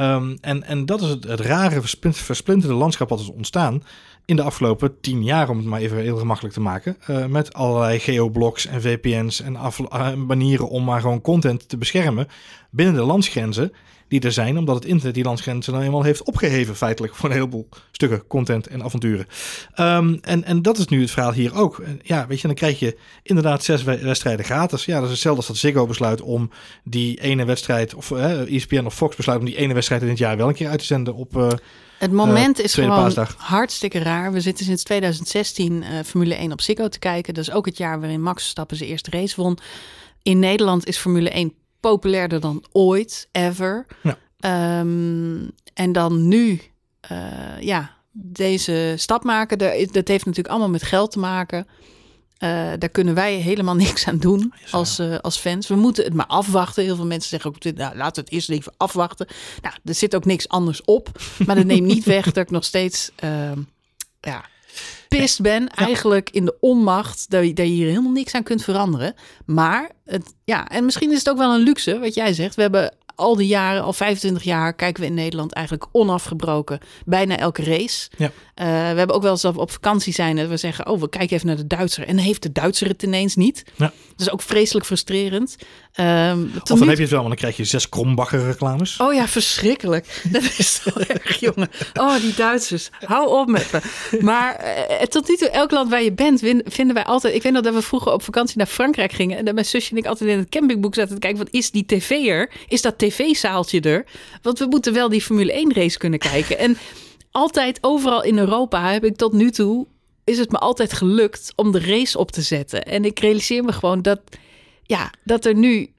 Um, 0.00 0.38
en, 0.40 0.62
en 0.62 0.86
dat 0.86 1.00
is 1.00 1.08
het, 1.08 1.24
het 1.24 1.40
rare 1.40 1.80
versplinterde 2.12 2.74
landschap 2.74 3.08
wat 3.08 3.20
is 3.20 3.30
ontstaan 3.30 3.82
in 4.24 4.36
de 4.36 4.42
afgelopen 4.42 5.00
tien 5.00 5.24
jaar, 5.24 5.48
om 5.48 5.56
het 5.56 5.66
maar 5.66 5.80
even 5.80 5.98
heel 5.98 6.16
gemakkelijk 6.16 6.54
te 6.54 6.60
maken. 6.60 6.96
Uh, 7.10 7.26
met 7.26 7.54
allerlei 7.54 7.98
geoblocks 7.98 8.66
en 8.66 8.80
VPN's 8.80 9.40
en 9.40 9.52
uh, 9.54 10.14
manieren 10.14 10.68
om 10.68 10.84
maar 10.84 11.00
gewoon 11.00 11.20
content 11.20 11.68
te 11.68 11.76
beschermen 11.76 12.28
binnen 12.70 12.94
de 12.94 13.02
landsgrenzen 13.02 13.72
die 14.08 14.20
er 14.20 14.32
zijn, 14.32 14.58
omdat 14.58 14.74
het 14.74 14.84
internet 14.84 15.14
die 15.14 15.24
landsgrenzen 15.24 15.72
nou 15.72 15.84
eenmaal 15.84 16.02
heeft 16.02 16.22
opgeheven, 16.22 16.76
feitelijk, 16.76 17.14
voor 17.14 17.28
een 17.28 17.34
heleboel 17.34 17.68
stukken 17.90 18.26
content 18.26 18.66
en 18.66 18.82
avonturen. 18.82 19.26
Um, 19.80 20.18
en, 20.22 20.44
en 20.44 20.62
dat 20.62 20.78
is 20.78 20.86
nu 20.86 21.00
het 21.00 21.10
verhaal 21.10 21.32
hier 21.32 21.54
ook. 21.54 21.82
Ja, 22.02 22.26
weet 22.26 22.40
je, 22.40 22.46
dan 22.46 22.56
krijg 22.56 22.78
je 22.78 22.98
inderdaad 23.22 23.64
zes 23.64 23.82
wedstrijden 23.82 24.44
gratis. 24.44 24.84
Ja, 24.84 24.94
dat 24.94 25.04
is 25.04 25.10
hetzelfde 25.10 25.38
als 25.38 25.48
dat 25.48 25.56
Ziggo 25.56 25.86
besluit 25.86 26.20
om 26.20 26.50
die 26.84 27.20
ene 27.20 27.44
wedstrijd, 27.44 27.94
of 27.94 28.10
ESPN 28.10 28.84
of 28.84 28.94
Fox 28.94 29.16
besluit 29.16 29.38
om 29.38 29.44
die 29.44 29.56
ene 29.56 29.74
wedstrijd 29.74 30.02
in 30.02 30.08
het 30.08 30.18
jaar 30.18 30.36
wel 30.36 30.48
een 30.48 30.54
keer 30.54 30.68
uit 30.68 30.78
te 30.78 30.84
zenden 30.84 31.14
op. 31.14 31.36
Uh, 31.36 31.50
het 31.98 32.12
moment 32.12 32.58
uh, 32.58 32.64
is 32.64 32.74
gewoon 32.74 32.88
paasdag. 32.88 33.34
hartstikke 33.38 33.98
raar. 33.98 34.32
We 34.32 34.40
zitten 34.40 34.64
sinds 34.64 34.82
2016 34.82 35.72
uh, 35.82 35.88
Formule 36.04 36.34
1 36.34 36.52
op 36.52 36.60
Ziggo 36.60 36.88
te 36.88 36.98
kijken. 36.98 37.34
Dat 37.34 37.42
is 37.42 37.52
ook 37.52 37.66
het 37.66 37.76
jaar 37.76 38.00
waarin 38.00 38.22
Max 38.22 38.42
Verstappen 38.42 38.76
zijn 38.76 38.90
eerste 38.90 39.10
race 39.10 39.42
won. 39.42 39.58
In 40.22 40.38
Nederland 40.38 40.86
is 40.86 40.96
Formule 40.96 41.30
1 41.30 41.52
populairder 41.80 42.40
dan 42.40 42.64
ooit, 42.72 43.28
ever. 43.32 43.86
Ja. 44.02 44.80
Um, 44.80 45.50
en 45.74 45.92
dan 45.92 46.28
nu, 46.28 46.60
uh, 47.12 47.60
ja, 47.60 47.96
deze 48.12 48.94
stap 48.96 49.24
maken. 49.24 49.58
Dat 49.58 50.08
heeft 50.08 50.24
natuurlijk 50.24 50.48
allemaal 50.48 50.70
met 50.70 50.82
geld 50.82 51.10
te 51.10 51.18
maken. 51.18 51.66
Uh, 52.38 52.72
daar 52.78 52.88
kunnen 52.88 53.14
wij 53.14 53.34
helemaal 53.34 53.74
niks 53.86 54.06
aan 54.06 54.18
doen 54.18 54.52
als, 54.70 54.98
uh, 54.98 55.18
als 55.18 55.36
fans. 55.36 55.68
We 55.68 55.74
moeten 55.74 56.04
het 56.04 56.14
maar 56.14 56.26
afwachten. 56.26 56.84
Heel 56.84 56.96
veel 56.96 57.06
mensen 57.06 57.28
zeggen 57.28 57.50
ook, 57.50 57.64
nou, 57.64 57.96
laten 57.96 58.14
we 58.14 58.20
het 58.20 58.30
eerst 58.30 58.50
even 58.50 58.74
afwachten. 58.76 59.26
Nou, 59.62 59.74
er 59.84 59.94
zit 59.94 60.14
ook 60.14 60.24
niks 60.24 60.48
anders 60.48 60.84
op. 60.84 61.20
Maar 61.46 61.56
dat 61.56 61.64
neemt 61.64 61.86
niet 61.86 62.04
weg 62.16 62.24
dat 62.24 62.44
ik 62.44 62.50
nog 62.50 62.64
steeds 62.64 63.10
uh, 63.24 63.52
ja, 64.20 64.44
pist 65.08 65.40
ben. 65.40 65.68
Eigenlijk 65.68 66.30
in 66.30 66.44
de 66.44 66.56
onmacht 66.60 67.30
dat 67.30 67.44
je, 67.44 67.52
dat 67.52 67.66
je 67.66 67.72
hier 67.72 67.88
helemaal 67.88 68.12
niks 68.12 68.32
aan 68.32 68.42
kunt 68.42 68.62
veranderen. 68.62 69.14
Maar, 69.44 69.90
het, 70.04 70.34
ja, 70.44 70.68
en 70.68 70.84
misschien 70.84 71.12
is 71.12 71.18
het 71.18 71.30
ook 71.30 71.38
wel 71.38 71.54
een 71.54 71.62
luxe, 71.62 71.98
wat 71.98 72.14
jij 72.14 72.32
zegt. 72.32 72.54
We 72.54 72.62
hebben 72.62 72.94
al 73.16 73.36
die 73.36 73.46
jaren, 73.46 73.82
al 73.82 73.92
25 73.92 74.42
jaar, 74.42 74.74
kijken 74.74 75.02
we 75.02 75.08
in 75.08 75.14
Nederland 75.14 75.52
eigenlijk 75.52 75.86
onafgebroken 75.92 76.78
bijna 77.04 77.36
elke 77.36 77.64
race. 77.64 78.10
Ja. 78.16 78.26
Uh, 78.26 78.32
we 78.66 78.98
hebben 78.98 79.16
ook 79.16 79.22
wel 79.22 79.30
eens 79.30 79.44
op 79.44 79.70
vakantie 79.70 80.12
zijn 80.12 80.36
dat 80.36 80.48
we 80.48 80.56
zeggen, 80.56 80.86
oh, 80.88 81.00
we 81.00 81.08
kijken 81.08 81.36
even 81.36 81.46
naar 81.46 81.56
de 81.56 81.66
Duitser. 81.66 82.06
En 82.06 82.16
dan 82.16 82.24
heeft 82.24 82.42
de 82.42 82.52
Duitser 82.52 82.88
het 82.88 83.02
ineens 83.02 83.36
niet. 83.36 83.62
Ja. 83.74 83.92
Dat 84.10 84.26
is 84.26 84.30
ook 84.30 84.42
vreselijk 84.42 84.86
frustrerend. 84.86 85.56
Um, 86.00 86.52
of 86.54 86.78
dan 86.78 86.88
heb 86.88 86.96
je 86.96 87.02
het 87.02 87.10
wel, 87.10 87.20
maar 87.20 87.28
dan 87.28 87.38
krijg 87.38 87.56
je 87.56 87.64
zes 87.64 87.88
krombakker 87.88 88.44
reclames. 88.44 89.00
Oh 89.00 89.14
ja, 89.14 89.28
verschrikkelijk. 89.28 90.22
Dat 90.32 90.42
is 90.42 90.74
zo 90.74 90.90
erg, 91.08 91.40
jongen. 91.40 91.68
Oh, 91.94 92.20
die 92.20 92.34
Duitsers. 92.34 92.90
Hou 93.04 93.28
op 93.28 93.48
met 93.48 93.72
me. 93.72 93.80
Maar 94.20 94.64
uh, 94.90 95.02
tot 95.02 95.28
nu 95.28 95.36
toe, 95.36 95.48
elk 95.48 95.70
land 95.70 95.90
waar 95.90 96.02
je 96.02 96.12
bent, 96.12 96.40
vinden 96.64 96.94
wij 96.94 97.04
altijd... 97.04 97.34
Ik 97.34 97.42
weet 97.42 97.52
nog 97.52 97.62
dat 97.62 97.74
we 97.74 97.82
vroeger 97.82 98.12
op 98.12 98.22
vakantie 98.22 98.58
naar 98.58 98.66
Frankrijk 98.66 99.12
gingen... 99.12 99.38
en 99.38 99.44
dat 99.44 99.54
mijn 99.54 99.66
zusje 99.66 99.90
en 99.90 99.96
ik 99.96 100.06
altijd 100.06 100.30
in 100.30 100.38
het 100.38 100.48
campingboek 100.48 100.94
zaten 100.94 101.14
te 101.14 101.20
kijken... 101.20 101.38
wat 101.38 101.52
is 101.54 101.70
die 101.70 101.86
tv-er? 101.86 102.50
Is 102.68 102.82
dat 102.82 102.98
tv-zaaltje 102.98 103.80
er? 103.80 104.06
Want 104.42 104.58
we 104.58 104.66
moeten 104.66 104.92
wel 104.92 105.08
die 105.08 105.22
Formule 105.22 105.52
1 105.52 105.74
race 105.74 105.98
kunnen 105.98 106.18
kijken. 106.18 106.58
En 106.58 106.76
altijd 107.30 107.78
overal 107.80 108.22
in 108.22 108.38
Europa 108.38 108.92
heb 108.92 109.04
ik 109.04 109.16
tot 109.16 109.32
nu 109.32 109.50
toe 109.50 109.86
is 110.26 110.38
het 110.38 110.50
me 110.50 110.58
altijd 110.58 110.92
gelukt 110.92 111.52
om 111.56 111.72
de 111.72 111.80
race 111.80 112.18
op 112.18 112.30
te 112.30 112.42
zetten. 112.42 112.82
En 112.82 113.04
ik 113.04 113.18
realiseer 113.18 113.64
me 113.64 113.72
gewoon 113.72 114.02
dat, 114.02 114.20
ja, 114.86 115.12
dat 115.24 115.44
er 115.44 115.54
nu 115.54 115.90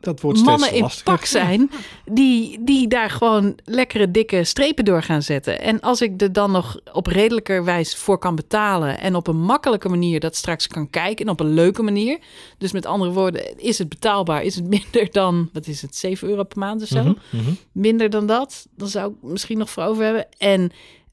dat 0.00 0.20
wordt 0.20 0.44
mannen 0.44 0.72
in 0.72 0.88
pak 1.04 1.24
zijn 1.24 1.70
die, 2.04 2.64
die 2.64 2.88
daar 2.88 3.10
gewoon 3.10 3.58
lekkere 3.64 4.10
dikke 4.10 4.44
strepen 4.44 4.84
door 4.84 5.02
gaan 5.02 5.22
zetten. 5.22 5.60
En 5.60 5.80
als 5.80 6.00
ik 6.00 6.22
er 6.22 6.32
dan 6.32 6.50
nog 6.50 6.78
op 6.92 7.06
redelijker 7.06 7.64
wijze 7.64 7.96
voor 7.96 8.18
kan 8.18 8.34
betalen 8.34 9.00
en 9.00 9.14
op 9.14 9.26
een 9.26 9.40
makkelijke 9.40 9.88
manier 9.88 10.20
dat 10.20 10.36
straks 10.36 10.66
kan 10.66 10.90
kijken 10.90 11.24
en 11.26 11.32
op 11.32 11.40
een 11.40 11.54
leuke 11.54 11.82
manier. 11.82 12.18
Dus 12.58 12.72
met 12.72 12.86
andere 12.86 13.12
woorden, 13.12 13.58
is 13.58 13.78
het 13.78 13.88
betaalbaar? 13.88 14.42
Is 14.42 14.54
het 14.54 14.68
minder 14.76 15.10
dan, 15.10 15.50
wat 15.52 15.66
is 15.66 15.82
het, 15.82 15.96
7 15.96 16.28
euro 16.28 16.42
per 16.42 16.58
maand 16.58 16.82
of 16.82 16.88
zo? 16.88 17.02
Mm 17.02 17.18
-hmm. 17.30 17.56
Minder 17.72 18.10
dan 18.10 18.26
dat? 18.26 18.66
Dan 18.76 18.88
zou 18.88 19.10
ik 19.10 19.30
misschien 19.30 19.58
nog 19.58 19.70
voor 19.70 19.82
over 19.82 20.04
hebben. 20.04 20.26
En 20.38 20.70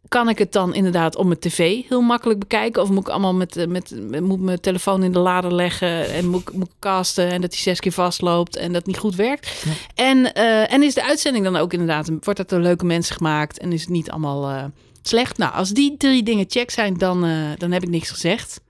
kan 0.08 0.30
ik 0.30 0.38
het 0.38 0.52
dan 0.52 0.74
inderdaad 0.74 1.16
op 1.16 1.26
mijn 1.26 1.40
tv 1.40 1.82
heel 1.88 2.02
makkelijk 2.02 2.40
bekijken? 2.40 2.82
Of 2.82 2.90
moet 2.90 3.08
ik 3.08 3.10
allemaal 3.10 3.34
met, 3.34 3.58
eh, 3.58 3.68
met, 3.68 3.96
moet 4.22 4.42
mijn 4.42 4.60
telefoon 4.60 5.04
in 5.04 5.12
de 5.12 5.20
lader 5.20 5.54
leggen 5.54 6.14
en 6.14 6.28
moet, 6.28 6.54
moet 6.54 6.68
ik 6.68 6.74
casten 6.80 7.32
en 7.32 7.42
dat 7.42 7.54
hij 7.54 7.62
zes 7.62 7.80
keer 7.80 7.92
vastloopt 7.92 8.56
en 8.56 8.74
dat 8.74 8.86
niet 8.86 8.98
goed 8.98 9.16
werkt? 9.16 9.66
En, 9.96 10.18
uh, 10.18 10.74
en 10.74 10.84
is 10.84 10.94
de 10.94 11.04
uitzending 11.04 11.44
dan 11.44 11.56
ook 11.56 11.74
inderdaad, 11.74 12.10
wordt 12.22 12.40
dat 12.40 12.50
door 12.50 12.60
leuke 12.60 12.86
mensen 12.86 13.16
gemaakt 13.16 13.58
en 13.58 13.72
is 13.72 13.82
het 13.82 13.90
niet 13.90 14.12
allemaal 14.12 14.50
uh, 14.50 14.64
slecht? 15.02 15.38
Nou, 15.38 15.54
als 15.54 15.70
die 15.70 15.98
drie 15.98 16.24
dingen 16.24 16.46
check 16.48 16.72
zijn, 16.72 16.98
dan, 16.98 17.26
uh, 17.26 17.50
dan 17.58 17.72
heb 17.72 17.84
ik 17.84 17.90
niks 17.90 18.10
gezegd. 18.10 18.62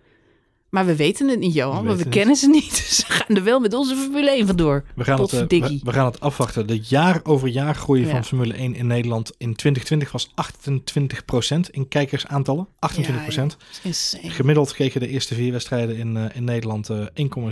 Maar 0.74 0.86
we 0.86 0.96
weten 0.96 1.28
het 1.28 1.40
niet, 1.40 1.54
Johan, 1.54 1.82
we 1.82 1.88
want 1.88 2.04
we 2.04 2.10
kennen 2.10 2.36
ze 2.36 2.50
niet. 2.50 2.72
Dus 2.88 3.06
we 3.08 3.14
gaan 3.14 3.36
er 3.36 3.44
wel 3.44 3.60
met 3.60 3.74
onze 3.74 3.96
Formule 3.96 4.30
1 4.30 4.48
vandoor. 4.48 4.84
We 4.96 5.04
gaan, 5.04 5.22
het, 5.22 5.34
uh, 5.34 5.40
we, 5.48 5.80
we, 5.84 5.94
gaan 5.94 6.06
het 6.06 6.20
afwachten. 6.20 6.68
De 6.68 6.80
jaar 6.80 7.20
over 7.24 7.48
jaar 7.48 7.76
groei 7.76 8.06
van 8.06 8.24
Formule 8.26 8.54
1 8.54 8.76
in 8.76 8.88
Nederland 8.88 9.32
in 9.38 9.56
2020 9.56 10.12
was 10.12 10.30
28% 11.58 11.70
in 11.72 11.88
kijkersaantallen. 11.88 12.68
28%. 12.68 13.58
Ja, 13.84 14.30
Gemiddeld 14.30 14.74
keken 14.74 15.00
de 15.00 15.08
eerste 15.08 15.36
vier 15.36 15.52
wedstrijden 15.52 15.98
in, 15.98 16.16
uh, 16.16 16.26
in 16.34 16.44
Nederland 16.44 16.90
uh, 16.90 16.98
1,7 17.00 17.06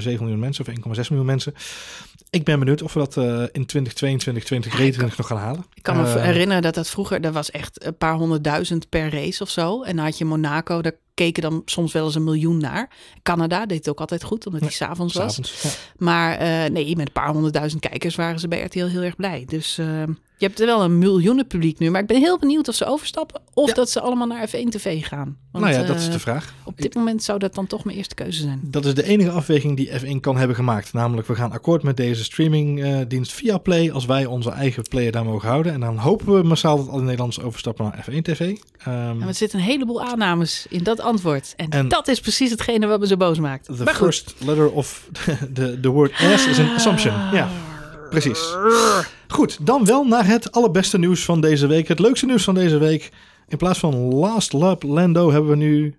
miljoen 0.04 0.40
mensen 0.40 0.66
of 0.68 0.74
1,6 0.74 1.08
miljoen 1.10 1.26
mensen. 1.26 1.54
Ik 2.30 2.44
ben 2.44 2.60
benieuwd 2.60 2.82
of 2.82 2.94
we 2.94 3.00
dat 3.00 3.18
uh, 3.18 3.24
in 3.52 3.66
2022, 3.66 4.44
2023 4.44 5.18
nog 5.18 5.28
gaan 5.28 5.38
halen. 5.38 5.66
Ik 5.74 5.84
kan 5.84 6.02
me 6.02 6.20
herinneren 6.20 6.62
dat 6.62 6.74
dat 6.74 6.90
vroeger, 6.90 7.22
dat 7.22 7.34
was 7.34 7.52
echt 7.52 7.86
een 7.86 7.98
paar 7.98 8.16
honderdduizend 8.16 8.90
per 8.90 9.10
race 9.10 9.44
of 9.44 9.50
zo. 9.50 9.84
En 9.84 9.96
dan 9.96 10.06
had 10.06 10.18
je 10.18 10.26
Monaco, 10.26 10.82
daar 10.82 10.96
keken 11.14 11.42
dan 11.42 11.62
soms 11.66 11.94
wel 11.94 12.06
eens 12.06 12.16
een 12.16 12.24
miljoen 12.24 12.58
naar. 12.58 12.90
Canada 13.24 13.66
deed 13.66 13.78
het 13.78 13.90
ook 13.90 14.00
altijd 14.00 14.24
goed, 14.24 14.46
omdat 14.46 14.62
hij 14.62 14.70
s'avonds 14.72 15.14
was. 15.14 15.40
Ja. 15.62 15.70
Maar 15.98 16.42
uh, 16.42 16.72
nee, 16.72 16.96
met 16.96 17.08
een 17.08 17.14
paar 17.14 17.32
honderdduizend 17.32 17.82
kijkers 17.82 18.16
waren 18.16 18.40
ze 18.40 18.48
bij 18.48 18.62
RTL 18.64 18.86
heel 18.86 19.02
erg 19.02 19.16
blij. 19.16 19.46
Dus 19.48 19.80
je 20.42 20.48
hebt 20.48 20.60
er 20.60 20.66
wel 20.66 20.84
een 20.84 20.98
miljoenen 20.98 21.48
publiek 21.48 21.80
nu, 21.80 21.90
maar 21.90 22.02
ik 22.02 22.08
ben 22.08 22.18
heel 22.18 22.40
benieuwd 22.40 22.68
of 22.68 22.76
ze 22.76 22.86
overstappen 22.86 23.42
of 23.54 23.68
ja. 23.68 23.74
dat 23.74 23.90
ze 23.90 24.02
allemaal 24.02 24.28
naar 24.28 24.50
F1 24.50 24.68
TV 24.70 25.06
gaan. 25.06 25.38
Want, 25.52 25.66
nou 25.66 25.78
ja, 25.78 25.84
dat 25.84 26.00
is 26.00 26.10
de 26.10 26.20
vraag. 26.20 26.54
Op 26.64 26.82
dit 26.82 26.96
moment 26.96 27.24
zou 27.24 27.40
dat 27.40 27.56
dan 27.56 27.68
toch 27.68 27.84
mijn 27.84 27.98
eerste 27.98 28.16
keuze 28.16 28.42
zijn. 28.42 28.60
Dat 28.64 28.86
is 28.86 28.94
de 28.94 29.04
enige 29.04 29.30
afweging 29.30 29.78
die 29.78 29.90
F1 29.90 30.20
kan 30.20 30.38
hebben 30.38 30.56
gemaakt. 30.56 30.94
Namelijk, 30.94 31.28
we 31.28 31.36
gaan 31.36 31.52
akkoord 31.52 31.84
met 31.84 31.98
deze 31.98 32.24
streamingdienst 32.24 33.32
via 33.32 33.58
Play 33.58 33.92
als 33.92 34.06
wij 34.06 34.26
onze 34.26 34.50
eigen 34.50 34.84
player 34.84 35.12
daar 35.12 35.26
mogen 35.26 35.50
houden. 35.50 35.74
En 35.74 35.80
dan 35.80 35.98
hopen 35.98 36.36
we 36.36 36.44
massaal 36.44 36.78
dat 36.78 36.90
alle 36.90 37.02
Nederlanders 37.02 37.42
overstappen 37.42 37.86
naar 37.86 38.06
F1 38.10 38.22
TV. 38.22 38.40
Um, 38.40 38.58
en 39.22 39.28
er 39.28 39.34
zitten 39.34 39.60
een 39.60 39.66
heleboel 39.66 40.02
aannames 40.02 40.66
in 40.70 40.84
dat 40.84 41.00
antwoord. 41.00 41.54
En, 41.56 41.70
en 41.70 41.88
dat 41.88 42.08
is 42.08 42.20
precies 42.20 42.50
hetgene 42.50 42.88
wat 42.88 43.00
me 43.00 43.08
zo 43.08 43.18
boos 43.18 43.40
maakt. 43.40 43.66
The 43.66 43.84
maar 43.84 43.96
first 43.96 44.34
goed. 44.38 44.48
letter 44.48 44.72
of 44.72 45.10
the, 45.54 45.80
the 45.82 45.90
word 45.90 46.12
S 46.16 46.48
is 46.48 46.60
an 46.60 46.70
assumption. 46.76 47.14
Ja. 47.32 47.50
Precies. 48.12 48.56
Goed, 49.28 49.66
dan 49.66 49.86
wel 49.86 50.04
naar 50.04 50.26
het 50.26 50.52
allerbeste 50.52 50.98
nieuws 50.98 51.26
van 51.26 51.42
deze 51.42 51.68
week. 51.68 51.88
Het 51.88 52.00
leukste 52.00 52.26
nieuws 52.26 52.44
van 52.44 52.54
deze 52.54 52.78
week. 52.78 53.12
In 53.48 53.58
plaats 53.58 53.80
van 53.80 53.96
Last 53.96 54.54
Lap 54.54 54.84
Lando 54.84 55.32
hebben 55.32 55.50
we 55.50 55.56
nu 55.56 55.96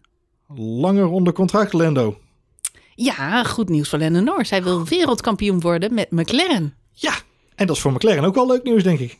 langer 0.57 1.07
onder 1.07 1.33
contract 1.33 1.73
Lando. 1.73 2.19
Ja, 2.95 3.45
goed 3.45 3.69
nieuws 3.69 3.89
voor 3.89 3.99
Lando 3.99 4.21
Norris. 4.21 4.51
Hij 4.51 4.63
wil 4.63 4.85
wereldkampioen 4.85 5.61
worden 5.61 5.95
met 5.95 6.11
McLaren. 6.11 6.75
Ja, 6.93 7.15
en 7.55 7.67
dat 7.67 7.77
is 7.77 7.83
voor 7.83 7.93
McLaren 7.93 8.25
ook 8.25 8.35
wel 8.35 8.47
leuk 8.47 8.63
nieuws, 8.63 8.83
denk 8.83 8.99
ik. 8.99 9.19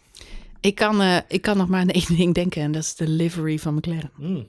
Ik 0.61 0.75
kan, 0.75 1.03
uh, 1.03 1.17
ik 1.29 1.43
kan 1.43 1.57
nog 1.57 1.69
maar 1.69 1.81
aan 1.81 1.89
één 1.89 2.17
ding 2.17 2.35
denken 2.35 2.63
en 2.63 2.73
dat 2.73 2.83
is 2.83 2.95
de 2.95 3.09
livery 3.09 3.59
van 3.59 3.75
McLaren. 3.75 4.11
Mm. 4.17 4.47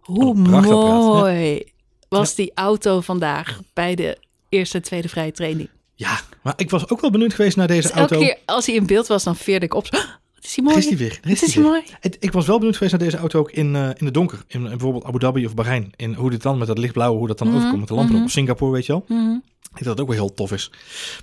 Hoe 0.00 0.34
mooi 0.34 1.64
was 2.08 2.34
die 2.34 2.52
auto 2.54 3.00
vandaag 3.00 3.60
bij 3.72 3.94
de 3.94 4.18
eerste 4.48 4.76
en 4.76 4.82
tweede 4.82 5.08
vrije 5.08 5.32
training. 5.32 5.68
Ja, 5.94 6.20
maar 6.46 6.54
ik 6.56 6.70
was 6.70 6.88
ook 6.88 7.00
wel 7.00 7.10
benieuwd 7.10 7.34
geweest 7.34 7.56
naar 7.56 7.66
deze 7.66 7.82
dus 7.88 7.90
auto. 7.96 8.14
Elke 8.14 8.26
keer 8.26 8.38
als 8.44 8.66
hij 8.66 8.74
in 8.74 8.86
beeld 8.86 9.06
was, 9.06 9.24
dan 9.24 9.36
veerde 9.36 9.66
ik 9.66 9.74
op. 9.74 9.88
Wat 9.90 10.44
is 10.44 10.54
die 10.54 10.64
mooi? 10.64 10.76
Is 10.76 10.86
die 10.86 10.96
weer. 10.96 11.20
Is 11.24 11.42
is 11.42 11.52
die 11.52 11.62
mooi? 11.62 11.82
Het- 12.00 12.16
Ik 12.20 12.32
was 12.32 12.46
wel 12.46 12.56
benieuwd 12.58 12.76
geweest 12.76 12.96
naar 12.96 13.04
deze 13.04 13.16
auto 13.16 13.38
ook 13.38 13.50
in, 13.50 13.76
eh, 13.76 13.88
in 13.96 14.04
het 14.04 14.14
donker. 14.14 14.38
In, 14.46 14.62
in 14.62 14.68
bijvoorbeeld 14.68 15.04
Abu 15.04 15.18
Dhabi 15.18 15.46
of 15.46 15.54
Bahrein. 15.54 15.92
In 15.96 16.14
hoe 16.14 16.30
dit 16.30 16.42
dan 16.42 16.58
met 16.58 16.66
dat 16.66 16.78
lichtblauwe, 16.78 17.18
hoe 17.18 17.26
dat 17.26 17.38
dan 17.38 17.46
Mhm, 17.46 17.56
overkomt 17.56 17.78
met 17.80 17.88
de 17.88 17.94
lampen 17.94 18.12
mhm. 18.12 18.22
op. 18.22 18.28
Of 18.28 18.32
Singapore, 18.34 18.72
weet 18.72 18.86
je 18.86 18.92
wel. 18.92 19.04
Mhm. 19.08 19.32
Ik 19.34 19.82
denk 19.82 19.84
dat 19.84 19.86
het 19.86 20.00
ook 20.00 20.06
wel 20.08 20.16
heel 20.26 20.34
tof 20.34 20.52
is. 20.52 20.70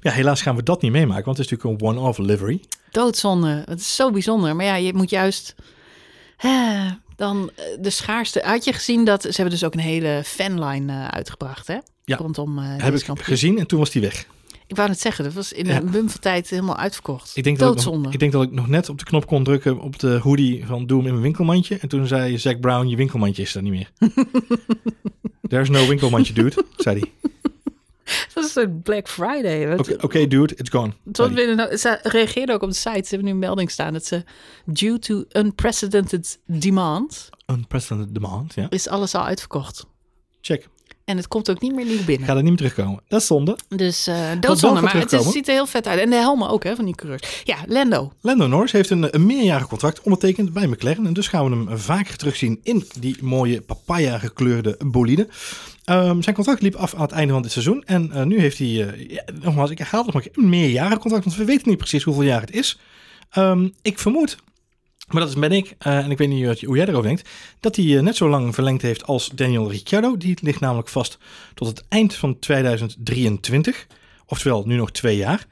Ja, 0.02 0.12
helaas 0.12 0.42
gaan 0.42 0.56
we 0.56 0.64
dat 0.64 0.82
niet 0.82 0.92
meemaken, 0.92 1.26
want 1.26 1.38
het 1.38 1.46
is 1.46 1.52
natuurlijk 1.52 1.82
een 1.82 1.88
one-off 1.88 2.18
livery. 2.18 2.62
Doodzonde. 2.92 3.64
Het 3.66 3.80
is 3.80 3.96
zo 3.96 4.12
bijzonder. 4.12 4.56
Maar 4.56 4.66
ja, 4.66 4.76
je 4.76 4.94
moet 4.94 5.10
juist... 5.10 5.56
dan 7.16 7.52
eh, 7.56 7.64
de 7.80 7.90
schaarste... 7.90 8.42
Had 8.46 8.64
je 8.64 8.74
gezien 8.74 9.06
dat... 9.06 9.22
Ze 9.22 9.30
hebben 9.32 9.50
dus 9.50 9.64
ook 9.64 9.74
een 9.74 9.80
hele 9.80 10.22
fanline 10.26 10.94
eh, 10.94 11.08
uitgebracht, 11.08 11.68
hè? 11.68 11.78
Ja. 12.06 12.18
Rondom 12.18 12.60
eh 12.60 12.66
Heb 12.78 12.96
ik 12.96 13.06
gezien 13.16 13.60
en 13.60 13.68
toen 13.68 13.80
was 13.80 13.90
die 13.90 14.02
weg. 14.02 14.26
Ik 14.68 14.76
wou 14.76 14.90
het 14.90 15.00
zeggen. 15.00 15.24
Dat 15.24 15.34
was 15.34 15.54
in 15.54 15.66
Ja. 15.66 15.78
een 15.78 15.92
bum 15.92 16.10
van 16.10 16.20
tijd 16.20 16.50
helemaal 16.50 16.78
uitverkocht. 16.78 17.32
Ik 17.38 17.44
denk, 17.44 17.60
dat 17.60 17.80
ik, 17.80 17.86
nog, 17.86 18.14
ik 18.14 18.20
denk 18.20 18.32
dat 18.32 18.44
ik 18.44 18.52
nog 18.52 18.68
net 18.68 18.90
op 18.90 18.98
de 19.00 19.06
knop 19.06 19.28
kon 19.28 19.44
drukken 19.44 19.80
op 19.80 20.00
de 20.00 20.18
hoodie 20.18 20.66
van 20.66 20.86
Doe 20.86 20.98
hem 20.98 21.06
in 21.06 21.12
mijn 21.12 21.24
winkelmandje. 21.24 21.78
En 21.78 21.88
toen 21.88 22.08
zei 22.08 22.38
Zack 22.38 22.60
Brown, 22.60 22.88
je 22.88 22.96
winkelmandje 22.96 23.42
is 23.42 23.56
er 23.56 23.62
niet 23.62 23.72
meer. 23.72 23.92
There's 25.50 25.70
no 25.70 25.88
winkelmandje, 25.88 26.34
dude, 26.34 26.66
zei 26.78 27.00
hij. 27.00 27.12
Dat 28.34 28.44
is 28.46 28.56
een 28.56 28.82
Black 28.82 29.08
Friday. 29.10 29.78
Oké, 30.02 30.28
dude, 30.28 30.56
it's 30.56 30.70
gone. 30.70 30.92
Tot 31.12 31.34
binnen, 31.34 31.80
ze 31.80 32.00
reageerden 32.04 32.56
ook 32.56 32.62
op 32.62 32.70
de 32.70 32.76
site. 32.76 32.92
Ze 33.04 33.16
hebben 33.16 33.26
nu 33.26 33.32
een 33.32 33.40
melding 33.40 33.72
staan 33.72 33.94
dat 33.94 34.06
ze... 34.06 34.24
Due 34.66 35.00
to 35.00 35.24
unprecedented 35.32 36.40
demand... 36.46 37.30
Unprecedented 37.46 38.14
demand, 38.14 38.54
ja. 38.54 38.70
is 38.70 38.88
alles 38.88 39.16
al 39.16 39.26
uitverkocht. 39.26 39.86
Check. 40.42 40.68
En 41.06 41.18
het 41.18 41.28
komt 41.28 41.50
ook 41.50 41.62
niet 41.62 41.76
meer 41.76 41.86
nieuw 41.86 42.04
binnen. 42.06 42.28
Gaat 42.28 42.36
er 42.38 42.42
niet 42.44 42.62
meer 42.62 42.70
terugkomen. 42.70 43.02
Dat 43.08 43.22
is 43.22 43.28
zonde. 43.28 43.58
Dus 43.70 44.08
eh 44.08 44.16
wel 44.16 44.40
doodzonde, 44.40 44.82
maar 44.82 44.98
het 45.00 45.12
is- 45.12 45.32
ziet 45.32 45.48
er 45.48 45.54
heel 45.54 45.66
vet 45.66 45.88
uit. 45.88 46.00
En 46.00 46.10
de 46.10 46.16
helmen 46.16 46.50
ook, 46.50 46.64
hè, 46.64 46.76
van 46.76 46.86
die 46.86 46.96
coureurs. 46.96 47.42
Ja, 47.44 47.58
Lando. 47.68 48.12
Lando 48.22 48.48
Norris 48.48 48.72
heeft 48.72 48.90
een, 48.90 49.16
een 49.16 49.26
meerjarig 49.26 49.68
contract 49.68 50.02
ondertekend 50.02 50.54
bij 50.54 50.68
McLaren. 50.68 51.06
En 51.06 51.14
dus 51.14 51.28
gaan 51.28 51.50
we 51.50 51.56
hem 51.56 51.78
vaker 51.78 52.18
terugzien 52.18 52.60
in 52.64 52.86
die 53.00 53.18
mooie 53.22 53.62
papaya 53.62 54.18
gekleurde 54.20 54.78
bolide. 54.86 55.28
Ehm, 55.84 56.22
zijn 56.22 56.36
contract 56.36 56.62
liep 56.62 56.76
af 56.76 56.94
aan 56.96 57.02
het 57.02 57.12
einde 57.12 57.34
van 57.34 57.42
dit 57.42 57.52
seizoen. 57.52 57.84
En 57.86 58.12
eh, 58.12 58.24
nu 58.24 58.40
heeft 58.40 58.58
hij, 58.58 58.68
eh, 58.68 59.10
ja, 59.10 59.24
nogmaals, 59.42 59.70
ik 59.70 59.78
herhaal 59.78 60.04
het 60.06 60.14
nog 60.14 60.24
maar 60.24 60.34
een 60.44 60.50
meerjarig 60.50 60.98
contract. 61.00 61.24
Want 61.26 61.38
we 61.38 61.46
weten 61.46 61.70
niet 61.70 61.78
precies 61.78 62.04
hoeveel 62.04 62.24
jaar 62.24 62.42
het 62.42 62.52
is. 62.52 62.80
Ehm, 63.30 63.70
ik 63.82 64.00
vermoed, 64.00 64.38
maar 65.08 65.22
dat 65.22 65.30
is 65.30 65.36
ben 65.40 65.52
ik, 65.52 65.76
eh, 65.78 65.98
en 65.98 66.12
ik 66.12 66.18
weet 66.18 66.30
niet 66.30 66.46
wat- 66.46 66.60
hoe 66.60 66.76
jij 66.78 66.86
erover 66.88 67.08
denkt, 67.08 67.30
dat 67.60 67.76
hij 67.76 67.98
eh, 67.98 68.02
net 68.04 68.16
zo 68.16 68.30
lang 68.30 68.54
verlengd 68.54 68.82
heeft 68.82 69.04
als 69.06 69.30
Daniel 69.30 69.72
Ricciardo. 69.72 70.18
Die 70.18 70.38
ligt 70.42 70.60
namelijk 70.60 70.88
vast 70.90 71.18
tot 71.54 71.68
het 71.68 71.84
eind 71.90 72.14
van 72.14 72.40
2023. 72.40 73.88
Oftewel, 74.26 74.64
nu 74.66 74.76
nog 74.76 74.92
twee 74.92 75.18
jaar. 75.18 75.46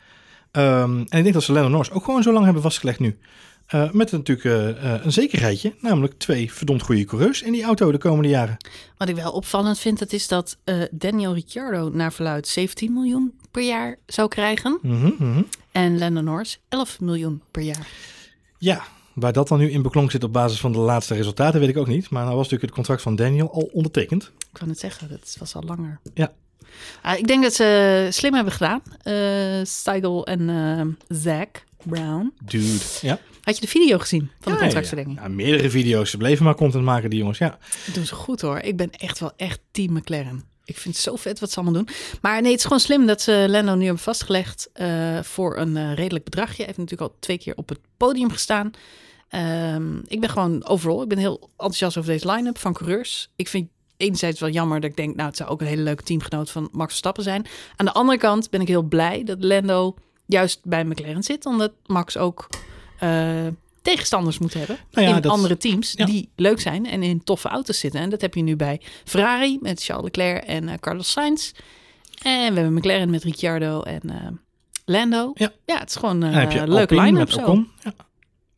Ehm, 0.52 0.96
en 0.98 1.02
ik 1.18 1.24
denk 1.24 1.34
dat 1.34 1.44
ze 1.44 1.52
Lennon 1.52 1.72
Norris 1.72 1.92
ook 1.92 2.04
gewoon 2.04 2.24
zo 2.24 2.34
lang 2.34 2.46
hebben 2.46 2.64
vastgelegd 2.64 3.00
nu. 3.00 3.18
Eh, 3.66 3.92
met 3.92 4.12
natuurlijk 4.12 4.76
een 5.04 5.12
zekerheidje, 5.12 5.74
namelijk 5.80 6.14
twee 6.18 6.54
verdomd 6.54 6.82
goede 6.82 7.04
coureurs 7.06 7.42
in 7.42 7.52
die 7.52 7.64
auto 7.64 7.92
de 7.92 7.98
komende 7.98 8.30
jaren. 8.30 8.58
Wat 8.98 9.10
ik 9.10 9.16
wel 9.16 9.32
opvallend 9.32 9.80
vind, 9.80 10.00
dat 10.00 10.12
is 10.14 10.28
dat 10.28 10.58
Daniel 10.92 11.34
Ricciardo 11.34 11.90
naar 11.90 12.14
verluid 12.14 12.48
17 12.48 12.94
miljoen 12.94 13.34
per 13.52 13.64
jaar 13.64 13.98
zou 14.06 14.28
krijgen. 14.28 14.80
Mhm, 14.82 15.12
mhm. 15.20 15.42
En 15.72 15.98
Lando 15.98 16.22
Norris 16.22 16.60
11 16.70 17.00
miljoen 17.00 17.42
per 17.52 17.62
jaar. 17.62 17.88
Ja, 18.58 18.84
waar 19.14 19.34
dat 19.34 19.48
dan 19.48 19.60
nu 19.60 19.72
in 19.72 19.82
beklonk 19.82 20.12
zit 20.12 20.24
op 20.24 20.34
basis 20.34 20.60
van 20.60 20.72
de 20.72 20.78
laatste 20.78 21.16
resultaten, 21.16 21.60
weet 21.60 21.70
ik 21.70 21.78
ook 21.78 21.88
niet. 21.88 22.10
Maar 22.10 22.24
nou 22.24 22.36
was 22.36 22.44
natuurlijk 22.44 22.64
het 22.64 22.76
contract 22.76 23.02
van 23.02 23.16
Daniel 23.16 23.52
al 23.52 23.70
ondertekend. 23.74 24.24
Ik 24.24 24.48
kan 24.52 24.70
het 24.70 24.80
zeggen, 24.80 25.10
dat 25.10 25.36
was 25.40 25.56
al 25.56 25.64
langer. 25.64 26.00
Ja. 26.14 26.32
Ah, 27.02 27.18
ik 27.18 27.28
denk 27.28 27.44
dat 27.44 27.54
ze 27.54 28.08
slim 28.12 28.34
hebben 28.34 28.54
gedaan. 28.54 28.82
Steigel 29.66 30.26
en 30.26 30.50
eh 30.50 31.18
Zack 31.18 31.64
Brown. 31.84 32.34
Dude. 32.46 32.80
Ja. 33.02 33.20
Had 33.42 33.56
je 33.56 33.62
de 33.62 33.68
video 33.68 33.98
gezien 33.98 34.30
van 34.40 34.52
de 34.54 34.60
contractverlenging? 34.60 35.16
Ja, 35.16 35.24
ja, 35.24 35.30
meerdere 35.30 35.70
video's. 35.70 36.10
Ze 36.10 36.18
bleven 36.18 36.46
maar 36.46 36.56
content 36.56 36.84
maken, 36.84 37.10
die 37.10 37.20
jongens. 37.20 37.38
Ja. 37.38 37.58
Dat 37.86 37.96
doen 37.96 38.06
ze 38.06 38.16
goed 38.16 38.42
hoor. 38.42 38.58
Ik 38.60 38.78
ben 38.78 38.92
echt 38.92 39.20
wel 39.20 39.32
echt 39.38 39.60
team 39.72 39.94
McLaren. 39.94 40.44
Ik 40.66 40.78
vind 40.78 40.96
het 40.96 41.04
zo 41.04 41.16
vet 41.16 41.40
wat 41.40 41.52
ze 41.52 41.60
allemaal 41.60 41.84
doen. 41.84 41.96
Maar 42.22 42.42
nee, 42.42 42.52
het 42.52 42.60
is 42.60 42.66
gewoon 42.66 42.80
slim 42.80 43.06
dat 43.06 43.22
ze 43.22 43.46
Lando 43.50 43.76
nu 43.76 43.84
hebben 43.84 44.04
vastgelegd 44.04 44.70
eh, 44.74 45.22
voor 45.22 45.58
een 45.58 45.78
eh, 45.78 45.94
redelijk 45.94 46.24
bedragje. 46.24 46.56
Hij 46.56 46.66
heeft 46.66 46.78
natuurlijk 46.78 47.12
al 47.12 47.18
twee 47.20 47.38
keer 47.38 47.56
op 47.56 47.70
het 47.70 47.80
podium 47.98 48.32
gestaan. 48.32 48.72
Ehm, 49.30 49.98
ik 50.08 50.20
ben 50.20 50.30
gewoon 50.30 50.66
overal, 50.66 51.02
ik 51.02 51.08
ben 51.08 51.18
heel 51.18 51.50
enthousiast 51.50 51.98
over 51.98 52.12
deze 52.12 52.32
line-up 52.32 52.58
van 52.58 52.74
coureurs. 52.74 53.32
Ik 53.36 53.48
vind 53.48 53.70
enerzijds 53.98 54.40
wel 54.40 54.50
jammer 54.50 54.80
dat 54.82 54.90
ik 54.90 54.96
denk, 54.96 55.16
nou 55.16 55.28
het 55.28 55.38
zou 55.38 55.50
ook 55.50 55.62
een 55.62 55.68
hele 55.68 55.82
leuke 55.82 56.04
teamgenoot 56.04 56.52
van 56.52 56.70
Max 56.72 56.88
Verstappen 56.90 57.24
zijn. 57.24 57.46
Aan 57.76 57.86
de 57.86 57.94
andere 57.94 58.18
kant 58.18 58.50
ben 58.50 58.62
ik 58.62 58.68
heel 58.68 58.84
blij 58.84 59.24
dat 59.24 59.44
Lando 59.44 59.96
juist 60.26 60.60
bij 60.64 60.86
McLaren 60.86 61.24
zit. 61.24 61.46
Omdat 61.46 61.72
Max 61.86 62.18
ook 62.18 62.48
eh, 63.00 63.48
tegenstanders 63.82 64.40
moet 64.40 64.54
hebben 64.54 64.78
Nou 64.92 65.08
ja, 65.08 65.16
in 65.16 65.22
dat- 65.22 65.32
andere 65.32 65.58
teams 65.58 65.94
ja. 65.96 66.06
die 66.06 66.30
leuk 66.36 66.60
zijn 66.60 66.86
en 66.86 67.04
in 67.04 67.24
toffe 67.24 67.48
auto's 67.48 67.80
zitten. 67.80 68.00
En 68.02 68.10
dat 68.10 68.22
heb 68.22 68.34
je 68.36 68.42
nu 68.42 68.56
bij 68.56 68.82
Ferrari 69.06 69.58
met 69.62 69.84
Charles 69.84 70.04
Leclerc 70.06 70.44
en 70.44 70.70
eh, 70.70 70.78
Carlos 70.80 71.12
Sainz. 71.12 71.52
En 72.24 72.54
we 72.54 72.60
hebben 72.60 72.74
McLaren 72.74 73.10
met 73.10 73.24
Ricciardo 73.24 73.82
en 73.82 74.02
eh, 74.10 74.28
Lando. 74.86 75.32
Ja. 75.34 75.52
ja, 75.66 75.78
het 75.80 75.90
is 75.90 75.96
gewoon 75.96 76.24
En 76.24 76.36
een 76.42 76.52
je 76.52 76.68
leuke 76.68 76.96
line-up 76.96 77.14
met 77.18 77.32
zo. 77.32 77.40
Ocon. 77.42 77.68
Ja. 77.84 77.94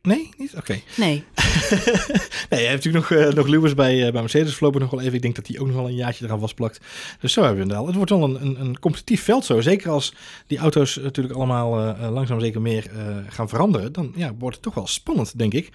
Nee, 0.08 0.28
niet? 0.36 0.52
Oké. 0.56 0.80
Nee, 0.96 1.24
Nee, 2.50 2.60
je 2.62 2.66
hebt 2.68 2.84
natuurlijk 2.84 3.10
nog, 3.10 3.10
eh, 3.10 3.32
nog 3.34 3.46
Lewis 3.46 3.74
bij, 3.74 4.06
eh, 4.06 4.12
bij 4.12 4.20
Mercedes 4.20 4.54
voorlopig 4.54 4.80
nog 4.80 4.90
wel 4.90 5.00
even. 5.00 5.14
Ik 5.14 5.22
denk 5.22 5.34
dat 5.34 5.46
die 5.46 5.60
ook 5.60 5.66
nog 5.66 5.76
wel 5.76 5.86
een 5.88 5.94
jaartje 5.94 6.24
eraan 6.24 6.40
vastplakt. 6.40 6.80
Dus 7.20 7.32
zo 7.32 7.42
hebben 7.42 7.62
we 7.66 7.70
het 7.70 7.78
al. 7.80 7.86
Het 7.86 7.94
wordt 7.94 8.10
wel 8.10 8.22
een, 8.22 8.42
een, 8.42 8.60
een 8.60 8.78
competitief 8.78 9.22
veld 9.22 9.44
zo. 9.44 9.60
Zeker 9.60 9.90
als 9.90 10.14
die 10.46 10.58
auto's 10.58 10.96
natuurlijk 10.96 11.34
allemaal 11.34 11.80
eh, 11.96 12.10
langzaam 12.12 12.40
zeker 12.40 12.60
meer 12.60 12.90
gaan 13.28 13.48
veranderen. 13.48 13.92
Dan 13.92 14.12
ja, 14.16 14.32
wordt 14.38 14.54
het 14.54 14.64
toch 14.64 14.74
wel 14.74 14.86
spannend, 14.86 15.38
denk 15.38 15.52
ik. 15.54 15.66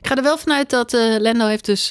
ik 0.00 0.06
ga 0.06 0.16
er 0.16 0.22
wel 0.22 0.38
vanuit 0.38 0.70
dat 0.70 0.92
Lando 1.18 1.46
heeft 1.46 1.64
dus 1.64 1.88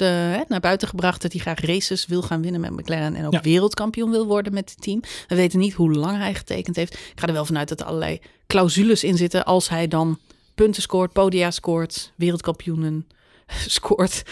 naar 0.48 0.60
buiten 0.60 0.88
gebracht 0.88 1.22
dat 1.22 1.32
hij 1.32 1.40
graag 1.40 1.60
races 1.60 2.06
wil 2.06 2.22
gaan 2.22 2.42
winnen 2.42 2.60
met 2.60 2.70
McLaren 2.70 3.14
en 3.14 3.26
ook 3.26 3.32
Ja. 3.32 3.40
wereldkampioen 3.40 4.10
wil 4.10 4.26
worden 4.26 4.52
met 4.54 4.70
het 4.70 4.82
team. 4.82 5.00
We 5.28 5.34
weten 5.34 5.58
niet 5.58 5.74
hoe 5.74 5.92
lang 5.92 6.16
hij 6.18 6.34
getekend 6.34 6.76
heeft. 6.76 6.94
Ik 6.94 7.12
ga 7.14 7.26
er 7.26 7.32
wel 7.32 7.44
vanuit 7.44 7.68
dat 7.68 7.80
er 7.80 7.86
allerlei 7.86 8.20
clausules 8.46 9.04
in 9.04 9.16
zitten 9.16 9.44
als 9.44 9.68
hij 9.68 9.88
dan 9.88 10.18
punten 10.58 10.82
scoort, 10.82 11.12
podia 11.12 11.50
scoort, 11.50 12.12
wereldkampioenen 12.16 13.06
scoort. 13.78 14.22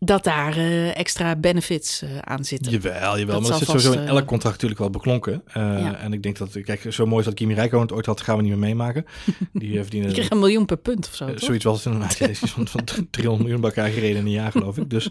Dat 0.00 0.24
daar 0.24 0.56
eh, 0.56 0.96
extra 0.96 1.36
benefits 1.36 2.02
eh, 2.02 2.08
aan 2.18 2.44
zitten. 2.44 2.72
Jawel, 2.72 3.18
jawel. 3.18 3.26
Dat 3.26 3.40
maar 3.40 3.50
dat 3.50 3.58
zit 3.58 3.68
sowieso 3.68 3.92
in 3.92 3.98
eh, 3.98 4.06
elk 4.08 4.24
contract 4.26 4.54
natuurlijk 4.54 4.80
wel 4.80 4.90
beklonken. 4.90 5.42
Eh, 5.46 5.62
Ja. 5.62 5.96
En 5.96 6.12
ik 6.12 6.22
denk 6.22 6.38
dat, 6.38 6.60
kijk, 6.62 6.86
zo 6.88 7.04
mooi 7.04 7.16
als 7.16 7.24
dat 7.24 7.34
Kimi 7.34 7.54
Räikkönen 7.54 7.86
het 7.86 7.94
ooit 7.96 8.06
had, 8.06 8.20
gaan 8.20 8.36
we 8.36 8.42
niet 8.42 8.50
meer 8.50 8.60
meemaken. 8.60 9.04
Die 9.52 9.74
eh, 9.76 9.80
verdienen... 9.82 10.12
Kreeg 10.12 10.30
een 10.30 10.38
miljoen 10.38 10.64
per 10.66 10.76
punt 10.76 11.06
of 11.06 11.14
zo. 11.14 11.26
Eh, 11.26 11.36
zoiets 11.36 11.64
was 11.64 11.84
het 11.84 11.92
inderdaad. 11.94 12.38
Van, 12.38 12.68
van 12.68 12.84
300 13.10 13.38
miljoen 13.38 13.60
bij 13.60 13.70
elkaar 13.70 13.90
gereden 13.90 14.16
in 14.16 14.24
een 14.26 14.30
jaar, 14.32 14.52
geloof 14.52 14.76
ik. 14.76 14.90
Dus 14.90 15.10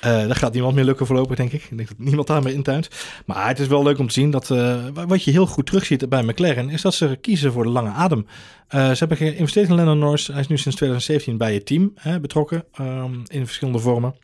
eh 0.00 0.26
dat 0.26 0.36
gaat 0.36 0.52
niemand 0.52 0.74
meer 0.74 0.84
lukken 0.84 1.06
voorlopig, 1.06 1.36
denk 1.36 1.52
ik. 1.52 1.62
Ik 1.70 1.76
denk 1.76 1.88
dat 1.88 1.98
niemand 1.98 2.26
daarmee 2.26 2.54
intuint. 2.54 2.88
Maar 3.26 3.48
het 3.48 3.58
is 3.58 3.66
wel 3.66 3.82
leuk 3.82 3.98
om 3.98 4.06
te 4.06 4.12
zien 4.12 4.30
dat... 4.30 4.50
eh, 4.50 4.84
wa- 4.94 5.06
wat 5.06 5.24
je 5.24 5.30
heel 5.30 5.46
goed 5.46 5.66
terugziet 5.66 6.08
bij 6.08 6.22
McLaren... 6.22 6.70
is 6.70 6.82
dat 6.82 6.94
ze 6.94 7.18
kiezen 7.20 7.52
voor 7.52 7.62
de 7.62 7.70
lange 7.70 7.90
adem. 7.90 8.26
Eh, 8.68 8.90
ze 8.90 8.96
hebben 8.98 9.16
geïnvesteerd 9.16 9.68
in 9.68 9.74
Lennon 9.74 9.98
Norris. 9.98 10.26
Hij 10.26 10.40
is 10.40 10.46
nu 10.46 10.58
sinds 10.58 10.76
2017 10.76 11.36
bij 11.36 11.54
het 11.54 11.66
team 11.66 11.92
hè, 11.94 12.20
betrokken. 12.20 12.64
ehm, 12.72 13.14
in 13.26 13.46
verschillende 13.46 13.78
vormen. 13.78 14.14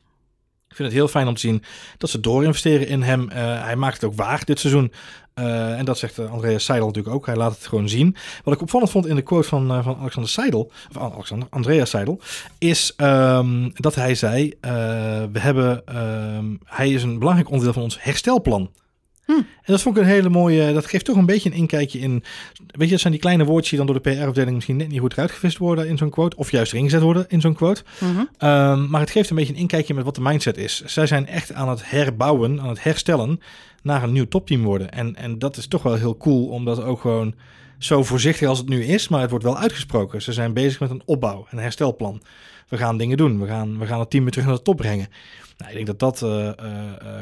Ik 0.69 0.79
vind 0.79 0.89
het 0.89 0.99
heel 0.99 1.09
fijn 1.09 1.29
om 1.29 1.35
te 1.35 1.41
zien 1.41 1.63
dat 1.99 2.11
ze 2.11 2.21
doorinvesteren 2.21 2.87
in 2.87 3.03
hem. 3.03 3.31
Eh, 3.31 3.65
hij 3.65 3.77
maakt 3.77 3.95
het 3.95 4.05
ook 4.05 4.15
waar 4.15 4.45
dit 4.45 4.61
seizoen. 4.61 4.93
Eh, 5.35 5.79
en 5.79 5.85
dat 5.85 5.99
zegt 5.99 6.19
Andreas 6.19 6.65
Seidel 6.65 6.87
natuurlijk 6.87 7.15
ook. 7.15 7.27
Hij 7.27 7.37
laat 7.37 7.55
het 7.55 7.67
gewoon 7.67 7.89
zien. 7.89 8.17
Wat 8.45 8.55
ik 8.55 8.61
opvallend 8.61 8.91
vond 8.91 9.07
in 9.07 9.17
de 9.17 9.23
quote 9.23 9.49
van, 9.49 9.83
van 9.83 9.97
Alexander 9.97 10.31
Seidel, 10.31 10.73
of 10.95 11.13
Alexander, 11.13 11.49
Andreas 11.51 11.91
Seidel, 11.91 12.21
is 12.59 12.93
ehm, 12.97 13.71
dat 13.75 13.95
hij 13.95 14.15
zei: 14.15 14.53
We 15.33 15.39
hebben, 15.39 15.87
ehm, 15.87 16.57
hij 16.65 16.91
is 16.91 17.03
een 17.03 17.19
belangrijk 17.19 17.49
onderdeel 17.49 17.75
van 17.75 17.83
ons 17.83 18.03
herstelplan. 18.03 18.71
Hm. 19.25 19.33
En 19.33 19.47
dat 19.65 19.83
vond 19.83 19.97
ik 19.97 20.03
een 20.03 20.09
hele 20.09 20.29
mooie. 20.29 20.73
Dat 20.73 20.87
geeft 20.87 21.05
toch 21.05 21.17
een 21.17 21.27
beetje 21.27 21.51
een 21.51 21.57
inkijkje 21.57 21.99
in. 21.99 22.25
Weet 22.67 22.87
je, 22.87 22.91
dat 22.91 23.01
zijn 23.01 23.13
die 23.13 23.23
kleine 23.23 23.45
woordjes 23.45 23.69
die 23.69 23.79
dan 23.79 23.87
door 23.87 24.03
de 24.03 24.11
PR-afdeling 24.11 24.55
misschien 24.55 24.77
net 24.77 24.89
niet 24.89 25.01
goed 25.01 25.13
eruit 25.13 25.31
gevist 25.31 25.59
worden 25.59 25.89
in 25.89 25.99
zo'n 25.99 26.11
quote. 26.11 26.37
Of 26.37 26.51
juist 26.51 26.73
erin 26.73 26.85
gezet 26.85 27.03
worden 27.03 27.25
in 27.29 27.41
zo'n 27.41 27.55
quote. 27.55 27.83
Mhm. 28.01 28.25
Ehm, 28.39 28.91
maar 28.91 29.01
het 29.01 29.11
geeft 29.11 29.31
een 29.31 29.37
beetje 29.37 29.53
een 29.53 29.59
inkijkje 29.59 29.95
met 29.95 30.05
wat 30.05 30.15
de 30.15 30.21
mindset 30.21 30.57
is. 30.57 30.83
Zij 30.85 31.07
zijn 31.07 31.27
echt 31.27 31.53
aan 31.53 31.69
het 31.69 31.91
herbouwen, 31.91 32.61
aan 32.61 32.69
het 32.69 32.83
herstellen 32.83 33.41
naar 33.83 34.03
een 34.03 34.13
nieuw 34.13 34.29
topteam 34.29 34.63
worden. 34.63 34.91
En, 34.91 35.17
en 35.17 35.39
dat 35.39 35.57
is 35.57 35.67
toch 35.67 35.83
wel 35.83 35.95
heel 35.95 36.17
cool, 36.17 36.47
omdat 36.47 36.83
ook 36.83 37.01
gewoon 37.01 37.35
zo 37.79 38.03
voorzichtig 38.03 38.49
als 38.49 38.59
het 38.59 38.69
nu 38.69 38.85
is, 38.85 39.09
maar 39.09 39.21
het 39.21 39.31
wordt 39.31 39.45
wel 39.45 39.59
uitgesproken. 39.59 40.23
Ze 40.23 40.33
zijn 40.33 40.53
bezig 40.53 40.81
met 40.81 40.91
een 40.91 41.03
opbouw, 41.05 41.47
een 41.51 41.59
herstelplan. 41.59 42.23
We 42.69 42.77
gaan 42.79 42.97
dingen 42.97 43.17
doen. 43.17 43.41
We 43.41 43.47
gaan, 43.47 43.79
we 43.79 43.87
gaan 43.87 44.01
het 44.01 44.11
team 44.11 44.23
weer 44.23 44.33
terug 44.33 44.47
naar 44.47 44.57
de 44.57 44.63
top 44.63 44.77
brengen. 44.77 45.09
Nou, 45.63 45.75
ik 45.75 45.87
denk 45.87 45.99
dat 45.99 46.21
dat 46.21 46.23
eh, 46.23 46.51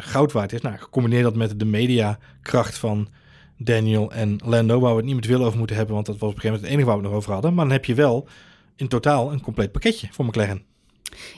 goud 0.00 0.32
waard 0.32 0.52
is. 0.52 0.60
Nou, 0.60 0.78
gecombineerd 0.78 1.22
dat 1.22 1.36
met 1.36 1.58
de 1.58 1.64
mediakracht 1.64 2.78
van 2.78 3.08
Daniel 3.56 4.12
en 4.12 4.40
Lando, 4.44 4.80
waar 4.80 4.90
we 4.90 4.96
het 4.96 5.06
niet 5.06 5.14
met 5.14 5.26
wil 5.26 5.44
over 5.44 5.58
moeten 5.58 5.76
hebben, 5.76 5.94
want 5.94 6.06
dat 6.06 6.18
was 6.18 6.30
op 6.30 6.34
een 6.34 6.40
gegeven 6.40 6.60
moment 6.60 6.72
het 6.72 6.72
enige 6.72 6.86
waar 6.86 6.96
we 6.96 7.02
het 7.02 7.10
nog 7.10 7.20
over 7.20 7.32
hadden. 7.32 7.54
Maar 7.54 7.64
dan 7.64 7.74
heb 7.74 7.84
je 7.84 7.94
wel 7.94 8.28
in 8.76 8.88
totaal 8.88 9.32
een 9.32 9.40
compleet 9.40 9.72
pakketje 9.72 10.08
voor 10.10 10.24
McLaren. 10.24 10.62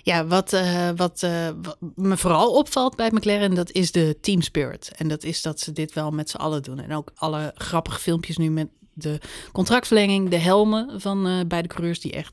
Ja, 0.03 0.27
wat, 0.27 0.57
wat, 0.97 1.27
wat 1.63 1.77
me 1.95 2.17
vooral 2.17 2.55
opvalt 2.55 2.97
bij 2.97 3.11
McLaren, 3.13 3.55
dat 3.55 3.71
is 3.71 3.93
de 3.93 4.17
team 4.21 4.41
spirit. 4.41 4.93
En 4.97 5.09
dat 5.09 5.25
is 5.25 5.43
dat 5.43 5.61
ze 5.61 5.73
dit 5.73 5.93
wel 5.93 6.11
met 6.11 6.31
z'n 6.31 6.37
allen 6.37 6.63
doen. 6.63 6.79
En 6.81 6.93
ook 6.93 7.11
alle 7.15 7.53
grappige 7.55 8.01
filmpjes 8.01 8.37
nu 8.37 8.51
met 8.51 8.69
de 8.93 9.21
contractverlenging, 9.53 10.29
de 10.29 10.39
helmen 10.39 11.01
van 11.01 11.27
eh 11.27 11.41
beide 11.47 11.69
coureurs 11.69 12.01
die 12.01 12.13
echt 12.13 12.33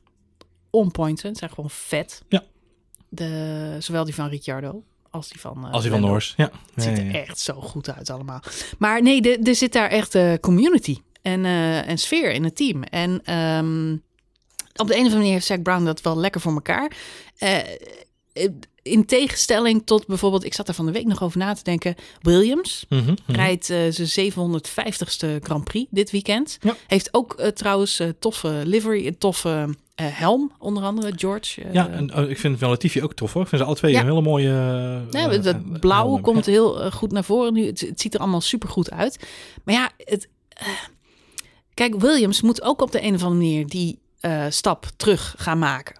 on 0.70 0.91
point 0.91 1.20
zijn. 1.20 1.36
zijn 1.36 1.49
gewoon 1.49 1.70
vet. 1.70 2.24
Ja. 2.28 2.43
De, 3.10 3.76
zowel 3.80 4.05
die 4.05 4.14
van 4.14 4.30
Ricciardo 4.30 4.84
als 5.10 5.30
die 5.30 5.39
van... 5.39 5.66
eh, 5.66 5.72
Als 5.72 5.82
die 5.82 5.91
van. 5.91 6.01
Norris. 6.01 6.34
Ja. 6.38 6.51
Het 6.74 6.84
ziet 6.84 6.97
er 6.97 7.16
echt 7.16 7.39
zo 7.39 7.53
goed 7.62 7.89
uit 7.95 8.10
allemaal. 8.10 8.41
Maar 8.78 9.01
nee, 9.01 9.38
er 9.38 9.55
zit 9.55 9.74
daar 9.74 9.89
echt 9.89 10.16
eh, 10.16 10.34
community 10.41 10.97
en, 11.22 11.45
eh, 11.45 11.88
en 11.88 11.97
sfeer 11.97 12.32
in 12.32 12.43
het 12.43 12.55
team. 12.55 12.84
En 12.84 13.22
ehm, 13.24 13.91
op 14.76 14.88
de 14.88 14.93
een 14.93 14.99
of 14.99 15.05
andere 15.05 15.16
manier 15.18 15.32
heeft 15.32 15.45
Zack 15.45 15.62
Brown 15.64 15.84
dat 15.84 16.01
wel 16.01 16.18
lekker 16.18 16.41
voor 16.41 16.53
elkaar. 16.53 16.91
In 18.82 19.05
tegenstelling 19.05 19.82
tot 19.86 20.07
bijvoorbeeld, 20.07 20.43
ik 20.43 20.53
zat 20.53 20.68
er 20.68 20.74
van 20.74 20.86
de 20.86 20.91
week 20.91 21.05
nog 21.05 21.24
over 21.24 21.38
na 21.38 21.53
te 21.53 21.64
denken, 21.64 21.95
Williams. 22.22 22.86
Mhm, 22.89 23.03
mhm. 23.03 23.16
Rijdt 23.32 23.66
zijn 23.66 24.32
750ste 24.32 25.28
Grand 25.43 25.64
Prix 25.64 25.88
dit 25.91 26.12
weekend. 26.12 26.57
Ja. 26.62 26.76
Heeft 26.88 27.14
ook 27.14 27.41
trouwens 27.41 28.01
toffe 28.20 28.62
livery, 28.66 29.07
een 29.07 29.18
toffe 29.18 29.76
helm, 30.03 30.51
onder 30.59 30.83
andere 30.83 31.13
George. 31.15 31.61
eh, 31.63 31.73
Ja, 31.73 31.89
en 31.89 32.15
oh, 32.17 32.29
ik 32.29 32.37
vind 32.39 32.59
wel 32.59 32.69
Latifi 32.69 33.03
ook 33.03 33.13
tof 33.13 33.33
hoor. 33.33 33.41
Ik 33.41 33.47
vind 33.47 33.61
ze 33.61 33.67
alle 33.67 33.75
twee 33.77 33.91
Ja. 33.91 33.99
een 33.99 34.05
hele 34.07 34.21
mooie... 34.21 34.49
Ja, 35.11 35.29
eh, 35.29 35.43
dat 35.43 35.45
eh, 35.55 35.79
blauwe 35.79 36.21
komt 36.21 36.45
Ja. 36.45 36.51
heel 36.51 36.81
eh, 36.83 36.91
goed 36.91 37.11
naar 37.11 37.23
voren 37.23 37.53
nu. 37.53 37.65
Het, 37.65 37.79
het 37.81 38.01
ziet 38.01 38.13
er 38.13 38.19
allemaal 38.19 38.41
super 38.41 38.69
goed 38.69 38.91
uit. 38.91 39.27
Maar 39.63 39.75
ja, 39.75 39.89
het, 39.97 40.27
eh, 40.49 40.67
kijk, 41.73 41.95
Williams 41.99 42.41
moet 42.41 42.61
ook 42.61 42.81
op 42.81 42.91
de 42.91 43.03
een 43.03 43.13
of 43.15 43.23
andere 43.23 43.41
manier 43.41 43.67
die 43.67 43.99
eh, 44.19 44.45
stap 44.49 44.85
terug 44.95 45.35
gaan 45.37 45.59
maken. 45.59 45.99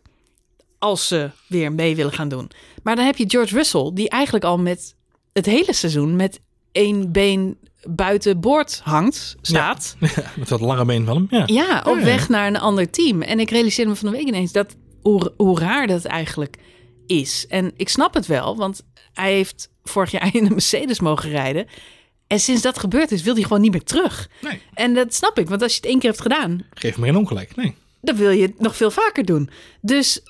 Als 0.80 1.08
ze 1.08 1.30
weer 1.48 1.72
mee 1.72 1.96
willen 1.96 2.14
gaan 2.14 2.30
doen. 2.30 2.50
Maar 2.84 2.96
dan 2.96 3.06
heb 3.06 3.18
je 3.18 3.26
George 3.30 3.56
Russell, 3.56 3.92
die 3.94 4.10
eigenlijk 4.10 4.46
al 4.46 4.58
met 4.58 4.96
het 5.34 5.46
hele 5.46 5.74
seizoen 5.74 6.16
met 6.16 6.40
één 6.72 7.12
been 7.12 7.58
buiten 7.88 8.40
boord 8.40 8.82
hangt, 8.84 9.36
staat. 9.42 9.96
Met 10.40 10.48
dat 10.48 10.62
lange 10.62 10.86
been 10.86 11.06
van 11.06 11.16
hem. 11.16 11.28
Ja. 11.30 11.44
Ja, 11.64 11.84
op 11.86 11.98
ja. 11.98 12.04
weg 12.04 12.30
naar 12.30 12.48
een 12.48 12.60
ander 12.60 12.90
team. 12.90 13.22
En 13.22 13.40
ik 13.40 13.50
realiseerde 13.50 13.90
me 13.92 13.98
van 13.98 14.12
de 14.12 14.18
week 14.18 14.28
ineens 14.28 14.52
dat 14.52 14.76
hoe, 15.02 15.34
hoe 15.38 15.60
raar 15.60 15.88
dat 15.88 16.06
eigenlijk 16.06 16.58
is. 17.06 17.46
En 17.48 17.72
ik 17.76 17.90
snap 17.90 18.14
het 18.14 18.26
wel, 18.26 18.56
want 18.56 18.82
hij 19.14 19.34
heeft 19.34 19.70
vorig 19.84 20.12
jaar 20.12 20.36
in 20.36 20.46
een 20.46 20.52
Mercedes 20.52 21.00
mogen 21.00 21.30
rijden. 21.30 21.66
En 22.28 22.40
sinds 22.40 22.62
dat 22.62 22.80
gebeurd 22.80 23.12
is, 23.12 23.24
wil 23.24 23.34
hij 23.34 23.44
gewoon 23.44 23.62
niet 23.62 23.72
meer 23.72 23.84
terug. 23.84 24.30
Nee, 24.42 24.62
En 24.74 24.94
dat 24.94 25.14
snap 25.14 25.40
ik, 25.40 25.50
want 25.50 25.62
als 25.62 25.72
je 25.72 25.78
het 25.78 25.90
één 25.90 26.00
keer 26.00 26.10
hebt 26.10 26.22
gedaan, 26.22 26.66
geef 26.74 26.98
me 26.98 27.06
geen 27.06 27.18
ongelijk. 27.18 27.56
Nee. 27.56 27.76
dan 28.02 28.16
wil 28.16 28.30
je 28.30 28.42
het 28.42 28.60
nog 28.60 28.76
veel 28.76 28.92
vaker 28.92 29.26
doen. 29.26 29.50
Dus 29.82 30.22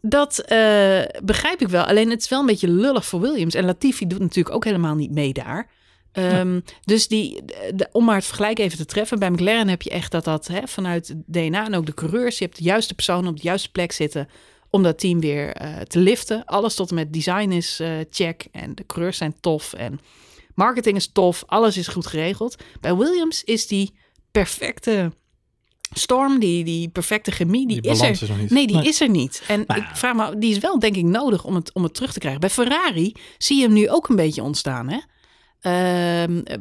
dat 0.00 0.38
eh, 0.38 1.02
begrijp 1.22 1.60
ik 1.60 1.68
wel. 1.68 1.84
Alleen 1.84 2.10
het 2.10 2.22
is 2.22 2.28
wel 2.28 2.40
een 2.40 2.46
beetje 2.46 2.68
lullig 2.68 3.06
voor 3.06 3.20
Williams. 3.20 3.54
En 3.54 3.64
Latifi 3.64 4.06
doet 4.06 4.18
natuurlijk 4.18 4.54
ook 4.54 4.64
helemaal 4.64 4.94
niet 4.94 5.10
mee 5.10 5.32
daar. 5.32 5.68
Ehm, 6.12 6.60
Dus 6.84 7.08
die, 7.08 7.44
de- 7.74 7.88
om 7.92 8.04
maar 8.04 8.14
het 8.16 8.24
vergelijk 8.24 8.58
even 8.58 8.78
te 8.78 8.84
treffen. 8.84 9.18
Bij 9.18 9.30
McLaren 9.30 9.68
heb 9.68 9.82
je 9.82 9.90
echt 9.90 10.10
dat 10.10 10.24
dat 10.24 10.46
hè, 10.46 10.60
vanuit 10.66 11.08
het 11.08 11.16
DNA 11.26 11.64
en 11.66 11.74
ook 11.74 11.86
de 11.86 11.94
coureurs. 11.94 12.38
Je 12.38 12.44
hebt 12.44 12.56
de 12.56 12.64
juiste 12.64 12.94
personen 12.94 13.30
op 13.30 13.36
de 13.36 13.42
juiste 13.42 13.70
plek 13.70 13.92
zitten 13.92 14.28
om 14.70 14.82
dat 14.82 14.98
team 14.98 15.20
weer 15.20 15.52
eh, 15.52 15.76
te 15.80 15.98
liften. 15.98 16.44
Alles 16.44 16.74
tot 16.74 16.88
en 16.88 16.94
met 16.94 17.12
design 17.12 17.50
is 17.50 17.80
eh, 17.80 17.90
check. 18.10 18.46
En 18.52 18.74
de 18.74 18.86
coureurs 18.86 19.16
zijn 19.16 19.34
tof. 19.40 19.72
En 19.72 20.00
marketing 20.54 20.96
is 20.96 21.12
tof. 21.12 21.42
Alles 21.46 21.76
is 21.76 21.86
goed 21.88 22.06
geregeld. 22.06 22.56
Bij 22.80 22.96
Williams 22.96 23.44
is 23.44 23.66
die 23.66 23.94
perfecte 24.30 25.12
storm, 25.94 26.38
die, 26.38 26.64
die 26.64 26.88
perfecte 26.88 27.30
chemie, 27.30 27.66
die, 27.66 27.80
Die 27.80 27.90
is 27.90 28.00
er. 28.00 28.10
is 28.10 28.20
niet. 28.20 28.50
Nee, 28.50 28.66
die 28.66 28.76
Nee. 28.76 28.86
is 28.88 29.00
er 29.00 29.08
niet. 29.08 29.42
En 29.48 29.64
Nou 29.66 29.80
ik 29.80 29.86
vraag 29.92 30.14
me, 30.14 30.38
die 30.38 30.50
is 30.50 30.58
wel 30.58 30.78
denk 30.78 30.96
ik 30.96 31.04
nodig 31.04 31.44
om 31.44 31.54
het, 31.54 31.72
om 31.74 31.82
het 31.82 31.94
terug 31.94 32.12
te 32.12 32.18
krijgen. 32.18 32.40
Bij 32.40 32.50
Ferrari 32.50 33.12
zie 33.38 33.56
je 33.56 33.62
hem 33.62 33.72
nu 33.72 33.90
ook 33.90 34.08
een 34.08 34.16
beetje 34.16 34.42
ontstaan, 34.42 34.88
hè? 34.88 34.98
Ehm, 35.60 36.38
eh, 36.38 36.58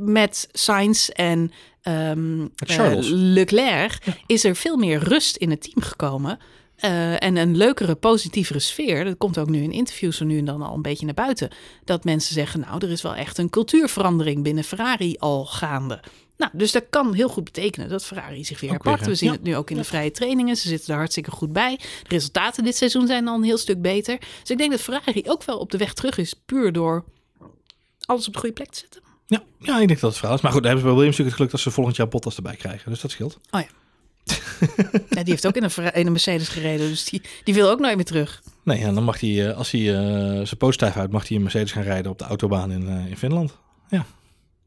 met 0.00 0.48
Sainz 0.52 1.08
en 1.08 1.52
ehm, 1.82 2.46
eh. 2.56 2.96
Leclerc 3.10 3.98
is 4.26 4.44
er 4.44 4.56
veel 4.56 4.76
meer 4.76 4.98
rust 4.98 5.36
in 5.36 5.50
het 5.50 5.62
team 5.62 5.82
gekomen. 5.82 6.38
Eh, 6.76 7.22
en 7.22 7.36
een 7.36 7.56
leukere, 7.56 7.94
positievere 7.94 8.58
sfeer. 8.58 9.04
Dat 9.04 9.16
komt 9.16 9.38
ook 9.38 9.48
nu 9.48 9.62
in 9.62 9.72
interviews 9.72 10.16
zo 10.16 10.24
nu 10.24 10.38
en 10.38 10.44
dan 10.44 10.62
al 10.62 10.74
een 10.74 10.82
beetje 10.82 11.04
naar 11.04 11.14
buiten. 11.14 11.50
Dat 11.84 12.04
mensen 12.04 12.34
zeggen, 12.34 12.60
nou, 12.60 12.84
er 12.84 12.90
is 12.90 13.02
wel 13.02 13.14
echt 13.14 13.38
een 13.38 13.50
cultuurverandering 13.50 14.42
binnen 14.42 14.64
Ferrari 14.64 15.16
al 15.18 15.46
gaande. 15.46 16.00
Nou, 16.36 16.50
dus 16.54 16.72
dat 16.72 16.84
kan 16.90 17.14
heel 17.14 17.28
goed 17.28 17.44
betekenen 17.44 17.88
dat 17.88 18.04
Ferrari 18.04 18.44
zich 18.44 18.60
weer 18.60 18.70
herpakt. 18.70 19.06
We 19.06 19.14
zien 19.14 19.28
ja. 19.28 19.34
het 19.34 19.44
nu 19.44 19.56
ook 19.56 19.70
in 19.70 19.76
de 19.76 19.84
vrije 19.84 20.10
trainingen. 20.10 20.56
Ze 20.56 20.68
zitten 20.68 20.92
er 20.92 20.98
hartstikke 20.98 21.30
goed 21.30 21.52
bij. 21.52 21.76
De 21.76 22.08
resultaten 22.08 22.64
dit 22.64 22.76
seizoen 22.76 23.06
zijn 23.06 23.28
al 23.28 23.36
een 23.36 23.42
heel 23.42 23.58
stuk 23.58 23.82
beter. 23.82 24.18
Dus 24.40 24.50
ik 24.50 24.58
denk 24.58 24.70
dat 24.70 24.80
Ferrari 24.80 25.22
ook 25.26 25.44
wel 25.44 25.58
op 25.58 25.70
de 25.70 25.78
weg 25.78 25.92
terug 25.92 26.18
is, 26.18 26.34
puur 26.46 26.72
door 26.72 27.04
alles 28.08 28.26
op 28.26 28.32
de 28.32 28.38
goede 28.38 28.54
plek 28.54 28.70
te 28.70 28.78
zetten. 28.78 29.02
Ja, 29.26 29.42
ja, 29.58 29.80
ik 29.80 29.88
denk 29.88 30.00
dat 30.00 30.10
het 30.10 30.18
verhaal 30.18 30.36
is. 30.36 30.42
Maar 30.42 30.52
goed, 30.52 30.62
daar 30.62 30.72
hebben 30.72 30.88
ze 30.90 30.94
bij 30.94 31.04
Williams 31.04 31.18
natuurlijk 31.18 31.28
het 31.28 31.34
geluk 31.36 31.50
dat 31.50 31.60
ze 31.60 31.70
volgend 31.70 31.96
jaar 31.96 32.08
Bottas 32.08 32.36
erbij 32.36 32.56
krijgen. 32.56 32.90
Dus 32.90 33.00
dat 33.00 33.10
scheelt. 33.10 33.38
Oh 33.50 33.60
ja. 33.60 33.66
ja 35.16 35.22
die 35.22 35.32
heeft 35.32 35.46
ook 35.46 35.56
in 35.56 35.62
een, 35.62 35.92
in 35.94 36.06
een 36.06 36.12
Mercedes 36.12 36.48
gereden, 36.48 36.88
dus 36.88 37.04
die, 37.04 37.22
die 37.44 37.54
wil 37.54 37.70
ook 37.70 37.78
nooit 37.80 37.96
meer 37.96 38.04
terug. 38.04 38.42
Nee, 38.64 38.78
en 38.84 38.94
dan 38.94 39.04
mag 39.04 39.20
hij, 39.20 39.48
eh, 39.48 39.56
als 39.56 39.70
hij 39.70 39.80
eh, 39.80 40.24
zijn 40.34 40.56
poot 40.58 40.74
stijf 40.74 40.96
uit, 40.96 41.10
mag 41.10 41.28
hij 41.28 41.36
een 41.36 41.42
Mercedes 41.42 41.72
gaan 41.72 41.82
rijden 41.82 42.10
op 42.10 42.18
de 42.18 42.24
autobaan 42.24 42.70
in, 42.70 42.88
eh, 42.88 43.06
in 43.06 43.16
Finland. 43.16 43.58
Ja, 43.88 44.06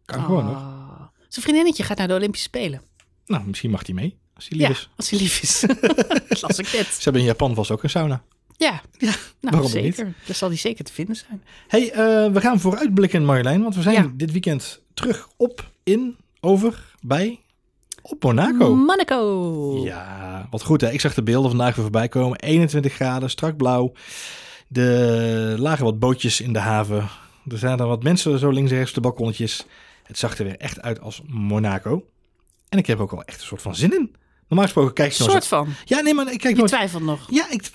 kan 0.05 0.23
gewoon 0.23 0.45
nog. 0.45 0.55
Ah. 0.55 1.01
Zijn 1.27 1.45
vriendinnetje 1.45 1.83
gaat 1.83 1.97
naar 1.97 2.07
de 2.07 2.13
Olympische 2.13 2.47
Spelen. 2.47 2.81
Nou, 3.25 3.43
misschien 3.45 3.69
mag 3.71 3.85
hij 3.85 3.95
mee, 3.95 4.17
als 4.33 4.47
hij 4.49 4.57
lief 4.57 4.67
Ja, 4.67 4.73
is. 4.73 4.89
als 4.95 5.09
hij 5.09 5.19
lief 5.19 5.41
is. 5.41 5.59
Dat 6.29 6.41
las 6.41 6.59
ik 6.59 6.73
net. 6.73 6.85
Ze 6.87 7.03
hebben 7.03 7.21
in 7.21 7.27
Japan 7.27 7.55
vast 7.55 7.71
ook 7.71 7.83
een 7.83 7.89
sauna. 7.89 8.23
Ja, 8.61 8.81
ja 8.97 9.11
nou 9.39 9.55
Waarom 9.55 9.67
zeker. 9.69 10.13
Daar 10.25 10.35
zal 10.35 10.49
die 10.49 10.57
zeker 10.57 10.83
te 10.83 10.93
vinden 10.93 11.15
zijn. 11.15 11.43
hey, 11.67 11.91
eh, 11.91 12.31
we 12.31 12.41
gaan 12.41 12.59
vooruitblikken, 12.59 13.25
Marjolein. 13.25 13.61
Want 13.61 13.75
we 13.75 13.81
zijn 13.81 13.95
Ja. 13.95 14.11
dit 14.13 14.31
weekend 14.31 14.81
terug 14.93 15.27
op, 15.37 15.71
in, 15.83 16.17
over, 16.39 16.95
bij, 16.99 17.39
op 18.01 18.23
Monaco. 18.23 18.75
Monaco. 18.75 19.81
Ja, 19.83 20.47
wat 20.49 20.63
goed 20.63 20.81
hè. 20.81 20.91
Ik 20.91 21.01
zag 21.01 21.13
de 21.13 21.23
beelden 21.23 21.49
vandaag 21.49 21.75
weer 21.75 21.83
voorbij 21.83 22.07
komen. 22.07 22.39
21 22.39 22.93
graden, 22.93 23.29
strak 23.29 23.57
blauw. 23.57 23.91
De 24.67 25.55
lagen 25.59 25.83
wat 25.83 25.99
bootjes 25.99 26.41
in 26.41 26.53
de 26.53 26.59
haven. 26.59 27.09
Er 27.47 27.63
er 27.63 27.87
wat 27.87 28.03
mensen 28.03 28.39
zo 28.39 28.49
links 28.49 28.71
en 28.71 28.77
rechts 28.77 28.89
op 28.89 28.95
de 28.95 29.01
balkonnetjes. 29.09 29.65
Het 30.03 30.17
zag 30.17 30.37
er 30.37 30.43
weer 30.45 30.57
echt 30.57 30.81
uit 30.81 30.99
als 30.99 31.21
Monaco. 31.27 32.05
En 32.69 32.77
ik 32.77 32.87
heb 32.87 32.99
ook 32.99 33.11
wel 33.11 33.23
echt 33.23 33.39
een 33.39 33.47
soort 33.47 33.61
van 33.61 33.75
zin 33.75 33.93
in. 33.93 34.15
Normaal 34.47 34.65
gesproken 34.65 34.93
kijk 34.93 35.11
Een 35.11 35.17
je 35.25 35.31
nooit... 35.31 35.43
soort 35.43 35.65
van. 35.65 35.73
Ja, 35.85 35.99
nee, 35.99 36.13
maar 36.13 36.31
ik 36.31 36.39
kijk 36.39 36.53
Je 36.53 36.59
nooit... 36.59 36.71
twijfelt 36.71 37.03
nog. 37.03 37.27
Ja, 37.29 37.51
ik, 37.51 37.69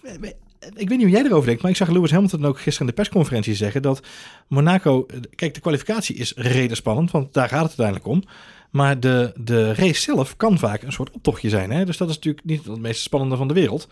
ik 0.75 0.89
weet 0.89 0.99
niet 0.99 1.07
hoe 1.07 1.17
jij 1.17 1.25
erover 1.25 1.47
denkt, 1.47 1.63
maar 1.63 1.71
ik 1.71 1.77
zag 1.77 1.89
Lewis 1.89 2.11
Hamilton 2.11 2.45
ook 2.45 2.61
gisteren 2.61 2.81
in 2.81 2.87
de 2.87 3.03
persconferentie 3.03 3.55
zeggen 3.55 3.83
dat 3.83 4.03
Monaco, 4.47 5.07
kijk, 5.35 5.55
de 5.55 5.61
kwalificatie 5.61 6.17
is 6.17 6.33
reden 6.37 6.77
spannend, 6.77 7.11
want 7.11 7.33
daar 7.35 7.49
gaat 7.49 7.71
het 7.71 7.81
uiteindelijk 7.81 8.07
om. 8.07 8.23
Maar 8.71 9.01
de, 9.01 9.33
de 9.37 9.75
race 9.75 10.01
zelf 10.01 10.37
kan 10.37 10.59
vaak 10.59 10.83
een 10.83 10.93
soort 10.93 11.11
optochtje 11.11 11.49
zijn. 11.49 11.71
Hè? 11.71 11.85
Dus 11.85 11.97
dat 11.97 12.09
is 12.09 12.15
natuurlijk 12.15 12.45
niet 12.45 12.65
het 12.65 12.81
meest 12.81 13.01
spannende 13.01 13.37
van 13.37 13.49
de 13.49 13.55
wereld. 13.55 13.89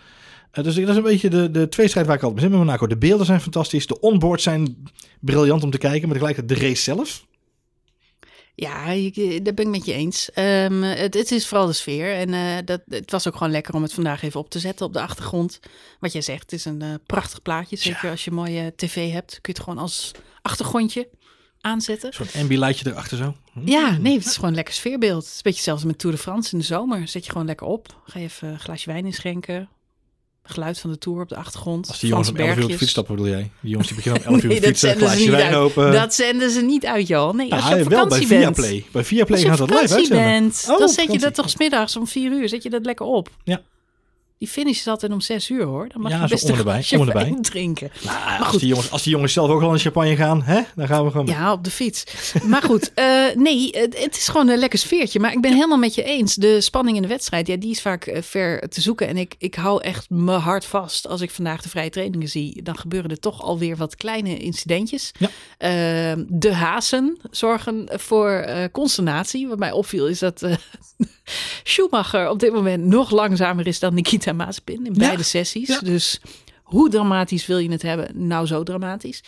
Eh, 0.50 0.64
dus 0.64 0.74
dat 0.74 0.88
is 0.88 0.96
een 0.96 1.02
beetje 1.02 1.30
de, 1.30 1.50
de 1.50 1.68
tweestrijd 1.68 2.06
waar 2.06 2.16
ik 2.16 2.22
altijd 2.22 2.40
mee 2.40 2.50
zit 2.50 2.58
met 2.58 2.66
Monaco. 2.66 2.86
De 2.86 2.96
beelden 2.96 3.26
zijn 3.26 3.40
fantastisch, 3.40 3.86
de 3.86 4.00
onboards 4.00 4.42
zijn 4.42 4.88
briljant 5.20 5.62
om 5.62 5.70
te 5.70 5.78
kijken, 5.78 6.08
maar 6.08 6.18
tegelijkertijd 6.18 6.60
de 6.60 6.66
race 6.66 6.82
zelf. 6.82 7.26
Ja, 8.56 8.90
je- 8.90 9.40
dat 9.42 9.54
ben 9.54 9.64
ik 9.64 9.70
met 9.70 9.84
je 9.84 9.92
eens. 9.92 10.30
Ehm, 10.32 10.82
het, 10.82 11.14
het 11.14 11.30
is 11.30 11.46
vooral 11.46 11.66
de 11.66 11.72
sfeer. 11.72 12.14
En 12.14 12.34
eh, 12.34 12.56
dat, 12.64 12.80
het 12.88 13.10
was 13.10 13.28
ook 13.28 13.36
gewoon 13.36 13.52
lekker 13.52 13.74
om 13.74 13.82
het 13.82 13.92
vandaag 13.94 14.22
even 14.22 14.40
op 14.40 14.50
te 14.50 14.58
zetten 14.58 14.86
op 14.86 14.92
de 14.92 15.00
achtergrond. 15.00 15.60
Wat 16.00 16.12
jij 16.12 16.22
zegt, 16.22 16.40
het 16.42 16.52
is 16.52 16.64
een 16.64 16.82
eh, 16.82 16.94
prachtig 17.06 17.42
plaatje. 17.42 17.76
Zeker 17.76 18.10
als 18.10 18.24
je 18.24 18.30
een 18.30 18.36
mooie 18.36 18.72
tv 18.76 19.12
hebt, 19.12 19.30
kun 19.32 19.40
je 19.42 19.52
het 19.52 19.60
gewoon 19.60 19.78
als 19.78 20.10
achtergrondje 20.42 21.08
aanzetten. 21.60 22.08
Een 22.08 22.14
soort 22.14 22.34
ambilichtje 22.36 22.90
erachter 22.90 23.16
zo. 23.16 23.34
Hm. 23.52 23.68
Ja, 23.68 23.96
nee, 23.98 24.16
het 24.16 24.26
is 24.26 24.34
gewoon 24.34 24.50
een 24.50 24.56
lekker 24.56 24.74
sfeerbeeld. 24.74 25.22
Het 25.22 25.30
is 25.30 25.36
een 25.36 25.40
beetje 25.42 25.62
zelfs 25.62 25.84
met 25.84 25.98
Tour 25.98 26.16
de 26.16 26.22
France 26.22 26.52
in 26.52 26.58
de 26.58 26.64
zomer. 26.64 27.08
Zet 27.08 27.24
je 27.24 27.30
gewoon 27.30 27.46
lekker 27.46 27.66
op. 27.66 28.00
Ga 28.06 28.18
je 28.18 28.24
even 28.24 28.48
een 28.48 28.60
glaasje 28.60 28.90
wijn 28.90 29.04
inschenken. 29.06 29.68
Geluid 30.46 30.78
van 30.80 30.90
de 30.90 30.98
Tour 30.98 31.20
op 31.22 31.28
de 31.28 31.36
achtergrond. 31.36 31.88
Als 31.88 31.98
die 32.00 32.08
jongens 32.10 32.28
om 32.30 32.36
11 32.36 32.56
uur 32.56 32.64
op 32.64 32.70
de 32.70 32.76
fiets 32.78 32.90
stappen, 32.90 33.14
bedoel 33.16 33.30
jij? 33.30 33.50
Die 33.60 33.70
jongens 33.70 33.88
die 33.88 33.96
beginnen 33.96 34.22
om 34.22 34.28
11 34.34 34.42
uur 34.44 34.50
op 34.50 34.56
de 34.60 34.66
fiets, 34.66 34.80
ze 34.80 34.88
glaasje 34.94 35.18
niet 35.20 35.30
wijn 35.30 35.46
uit. 35.46 35.54
open. 35.54 35.92
Dat 35.92 36.14
zenden 36.14 36.50
ze 36.50 36.60
niet 36.62 36.86
uit, 36.86 37.06
joh. 37.06 37.32
Nee, 37.34 37.52
als 37.52 37.68
Ja, 37.68 37.76
je 37.76 37.82
op 37.82 37.88
wel 37.88 38.06
bij 38.06 38.18
vakantie 38.18 38.26
bent. 38.38 38.56
Viaplay. 38.56 38.84
Bij 38.92 39.04
Viaplay 39.04 39.32
Als 39.38 39.46
je 39.46 39.48
gaat 39.48 39.58
dat 39.58 39.68
live 39.70 39.80
vakantie 39.88 40.12
uitzenden. 40.12 40.42
bent, 40.42 40.66
Oh, 40.70 40.78
dan 40.78 40.88
zet 40.88 41.12
je 41.12 41.18
dat 41.18 41.34
toch 41.34 41.50
smiddags 41.50 41.96
om 41.96 42.06
vier 42.06 42.32
uur, 42.32 42.48
zet 42.48 42.62
je 42.62 42.70
dat 42.70 42.84
lekker 42.84 43.06
op. 43.06 43.28
Ja. 43.44 43.62
Die 44.38 44.48
finish 44.48 44.78
is 44.78 44.86
altijd 44.86 45.12
om 45.12 45.20
zes 45.20 45.50
uur, 45.50 45.64
hoor. 45.64 45.88
Dan 45.88 46.00
mag 46.00 46.12
Ja, 46.12 46.22
je 46.22 46.28
best 46.28 46.44
om 46.44 46.50
een 46.50 47.08
erbij, 47.08 47.30
om 47.30 47.42
drinken. 47.42 47.90
Nou, 48.04 48.42
als, 48.42 48.56
die 48.56 48.68
jongens, 48.68 48.90
als 48.90 49.02
die 49.02 49.12
jongens 49.12 49.32
zelf 49.32 49.50
ook 49.50 49.62
al 49.62 49.72
in 49.72 49.78
champagne 49.78 50.16
gaan, 50.16 50.42
hè, 50.42 50.60
dan 50.74 50.86
gaan 50.86 51.04
we 51.04 51.10
gewoon. 51.10 51.26
Ja, 51.26 51.52
op 51.52 51.64
de 51.64 51.70
fiets. 51.70 52.04
Maar 52.44 52.62
goed, 52.62 52.92
eh, 52.94 53.34
nee, 53.34 53.70
het, 53.78 54.16
is 54.16 54.28
gewoon 54.28 54.48
een 54.48 54.58
lekker 54.58 54.78
sfeertje. 54.78 55.20
Maar 55.20 55.32
ik 55.32 55.40
ben 55.40 55.52
helemaal 55.52 55.78
met 55.78 55.94
je 55.94 56.02
eens. 56.02 56.34
De 56.34 56.60
spanning 56.60 56.96
in 56.96 57.02
de 57.02 57.08
wedstrijd, 57.08 57.46
ja, 57.46 57.56
die 57.56 57.70
is 57.70 57.82
vaak 57.82 58.06
eh, 58.06 58.22
ver 58.22 58.68
te 58.68 58.80
zoeken. 58.80 59.08
En 59.08 59.16
ik, 59.16 59.34
ik 59.38 59.54
hou 59.54 59.82
echt 59.82 60.10
mijn 60.10 60.40
hart 60.40 60.64
vast. 60.64 61.08
Als 61.08 61.20
ik 61.20 61.30
vandaag 61.30 61.62
de 61.62 61.68
vrije 61.68 61.90
trainingen 61.90 62.28
zie, 62.28 62.62
dan 62.62 62.76
gebeuren 62.76 63.10
er 63.10 63.20
toch 63.20 63.42
alweer 63.42 63.76
wat 63.76 63.96
kleine 63.96 64.38
incidentjes. 64.38 65.12
Ja. 65.18 65.28
Eh, 65.58 66.22
de 66.28 66.54
hazen 66.54 67.18
zorgen 67.30 67.88
voor 67.92 68.30
eh, 68.30 68.64
consternatie. 68.72 69.48
Wat 69.48 69.58
mij 69.58 69.72
opviel 69.72 70.06
is 70.06 70.18
dat 70.18 70.46
Schumacher 71.62 72.28
op 72.30 72.38
dit 72.38 72.52
moment 72.52 72.84
nog 72.84 73.10
langzamer 73.10 73.66
is 73.66 73.78
dan 73.78 73.94
Nikita 73.94 74.32
Mazepin 74.32 74.86
in 74.86 74.92
Ja. 74.94 74.98
beide 74.98 75.22
sessies. 75.22 75.68
Ja. 75.68 75.80
Dus 75.80 76.20
hoe 76.62 76.90
dramatisch 76.90 77.46
wil 77.46 77.58
je 77.58 77.70
het 77.70 77.82
hebben? 77.82 78.26
Nou, 78.26 78.46
zo 78.46 78.62
dramatisch. 78.62 79.22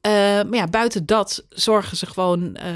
Eh, 0.00 0.10
maar 0.12 0.54
ja, 0.54 0.66
buiten 0.66 1.06
dat 1.06 1.44
zorgen 1.48 1.96
ze 1.96 2.06
gewoon 2.06 2.56
eh, 2.56 2.72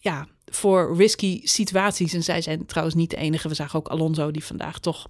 ja, 0.00 0.26
voor 0.46 0.96
risky 0.96 1.40
situaties. 1.44 2.12
En 2.12 2.22
zij 2.22 2.40
zijn 2.42 2.66
trouwens 2.66 2.96
niet 2.96 3.10
de 3.10 3.16
enige. 3.16 3.48
We 3.48 3.54
zagen 3.54 3.78
ook 3.78 3.88
Alonso 3.88 4.30
die 4.30 4.44
vandaag 4.44 4.78
toch 4.78 5.06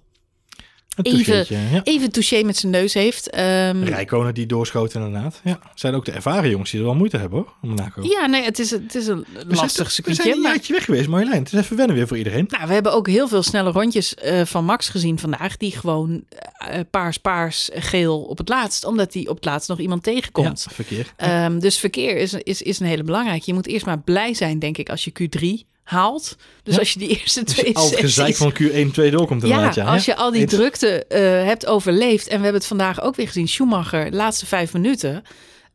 even, 1.01 1.45
ja. 1.71 1.81
even 1.83 2.11
touché 2.11 2.43
met 2.43 2.57
zijn 2.57 2.71
neus 2.71 2.93
heeft. 2.93 3.29
Ehm, 3.29 3.83
Rijkonen 3.83 4.33
die 4.33 4.45
doorschoot 4.45 4.93
inderdaad. 4.93 5.41
Ja, 5.43 5.59
zijn 5.75 5.93
ook 5.93 6.05
de 6.05 6.11
ervaren 6.11 6.49
jongens 6.49 6.71
die 6.71 6.79
er 6.79 6.85
wel 6.85 6.95
moeite 6.95 7.17
hebben 7.17 7.39
hoor, 7.39 7.53
om 7.61 7.69
Monaco. 7.69 8.01
ja, 8.03 8.25
nee, 8.25 8.43
het 8.43 8.59
is, 8.59 8.71
het 8.71 8.95
is 8.95 9.07
een 9.07 9.25
lastig 9.47 9.71
toch- 9.75 9.85
We 9.87 9.91
circuitje. 9.93 10.23
zijn 10.23 10.35
een 10.35 10.41
maar- 10.41 10.51
jaartje 10.51 10.73
weg 10.73 10.85
geweest, 10.85 11.07
Marjolein. 11.07 11.43
Het 11.43 11.53
is 11.53 11.59
even 11.59 11.77
wennen 11.77 11.95
weer 11.95 12.07
voor 12.07 12.17
iedereen. 12.17 12.45
Nou, 12.49 12.67
we 12.67 12.73
hebben 12.73 12.93
ook 12.93 13.07
heel 13.07 13.27
veel 13.27 13.43
snelle 13.43 13.71
rondjes 13.71 14.15
eh, 14.15 14.41
van 14.45 14.65
Max 14.65 14.89
gezien 14.89 15.19
vandaag. 15.19 15.57
Die 15.57 15.71
gewoon 15.71 16.23
eh, 16.57 16.79
paars, 16.91 17.17
paars, 17.17 17.69
geel 17.73 18.21
op 18.21 18.37
het 18.37 18.49
laatst. 18.49 18.85
Omdat 18.85 19.13
hij 19.13 19.27
op 19.27 19.35
het 19.35 19.45
laatst 19.45 19.69
nog 19.69 19.79
iemand 19.79 20.03
tegenkomt. 20.03 20.65
Ja, 20.69 20.75
verkeer. 20.75 21.13
Ehm, 21.15 21.59
dus 21.59 21.77
verkeer 21.77 22.17
is, 22.17 22.33
is, 22.33 22.61
is 22.61 22.79
een 22.79 22.85
hele 22.85 23.03
belangrijke. 23.03 23.43
Je 23.45 23.53
moet 23.53 23.67
eerst 23.67 23.85
maar 23.85 23.99
blij 23.99 24.33
zijn, 24.33 24.59
denk 24.59 24.77
ik, 24.77 24.89
als 24.89 25.03
je 25.03 25.11
Q3 25.11 25.67
haalt. 25.87 26.35
Dus 26.63 26.73
Ja. 26.73 26.79
als 26.79 26.93
je 26.93 26.99
die 26.99 27.07
eerste 27.19 27.43
Dus 27.43 27.53
twee 27.53 27.75
al 27.75 27.89
het 27.89 27.99
gezeik 27.99 28.35
sessies... 28.35 28.69
van 28.71 28.87
Q1 28.87 28.91
2 28.91 29.11
doorkomt 29.11 29.41
Ja, 29.41 29.47
inderdaad. 29.47 29.75
Ja, 29.75 29.83
als 29.83 30.05
je 30.05 30.15
al 30.15 30.31
die 30.31 30.45
drukte 30.45 31.05
eh, 31.05 31.19
hebt 31.45 31.65
overleefd. 31.65 32.27
En 32.27 32.37
we 32.37 32.43
hebben 32.43 32.53
het 32.61 32.65
vandaag 32.65 33.01
ook 33.01 33.15
weer 33.15 33.27
gezien. 33.27 33.47
Schumacher, 33.47 34.11
de 34.11 34.17
laatste 34.17 34.45
vijf 34.45 34.73
minuten... 34.73 35.23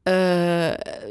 eh, 0.02 0.70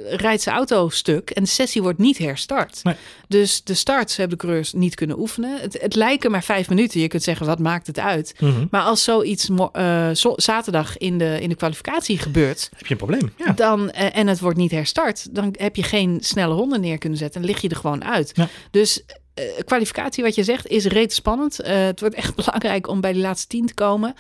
rijdt 0.10 0.42
zijn 0.42 0.56
auto 0.56 0.90
stuk 0.90 1.30
en 1.30 1.44
de 1.44 1.50
sessie 1.50 1.82
wordt 1.82 2.00
niet 2.00 2.18
herstart. 2.18 2.80
Nee. 2.84 2.96
Dus 3.28 3.64
de 3.64 3.74
starts 3.74 4.16
hebben 4.18 4.38
de 4.38 4.44
coureurs 4.44 4.74
niet 4.74 4.96
kunnen 4.96 5.20
oefenen. 5.20 5.60
Het, 5.62 5.82
het 5.82 5.96
lijken 5.96 6.32
maar 6.32 6.44
vijf 6.44 6.70
minuten. 6.70 7.02
Je 7.02 7.08
kunt 7.08 7.24
zeggen, 7.24 7.46
wat 7.46 7.60
maakt 7.60 7.88
het 7.88 8.00
uit? 8.00 8.34
Mhm. 8.40 8.66
Maar 8.72 8.82
als 8.82 9.04
zoiets 9.04 9.50
eh, 9.72 10.10
zo- 10.10 10.34
zaterdag 10.36 10.98
in 10.98 11.18
de, 11.18 11.38
in 11.42 11.50
de 11.50 11.56
kwalificatie 11.56 12.18
gebeurt... 12.18 12.70
Heb 12.76 12.86
je 12.86 12.92
een 12.92 12.98
probleem? 12.98 13.34
Ja. 13.38 13.52
Dan, 13.52 13.92
eh, 13.92 14.18
en 14.18 14.28
het 14.28 14.40
wordt 14.40 14.58
niet 14.58 14.72
herstart, 14.72 15.36
dan 15.36 15.56
heb 15.58 15.76
je 15.76 15.84
geen 15.84 16.18
snelle 16.22 16.54
ronde 16.54 16.80
neer 16.80 16.98
kunnen 16.98 17.18
zetten 17.18 17.42
en 17.42 17.48
lig 17.48 17.62
je 17.62 17.70
er 17.70 17.76
gewoon 17.76 18.04
uit. 18.06 18.32
Ja. 18.34 18.48
Dus 18.72 19.04
eh, 19.34 19.44
kwalificatie, 19.66 20.24
wat 20.24 20.36
je 20.36 20.44
zegt, 20.44 20.68
is 20.68 20.86
reet 20.86 21.14
spannend. 21.14 21.58
Het 21.64 22.00
wordt 22.00 22.16
echt 22.16 22.36
belangrijk 22.46 22.88
om 22.88 23.02
bij 23.02 23.14
die 23.14 23.22
laatste 23.22 23.48
tien 23.48 23.66
te 23.66 23.74
komen. 23.74 24.14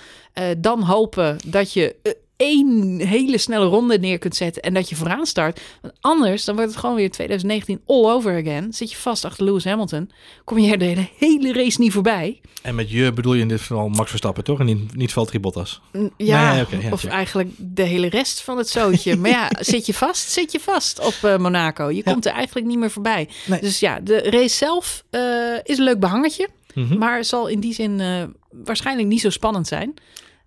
Dan 0.58 0.84
hopen 0.84 1.38
dat 1.46 1.74
je 1.74 1.96
één 2.42 3.00
hele 3.08 3.38
snelle 3.38 3.66
ronde 3.66 4.00
neer 4.00 4.18
kunt 4.18 4.36
zetten 4.36 4.62
en 4.62 4.74
dat 4.74 4.90
je 4.90 4.96
vooraan 4.96 5.26
start. 5.26 5.62
Want 5.82 5.94
anders, 6.02 6.46
dan 6.46 6.56
wordt 6.56 6.72
het 6.72 6.80
gewoon 6.80 6.96
weer 6.96 7.12
2019 7.12 7.82
all 7.88 8.06
over 8.12 8.38
again. 8.42 8.74
Zit 8.74 8.92
je 8.92 8.98
vast 8.98 9.26
achter 9.26 9.44
Lewis 9.46 9.64
Hamilton, 9.66 10.10
kom 10.44 10.58
je 10.60 10.72
er 10.72 10.78
de 10.78 11.08
hele, 11.18 11.54
race 11.54 11.80
niet 11.82 11.92
voorbij. 11.94 12.42
En 12.62 12.76
met 12.76 12.92
je 12.92 13.12
bedoel 13.14 13.34
je 13.34 13.42
in 13.42 13.48
dit 13.48 13.60
geval 13.60 13.90
Max 13.90 14.10
Verstappen, 14.10 14.44
toch? 14.44 14.60
En 14.60 14.66
niet, 14.66 14.96
niet 14.96 15.14
Valtteri 15.14 15.40
Bottas. 15.40 15.82
Ja, 16.18 16.54
Nee, 16.54 16.62
oké, 16.64 16.76
ja, 16.76 16.92
of 16.92 17.00
check. 17.02 17.12
eigenlijk 17.12 17.50
de 17.58 17.84
hele 17.84 18.08
rest 18.10 18.42
van 18.42 18.58
het 18.58 18.70
zootje. 18.70 19.16
maar 19.18 19.30
ja, 19.30 19.50
zit 19.60 19.86
je 19.86 19.94
vast? 19.94 20.30
Zit 20.30 20.52
je 20.52 20.60
vast 20.60 21.00
op 21.00 21.16
eh, 21.22 21.38
Monaco? 21.38 21.90
Je 21.90 22.02
Ja. 22.06 22.12
komt 22.12 22.26
er 22.26 22.32
eigenlijk 22.32 22.68
niet 22.68 22.78
meer 22.80 22.92
voorbij. 22.92 23.30
Nee. 23.46 23.60
Dus 23.62 23.80
ja, 23.80 24.00
de 24.00 24.18
race 24.22 24.56
zelf 24.56 25.04
eh, 25.10 25.22
is 25.64 25.78
een 25.78 25.84
leuk 25.84 26.00
behangetje. 26.00 26.48
Mhm. 26.74 26.98
Maar 26.98 27.24
zal 27.26 27.48
in 27.48 27.60
die 27.60 27.74
zin 27.74 28.00
eh, 28.00 28.24
waarschijnlijk 28.52 29.08
niet 29.08 29.22
zo 29.22 29.30
spannend 29.30 29.68
zijn. 29.68 29.94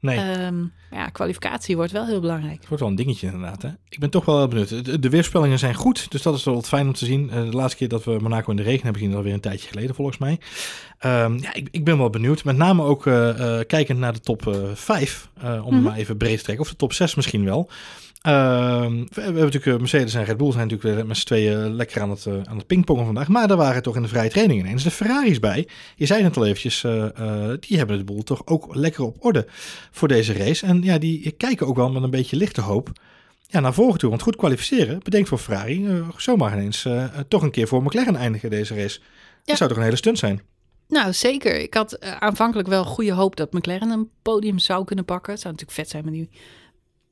Nee. 0.04 0.18
Ehm, 0.18 0.64
ja, 0.90 1.06
kwalificatie 1.08 1.76
wordt 1.76 1.92
wel 1.92 2.06
heel 2.06 2.20
belangrijk. 2.20 2.56
Het 2.58 2.68
wordt 2.68 2.82
wel 2.82 2.90
een 2.90 2.96
dingetje 2.98 3.26
inderdaad. 3.26 3.62
Hè? 3.62 3.68
Ik 3.88 3.98
ben 3.98 4.10
toch 4.10 4.24
wel 4.24 4.38
heel 4.38 4.48
benieuwd. 4.48 4.84
De, 4.84 4.98
de 4.98 5.08
weerspellingen 5.08 5.58
zijn 5.58 5.74
goed, 5.74 6.10
dus 6.10 6.22
dat 6.22 6.34
is 6.34 6.44
wel 6.44 6.54
wat 6.54 6.68
fijn 6.68 6.86
om 6.86 6.92
te 6.92 7.04
zien. 7.04 7.30
Eh, 7.30 7.40
de 7.44 7.56
laatste 7.56 7.76
keer 7.78 7.88
dat 7.88 8.04
we 8.04 8.18
Monaco 8.20 8.50
in 8.50 8.56
de 8.56 8.62
regen 8.62 8.82
hebben 8.82 8.94
gezien, 8.94 9.10
is 9.10 9.16
alweer 9.16 9.32
een 9.34 9.40
tijdje 9.40 9.68
geleden 9.68 9.94
volgens 9.94 10.18
mij. 10.18 10.38
Ehm, 10.98 11.38
ja, 11.38 11.54
ik, 11.54 11.68
ik 11.70 11.84
ben 11.84 11.98
wel 11.98 12.10
benieuwd. 12.10 12.44
Met 12.44 12.56
name 12.56 12.82
ook 12.82 13.06
eh, 13.06 13.58
eh, 13.60 13.66
kijkend 13.66 13.98
naar 13.98 14.12
de 14.12 14.20
top 14.20 14.46
eh 14.46 14.54
5, 14.74 15.28
om 15.64 15.74
Mhm. 15.74 15.82
maar 15.82 15.96
even 15.96 16.16
breed 16.16 16.36
te 16.38 16.42
trekken. 16.44 16.64
Of 16.64 16.70
de 16.70 16.76
top 16.76 16.92
6 16.92 17.14
misschien 17.14 17.44
wel. 17.44 17.70
Ehm, 18.24 19.04
we, 19.12 19.20
hebben 19.20 19.34
natuurlijk 19.34 19.66
eh, 19.66 19.76
Mercedes 19.76 20.14
en 20.14 20.24
Red 20.24 20.36
Bull 20.36 20.52
zijn 20.52 20.68
natuurlijk 20.68 20.96
weer 20.96 21.06
met 21.06 21.16
z'n 21.16 21.26
tweeën 21.26 21.74
lekker 21.74 22.02
aan 22.02 22.10
het, 22.10 22.26
eh, 22.26 22.34
aan 22.44 22.56
het 22.56 22.66
pingpongen 22.66 23.04
vandaag. 23.04 23.28
Maar 23.28 23.48
daar 23.48 23.56
waren 23.56 23.82
toch 23.82 23.96
in 23.96 24.02
de 24.02 24.08
vrije 24.08 24.30
training 24.30 24.60
ineens 24.60 24.82
de 24.82 24.90
Ferraris 24.90 25.40
bij. 25.40 25.68
Je 25.96 26.06
zei 26.06 26.22
het 26.22 26.36
al 26.36 26.46
eventjes, 26.46 26.84
eh, 26.84 27.50
die 27.60 27.78
hebben 27.78 27.98
de 27.98 28.04
boel 28.04 28.22
toch 28.22 28.46
ook 28.46 28.74
lekker 28.74 29.04
op 29.04 29.16
orde 29.24 29.46
voor 29.90 30.08
deze 30.08 30.32
race. 30.32 30.66
En 30.66 30.82
ja, 30.82 30.98
die 30.98 31.30
kijken 31.30 31.66
ook 31.66 31.76
wel 31.76 31.90
met 31.90 32.02
een 32.02 32.10
beetje 32.10 32.36
lichte 32.36 32.60
hoop 32.60 32.92
ja, 33.46 33.60
naar 33.60 33.74
voren 33.74 33.98
toe. 33.98 34.10
Want 34.10 34.22
goed 34.22 34.36
kwalificeren 34.36 35.00
bedenkt 35.02 35.28
voor 35.28 35.38
Ferrari 35.38 36.04
zomaar 36.16 36.52
ineens 36.52 36.88
toch 37.28 37.42
een 37.42 37.50
keer 37.50 37.68
voor 37.68 37.82
McLaren 37.82 38.16
eindigen 38.16 38.50
deze 38.50 38.74
race. 38.74 39.00
Dat 39.44 39.56
zou 39.56 39.68
toch 39.68 39.78
een 39.78 39.84
hele 39.84 39.96
stunt 39.96 40.18
zijn? 40.18 40.40
Nou, 40.88 41.12
zeker. 41.12 41.60
Ik 41.60 41.74
had 41.74 42.00
aanvankelijk 42.00 42.68
wel 42.68 42.84
goede 42.84 43.12
hoop 43.12 43.36
dat 43.36 43.52
McLaren 43.52 43.90
een 43.90 44.10
podium 44.22 44.58
zou 44.58 44.84
kunnen 44.84 45.04
pakken. 45.04 45.32
Het 45.32 45.40
zou 45.40 45.54
natuurlijk 45.54 45.80
vet 45.80 45.90
zijn 45.90 46.04
met 46.04 46.14
die 46.14 46.30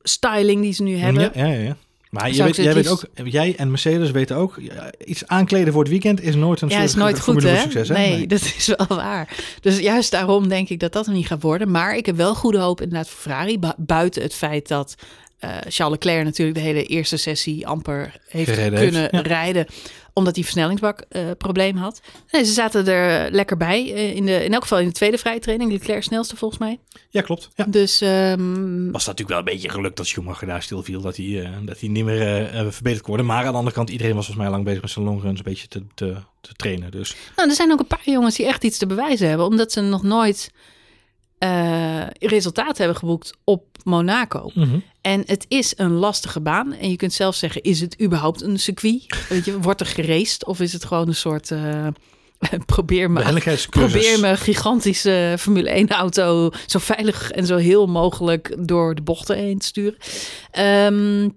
styling 0.02 0.60
die 0.62 0.72
ze 0.72 0.82
nu 0.82 0.96
hebben. 0.96 1.30
Ja, 1.34 1.46
ja, 1.46 1.58
ja. 1.60 1.76
Maar 2.10 2.24
weet, 2.24 2.34
jij, 2.36 2.46
het 2.46 2.74
weet 2.74 2.88
ook, 2.88 3.04
jij 3.24 3.54
en 3.56 3.70
Mercedes 3.70 4.10
weten 4.10 4.36
ook, 4.36 4.60
iets 5.04 5.26
aankleden 5.26 5.72
voor 5.72 5.82
het 5.82 5.90
weekend 5.90 6.20
is 6.22 6.34
nooit 6.34 6.60
een 6.60 6.68
Ja, 6.68 6.74
soort 6.74 6.88
is 6.88 6.94
nooit 6.94 7.20
goed, 7.20 7.42
hè? 7.42 7.56
succes. 7.60 7.88
Hè? 7.88 7.94
Nee, 7.94 8.26
dat 8.26 8.40
is 8.40 8.66
wel 8.76 8.86
waar. 8.96 9.36
Dus 9.60 9.78
juist 9.78 10.10
daarom 10.10 10.48
denk 10.48 10.68
ik 10.68 10.80
dat 10.80 10.92
dat 10.92 11.06
er 11.06 11.12
niet 11.12 11.26
gaat 11.26 11.42
worden. 11.42 11.70
Maar 11.70 11.96
ik 11.96 12.06
heb 12.06 12.16
wel 12.16 12.34
goede 12.34 12.58
hoop 12.58 12.80
inderdaad 12.80 13.08
voor 13.08 13.20
Ferrari. 13.20 13.58
bu- 13.58 13.72
Buiten 13.76 14.22
het 14.22 14.34
feit 14.34 14.68
dat 14.68 14.94
eh, 15.42 15.50
Charles 15.68 15.98
Leclerc 15.98 16.24
natuurlijk 16.24 16.58
de 16.58 16.64
hele 16.64 16.84
eerste 16.84 17.16
sessie 17.16 17.66
amper 17.66 18.16
heeft 18.28 18.50
Gereden 18.50 18.78
heeft, 18.78 18.92
kunnen 18.92 19.08
ja. 19.12 19.20
rijden. 19.20 19.66
Omdat 20.14 20.34
hij 20.34 20.44
versnellingsbak 20.44 21.04
eh, 21.08 21.22
probleem 21.38 21.76
had. 21.76 22.00
Nee, 22.30 22.44
ze 22.44 22.52
zaten 22.52 22.86
er 22.86 23.30
lekker 23.32 23.56
bij. 23.56 23.92
eh, 23.94 24.14
in, 24.14 24.26
de, 24.26 24.44
in 24.44 24.52
elk 24.52 24.62
geval 24.62 24.78
in 24.78 24.86
de 24.86 24.92
tweede 24.92 25.18
vrije 25.18 25.38
training. 25.38 25.72
Leclerc 25.72 26.02
snelste 26.02 26.36
volgens 26.36 26.60
mij. 26.60 26.78
Ja, 27.10 27.20
klopt. 27.20 27.48
Ja. 27.54 27.64
Dus 27.64 28.00
ehm, 28.00 28.90
Was 28.90 29.04
dat 29.04 29.16
natuurlijk 29.16 29.28
wel 29.28 29.38
een 29.38 29.44
beetje 29.44 29.68
geluk 29.68 29.96
dat 29.96 30.06
Schumacher 30.06 30.46
daar 30.46 30.62
stil 30.62 30.82
viel, 30.82 31.00
dat 31.00 31.16
hij, 31.16 31.42
eh, 31.44 31.50
dat 31.62 31.80
hij 31.80 31.88
niet 31.88 32.04
meer 32.04 32.48
verbeterd 32.72 33.00
kon 33.00 33.08
worden. 33.08 33.26
Maar 33.26 33.44
aan 33.44 33.50
de 33.52 33.58
andere 33.58 33.74
kant, 33.76 33.90
iedereen 33.90 34.14
was 34.14 34.24
volgens 34.26 34.44
mij 34.46 34.54
lang 34.54 34.64
bezig 34.64 34.82
met 34.82 34.90
zijn 34.90 35.04
longruns 35.04 35.38
een 35.38 35.44
beetje 35.44 35.68
te, 35.68 35.82
te, 35.94 36.16
te 36.40 36.52
trainen. 36.56 36.90
Dus 36.90 37.14
Nou, 37.36 37.48
er 37.48 37.54
zijn 37.54 37.72
ook 37.72 37.80
een 37.80 37.86
paar 37.86 38.02
jongens 38.04 38.36
die 38.36 38.46
echt 38.46 38.64
iets 38.64 38.78
te 38.78 38.86
bewijzen 38.86 39.28
hebben, 39.28 39.46
omdat 39.46 39.72
ze 39.72 39.80
nog 39.80 40.02
nooit 40.02 40.50
eh 41.38 42.06
resultaat 42.18 42.78
hebben 42.78 42.96
geboekt 42.96 43.32
op 43.44 43.71
Monaco. 43.84 44.50
Mhm. 44.54 44.78
En 45.00 45.22
het 45.26 45.44
is 45.48 45.72
een 45.76 45.92
lastige 45.92 46.40
baan. 46.40 46.72
En 46.72 46.90
je 46.90 46.96
kunt 46.96 47.12
zelf 47.12 47.34
zeggen, 47.34 47.62
is 47.62 47.80
het 47.80 48.02
überhaupt 48.02 48.42
een 48.42 48.58
circuit? 48.58 49.06
Weet 49.28 49.44
je, 49.44 49.60
wordt 49.60 49.80
er 49.80 49.86
geraced? 49.86 50.44
Of 50.46 50.60
is 50.60 50.72
het 50.72 50.84
gewoon 50.84 51.08
een 51.08 51.14
soort... 51.14 51.50
eh, 51.50 51.86
probeer 52.66 53.10
me. 53.10 53.20
Probeer 53.70 54.20
mijn 54.20 54.38
gigantische 54.38 55.34
Formule 55.38 55.70
1 55.70 55.88
auto 55.88 56.50
zo 56.66 56.78
veilig 56.78 57.30
en 57.30 57.46
zo 57.46 57.56
heel 57.56 57.86
mogelijk 57.86 58.56
door 58.58 58.94
de 58.94 59.02
bochten 59.02 59.36
heen 59.36 59.58
te 59.58 59.66
sturen. 59.66 59.98
Ehm, 60.50 61.28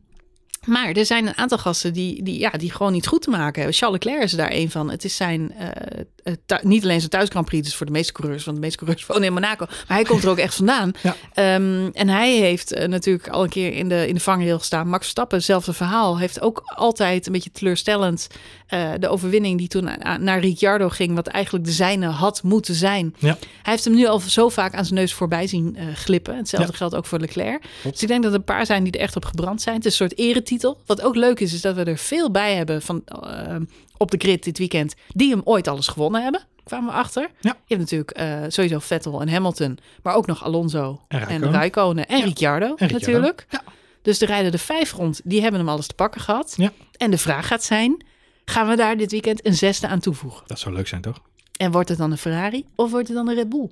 maar 0.66 0.92
er 0.92 1.06
zijn 1.06 1.28
een 1.28 1.38
aantal 1.38 1.58
gasten 1.58 1.94
die, 1.94 2.24
die, 2.24 2.40
ja, 2.40 2.50
die 2.50 2.72
gewoon 2.72 2.92
niet 2.92 3.08
goed 3.08 3.22
te 3.22 3.30
maken 3.30 3.56
hebben. 3.62 3.74
Charles 3.74 4.04
Leclerc 4.04 4.24
is 4.24 4.32
daar 4.32 4.52
een 4.52 4.72
van. 4.72 4.90
Het 4.90 5.04
is 5.04 5.16
zijn, 5.16 5.52
eh, 5.52 6.02
niet 6.62 6.84
alleen 6.84 7.00
zijn 7.00 7.10
thuis 7.12 7.30
Grand 7.30 7.46
Prix, 7.46 7.66
dus 7.66 7.76
voor 7.76 7.86
de 7.86 7.92
meeste 7.92 8.14
coureurs, 8.14 8.44
want 8.46 8.58
de 8.58 8.64
meeste 8.64 8.78
coureurs 8.78 9.06
wonen 9.08 9.24
in 9.24 9.34
Monaco. 9.34 9.66
Maar 9.70 9.98
hij 9.98 10.04
komt 10.04 10.24
er 10.24 10.30
ook 10.30 10.38
echt 10.38 10.56
vandaan. 10.56 10.92
Ja. 11.04 11.16
Ehm, 11.34 11.90
en 11.94 12.10
hij 12.10 12.36
heeft 12.38 12.74
eh, 12.74 12.88
natuurlijk 12.88 13.28
al 13.28 13.44
een 13.44 13.50
keer 13.50 13.74
in 13.74 13.90
de, 13.90 14.08
in 14.08 14.14
de 14.14 14.20
vangrail 14.20 14.58
gestaan. 14.60 14.88
Max 14.88 15.02
Verstappen, 15.02 15.38
hetzelfde 15.38 15.74
verhaal, 15.74 16.20
heeft 16.20 16.42
ook 16.42 16.62
altijd 16.66 17.26
een 17.26 17.32
beetje 17.34 17.52
teleurstellend 17.52 18.28
eh, 18.68 18.92
de 19.00 19.08
overwinning 19.10 19.58
die 19.58 19.68
toen 19.68 19.90
naar 20.20 20.40
Ricciardo 20.40 20.90
ging, 20.90 21.16
wat 21.16 21.28
eigenlijk 21.28 21.66
de 21.66 21.72
zijne 21.72 22.08
had 22.08 22.44
moeten 22.44 22.76
zijn. 22.76 23.16
Ja. 23.20 23.38
Hij 23.62 23.74
heeft 23.74 23.86
hem 23.86 23.96
nu 23.96 24.06
al 24.06 24.20
zo 24.20 24.50
vaak 24.50 24.74
aan 24.76 24.86
zijn 24.86 25.00
neus 25.00 25.14
voorbij 25.14 25.48
zien 25.48 25.76
eh, 25.76 25.86
glippen. 25.96 26.38
Hetzelfde 26.38 26.72
Ja. 26.72 26.78
geldt 26.78 26.96
ook 26.96 27.06
voor 27.06 27.20
Leclerc. 27.20 27.64
Dus 27.84 28.02
ik 28.02 28.08
denk 28.08 28.24
dat 28.24 28.32
er 28.32 28.38
een 28.38 28.44
paar 28.44 28.66
zijn 28.66 28.84
die 28.84 28.94
er 28.94 29.00
echt 29.00 29.16
op 29.16 29.26
gebrand 29.26 29.62
zijn. 29.62 29.76
Het 29.76 29.86
is 29.86 30.00
een 30.00 30.08
soort 30.08 30.20
eretitel. 30.20 30.78
Wat 30.86 31.02
ook 31.02 31.16
leuk 31.16 31.40
is, 31.40 31.54
is 31.54 31.62
dat 31.62 31.76
we 31.76 31.84
er 31.84 31.98
veel 31.98 32.32
bij 32.32 32.56
hebben 32.56 32.82
van, 32.82 33.02
eh, 33.06 33.56
op 33.98 34.12
de 34.12 34.18
grid 34.18 34.44
dit 34.44 34.58
weekend. 34.58 34.94
Die 35.08 35.30
hem 35.30 35.42
ooit 35.44 35.68
alles 35.68 35.88
gewonnen 35.88 36.24
hebben. 36.24 36.42
Kwamen 36.64 36.90
we 36.90 36.96
achter. 36.98 37.30
Ja. 37.40 37.58
Je 37.66 37.76
hebt 37.76 37.80
natuurlijk 37.80 38.12
eh, 38.12 38.38
sowieso 38.48 38.80
Vettel 38.80 39.22
en 39.22 39.30
Hamilton. 39.30 39.78
Maar 40.04 40.16
ook 40.16 40.26
nog 40.28 40.44
Alonso 40.44 41.02
En. 41.08 41.52
Raikkonen 41.52 42.08
en 42.08 42.18
Ja. 42.18 42.24
Ricciardo 42.26 42.66
En 42.66 42.88
Ricciardo. 42.88 43.06
natuurlijk. 43.06 43.46
Ja. 43.50 43.62
Dus 44.02 44.18
de 44.18 44.26
rijden 44.26 44.52
de 44.52 44.58
vijf 44.58 44.92
rond. 44.94 45.22
Die 45.24 45.42
hebben 45.42 45.60
hem 45.60 45.70
alles 45.70 45.88
te 45.88 45.94
pakken 45.94 46.22
gehad. 46.22 46.54
Ja. 46.58 46.72
En 46.98 47.12
de 47.12 47.18
vraag 47.18 47.48
gaat 47.48 47.64
zijn, 47.64 48.06
gaan 48.46 48.68
we 48.68 48.76
daar 48.76 48.98
dit 48.98 49.12
weekend 49.12 49.46
een 49.46 49.54
zesde 49.56 49.88
aan 49.88 50.00
toevoegen? 50.00 50.44
Dat 50.48 50.60
zou 50.60 50.76
leuk 50.76 50.88
zijn, 50.88 51.02
toch? 51.02 51.22
En 51.58 51.72
wordt 51.72 51.90
het 51.90 51.98
dan 51.98 52.12
een 52.12 52.18
Ferrari 52.18 52.66
of 52.76 52.92
wordt 52.92 53.08
het 53.08 53.18
dan 53.18 53.28
een 53.28 53.36
Red 53.36 53.50
Bull? 53.50 53.70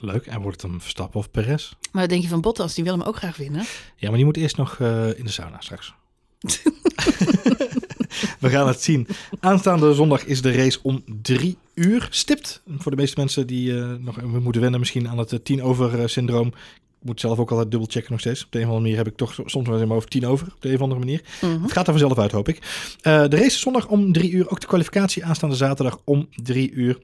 Leuk. 0.00 0.26
En 0.26 0.40
wordt 0.40 0.62
het 0.62 0.70
een 0.72 0.80
Verstappen 0.80 1.18
of 1.20 1.30
Perez? 1.30 1.72
Maar 1.92 2.00
wat 2.02 2.10
denk 2.10 2.22
je 2.22 2.28
van 2.28 2.40
Bottas? 2.40 2.74
Die 2.74 2.84
wil 2.84 2.92
hem 2.98 3.02
ook 3.06 3.16
graag 3.16 3.36
winnen. 3.36 3.64
Ja, 3.96 4.06
maar 4.08 4.16
die 4.16 4.24
moet 4.24 4.36
eerst 4.36 4.56
nog 4.56 4.80
eh, 4.80 5.18
in 5.18 5.24
de 5.24 5.30
sauna 5.30 5.60
straks. 5.60 5.94
We 8.40 8.48
gaan 8.48 8.66
het 8.66 8.82
zien. 8.82 9.06
Aanstaande 9.40 9.94
zondag 9.94 10.24
is 10.24 10.42
de 10.42 10.52
race 10.52 10.78
om 10.82 11.04
drie 11.22 11.56
uur 11.74 12.06
stipt. 12.10 12.62
Voor 12.78 12.90
de 12.90 12.96
meeste 12.96 13.20
mensen 13.20 13.46
die 13.46 13.78
eh, 13.78 13.92
nog 13.98 14.16
we 14.16 14.40
moeten 14.40 14.60
wennen 14.60 14.80
misschien 14.80 15.08
aan 15.08 15.18
het 15.18 15.32
eh, 15.32 15.38
tien 15.42 15.62
over 15.62 16.00
eh, 16.00 16.06
syndroom. 16.06 16.46
Ik 16.46 17.10
moet 17.10 17.20
zelf 17.20 17.38
ook 17.38 17.50
altijd 17.50 17.70
dubbel 17.70 17.88
checken 17.90 18.10
nog 18.10 18.20
steeds. 18.20 18.44
Op 18.44 18.52
de 18.52 18.58
een 18.58 18.64
of 18.64 18.70
andere 18.70 18.88
manier 18.88 19.04
heb 19.04 19.12
ik 19.12 19.16
toch 19.16 19.32
soms 19.34 19.52
wel 19.52 19.62
eens 19.62 19.68
in 19.68 19.76
mijn 19.76 19.90
hoofd 19.90 20.10
tien 20.10 20.26
over. 20.26 20.46
Op 20.54 20.62
de 20.62 20.68
een 20.68 20.74
of 20.74 20.80
andere 20.80 21.00
manier. 21.00 21.22
Mhm. 21.40 21.62
Het 21.62 21.72
gaat 21.72 21.86
er 21.86 21.92
vanzelf 21.92 22.18
uit, 22.18 22.32
hoop 22.32 22.48
ik. 22.48 22.58
De 23.02 23.28
race 23.28 23.44
is 23.44 23.60
zondag 23.60 23.86
om 23.86 24.12
drie 24.12 24.30
uur. 24.30 24.50
Ook 24.50 24.60
de 24.60 24.66
kwalificatie 24.66 25.24
aanstaande 25.24 25.56
zaterdag 25.56 26.00
om 26.04 26.28
drie 26.42 26.70
uur. 26.70 26.98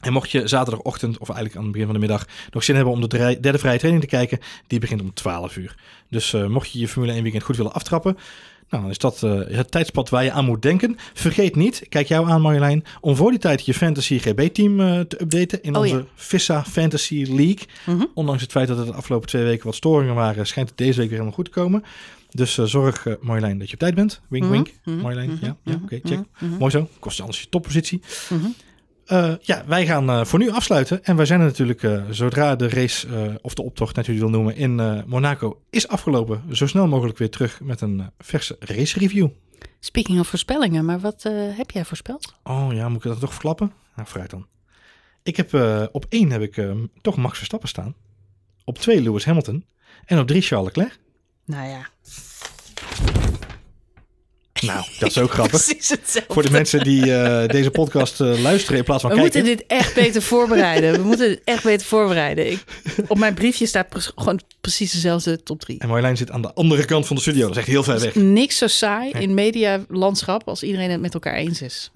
En 0.00 0.12
mocht 0.12 0.30
je 0.30 0.48
zaterdagochtend 0.48 1.18
of 1.18 1.28
eigenlijk 1.28 1.56
aan 1.56 1.62
het 1.62 1.72
begin 1.72 1.86
van 1.86 1.94
de 1.94 2.00
middag 2.00 2.26
nog 2.50 2.64
zin 2.64 2.74
hebben 2.74 2.94
om 2.94 3.00
de 3.00 3.38
derde 3.40 3.58
vrije 3.58 3.78
training 3.78 4.04
te 4.04 4.10
kijken, 4.16 4.38
die 4.66 4.78
begint 4.78 5.00
om 5.00 5.14
12 5.14 5.56
uur. 5.56 5.76
Dus 6.08 6.32
mocht 6.32 6.72
je 6.72 6.78
je 6.78 6.88
Formule 6.88 7.12
1 7.12 7.22
weekend 7.22 7.44
goed 7.44 7.56
willen 7.56 7.72
aftrappen, 7.72 8.16
nou, 8.70 8.82
dan 8.82 8.90
is 8.90 8.98
dat 8.98 9.22
eh, 9.22 9.40
het 9.46 9.70
tijdspad 9.70 10.08
waar 10.08 10.24
je 10.24 10.32
aan 10.32 10.44
moet 10.44 10.62
denken. 10.62 10.96
Vergeet 11.14 11.56
niet, 11.56 11.82
kijk 11.88 12.08
jou 12.08 12.28
aan 12.30 12.40
Marjolein, 12.40 12.84
om 13.00 13.16
voor 13.16 13.30
die 13.30 13.38
tijd 13.38 13.66
je 13.66 13.74
Fantasy 13.74 14.18
GB-team 14.18 14.80
eh, 14.80 15.00
te 15.00 15.20
updaten 15.22 15.62
in 15.62 15.74
Oh, 15.76 15.80
onze 15.82 15.96
ja. 15.96 16.04
Vissa 16.14 16.64
Fantasy 16.64 17.24
League. 17.28 17.66
Mhm. 17.86 18.04
Ondanks 18.14 18.42
het 18.42 18.50
feit 18.50 18.68
dat 18.68 18.78
er 18.78 18.84
de 18.86 18.92
afgelopen 18.92 19.28
twee 19.28 19.44
weken 19.44 19.66
wat 19.66 19.74
storingen 19.74 20.14
waren, 20.14 20.46
schijnt 20.46 20.68
het 20.68 20.78
deze 20.78 20.90
week 20.98 21.08
weer 21.08 21.18
helemaal 21.18 21.32
goed 21.34 21.44
te 21.44 21.50
komen. 21.50 21.84
Dus 22.30 22.58
eh, 22.58 22.64
zorg, 22.64 23.06
Marjolein, 23.20 23.58
dat 23.58 23.66
je 23.68 23.72
op 23.74 23.78
tijd 23.80 23.94
bent. 23.94 24.20
Wink, 24.28 24.44
Mhm, 24.44 24.52
wink. 24.52 24.70
mhm, 24.84 24.96
Marjolein, 25.00 25.30
mhm, 25.30 25.44
ja, 25.44 25.56
ja 25.64 25.80
oké, 25.82 26.00
check. 26.02 26.18
Mooi 26.58 26.70
zo. 26.70 26.88
Kost 26.98 27.20
anders 27.20 27.40
je 27.40 27.48
toppositie. 27.48 28.00
Eh, 29.06 29.32
ja, 29.40 29.64
wij 29.66 29.86
gaan 29.86 30.10
eh, 30.10 30.24
voor 30.24 30.38
nu 30.38 30.50
afsluiten. 30.50 31.04
En 31.04 31.16
wij 31.16 31.26
zijn 31.26 31.40
er 31.40 31.46
natuurlijk, 31.46 31.82
eh, 31.82 32.02
zodra 32.10 32.56
de 32.56 32.68
race 32.68 33.08
eh, 33.08 33.34
of 33.42 33.54
de 33.54 33.62
optocht 33.62 33.96
net 33.96 34.06
u 34.06 34.18
wil 34.18 34.28
noemen 34.30 34.56
in 34.56 34.80
eh, 34.80 35.02
Monaco 35.06 35.60
is 35.70 35.88
afgelopen, 35.88 36.42
zo 36.56 36.66
snel 36.66 36.86
mogelijk 36.86 37.18
weer 37.18 37.30
terug 37.30 37.60
met 37.60 37.80
een 37.80 38.10
verse 38.18 38.56
race 38.60 38.98
review. 38.98 39.28
Speaking 39.80 40.20
of 40.20 40.28
voorspellingen, 40.28 40.84
maar 40.84 41.00
wat 41.00 41.24
eh, 41.24 41.32
heb 41.56 41.70
jij 41.70 41.84
voorspeld? 41.84 42.34
Oh 42.42 42.68
ja, 42.72 42.88
moet 42.88 43.04
ik 43.04 43.10
dat 43.10 43.20
toch 43.20 43.30
verklappen? 43.32 43.72
Nou, 43.96 44.08
vooruit 44.08 44.30
dan. 44.30 44.46
Ik 45.22 45.36
heb 45.36 45.54
eh, 45.54 45.82
op 45.92 46.06
één 46.08 46.30
heb 46.30 46.40
ik 46.42 46.56
eh, 46.56 46.70
toch 47.02 47.16
Max 47.16 47.36
Verstappen 47.36 47.68
staan. 47.68 47.94
Op 48.64 48.78
twee 48.78 49.02
Lewis 49.02 49.24
Hamilton. 49.24 49.64
En 50.04 50.18
op 50.18 50.26
drie 50.26 50.42
Charles 50.42 50.66
Leclerc. 50.66 50.98
Nou 51.44 51.68
ja, 51.68 51.88
Nou, 54.72 54.84
dat 54.98 55.10
is 55.10 55.18
ook 55.18 55.30
grappig. 55.30 55.64
precies 55.64 55.88
hetzelfde. 55.88 56.32
Voor 56.34 56.42
de 56.42 56.50
mensen 56.50 56.84
die 56.84 57.14
eh, 57.16 57.48
deze 57.48 57.70
podcast 57.70 58.20
eh, 58.20 58.40
luisteren 58.42 58.78
in 58.78 58.84
plaats 58.84 59.02
van 59.02 59.10
We 59.10 59.16
kijken. 59.16 59.38
moeten 59.40 59.56
dit 59.56 59.66
echt 59.66 59.94
beter 59.94 60.22
voorbereiden. 60.22 60.92
We 60.92 61.02
moeten 61.06 61.28
dit 61.28 61.40
echt 61.44 61.62
beter 61.64 61.86
voorbereiden. 61.86 62.50
Ik, 62.50 62.64
op 63.08 63.18
mijn 63.18 63.34
briefje 63.34 63.66
staat 63.66 63.88
pre- 63.88 64.00
gewoon 64.14 64.40
precies 64.60 64.92
dezelfde 64.92 65.42
top 65.42 65.60
3. 65.60 65.78
En 65.78 65.88
Marjolein 65.88 66.16
zit 66.16 66.30
aan 66.30 66.42
de 66.42 66.52
andere 66.54 66.84
kant 66.84 67.06
van 67.06 67.16
de 67.16 67.22
studio. 67.22 67.40
Dat 67.42 67.50
is 67.50 67.56
echt 67.56 67.66
heel 67.66 67.82
ver 67.82 68.00
weg. 68.00 68.14
Niks 68.14 68.58
zo 68.58 68.66
saai 68.66 69.12
Nee. 69.12 69.22
in 69.22 69.34
medialandschap 69.34 70.48
als 70.48 70.62
iedereen 70.62 70.90
het 70.90 71.00
met 71.00 71.14
elkaar 71.14 71.34
eens 71.34 71.62
is. 71.62 71.90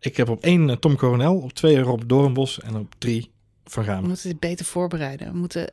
Ik 0.00 0.16
heb 0.16 0.28
op 0.28 0.42
één 0.42 0.70
eh, 0.70 0.76
Tom 0.76 0.96
Coronel, 0.96 1.36
op 1.36 1.52
twee 1.52 1.78
Rob 1.80 2.02
Doornbos 2.06 2.60
en 2.60 2.76
op 2.76 2.94
drie 2.98 3.30
Van 3.64 3.82
We 3.84 3.88
Gamen. 3.90 4.08
moeten 4.08 4.28
dit 4.28 4.40
beter 4.40 4.64
voorbereiden. 4.64 5.32
We 5.32 5.38
moeten 5.38 5.68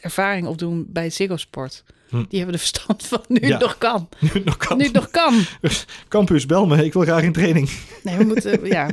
ervaring 0.00 0.46
opdoen 0.46 0.86
bij 0.88 1.10
Ziggo 1.10 1.36
Sport. 1.36 1.84
Hm. 2.10 2.16
Die 2.28 2.38
hebben 2.38 2.52
er 2.54 2.58
verstand 2.60 3.06
van 3.06 3.20
nu 3.28 3.40
Ja. 3.40 3.48
het 3.48 3.60
nog 3.60 3.78
kan. 3.78 4.08
Nu 4.20 4.28
het 4.32 4.44
nog 4.44 4.56
kan. 4.56 4.76
Nu 4.78 4.84
het 4.84 4.92
nog 4.92 5.10
kan. 5.10 5.34
Campus, 6.08 6.46
bel 6.46 6.66
me. 6.66 6.84
Ik 6.84 6.92
wil 6.92 7.02
graag 7.02 7.22
in 7.22 7.32
training. 7.32 7.70
Nee, 8.02 8.16
we 8.16 8.24
moeten 8.24 8.64
ja, 8.66 8.90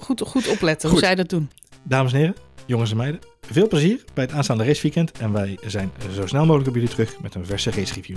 goed, 0.00 0.20
goed 0.26 0.48
opletten 0.48 0.90
hoe 0.90 0.98
zij 0.98 1.14
dat 1.14 1.28
doen. 1.28 1.50
Dames 1.82 2.12
en 2.12 2.18
heren, 2.18 2.36
jongens 2.66 2.90
en 2.90 2.96
meiden. 2.96 3.20
Veel 3.50 3.68
plezier 3.68 4.04
bij 4.14 4.24
het 4.24 4.32
aanstaande 4.32 4.64
raceweekend. 4.64 5.12
En 5.12 5.32
wij 5.32 5.58
zijn 5.66 5.92
zo 6.14 6.26
snel 6.26 6.44
mogelijk 6.44 6.68
op 6.68 6.74
jullie 6.74 6.88
terug 6.90 7.20
met 7.20 7.34
een 7.34 7.46
verse 7.46 7.70
race 7.70 7.94
review. 7.94 8.16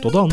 Tot 0.00 0.12
dan! 0.12 0.30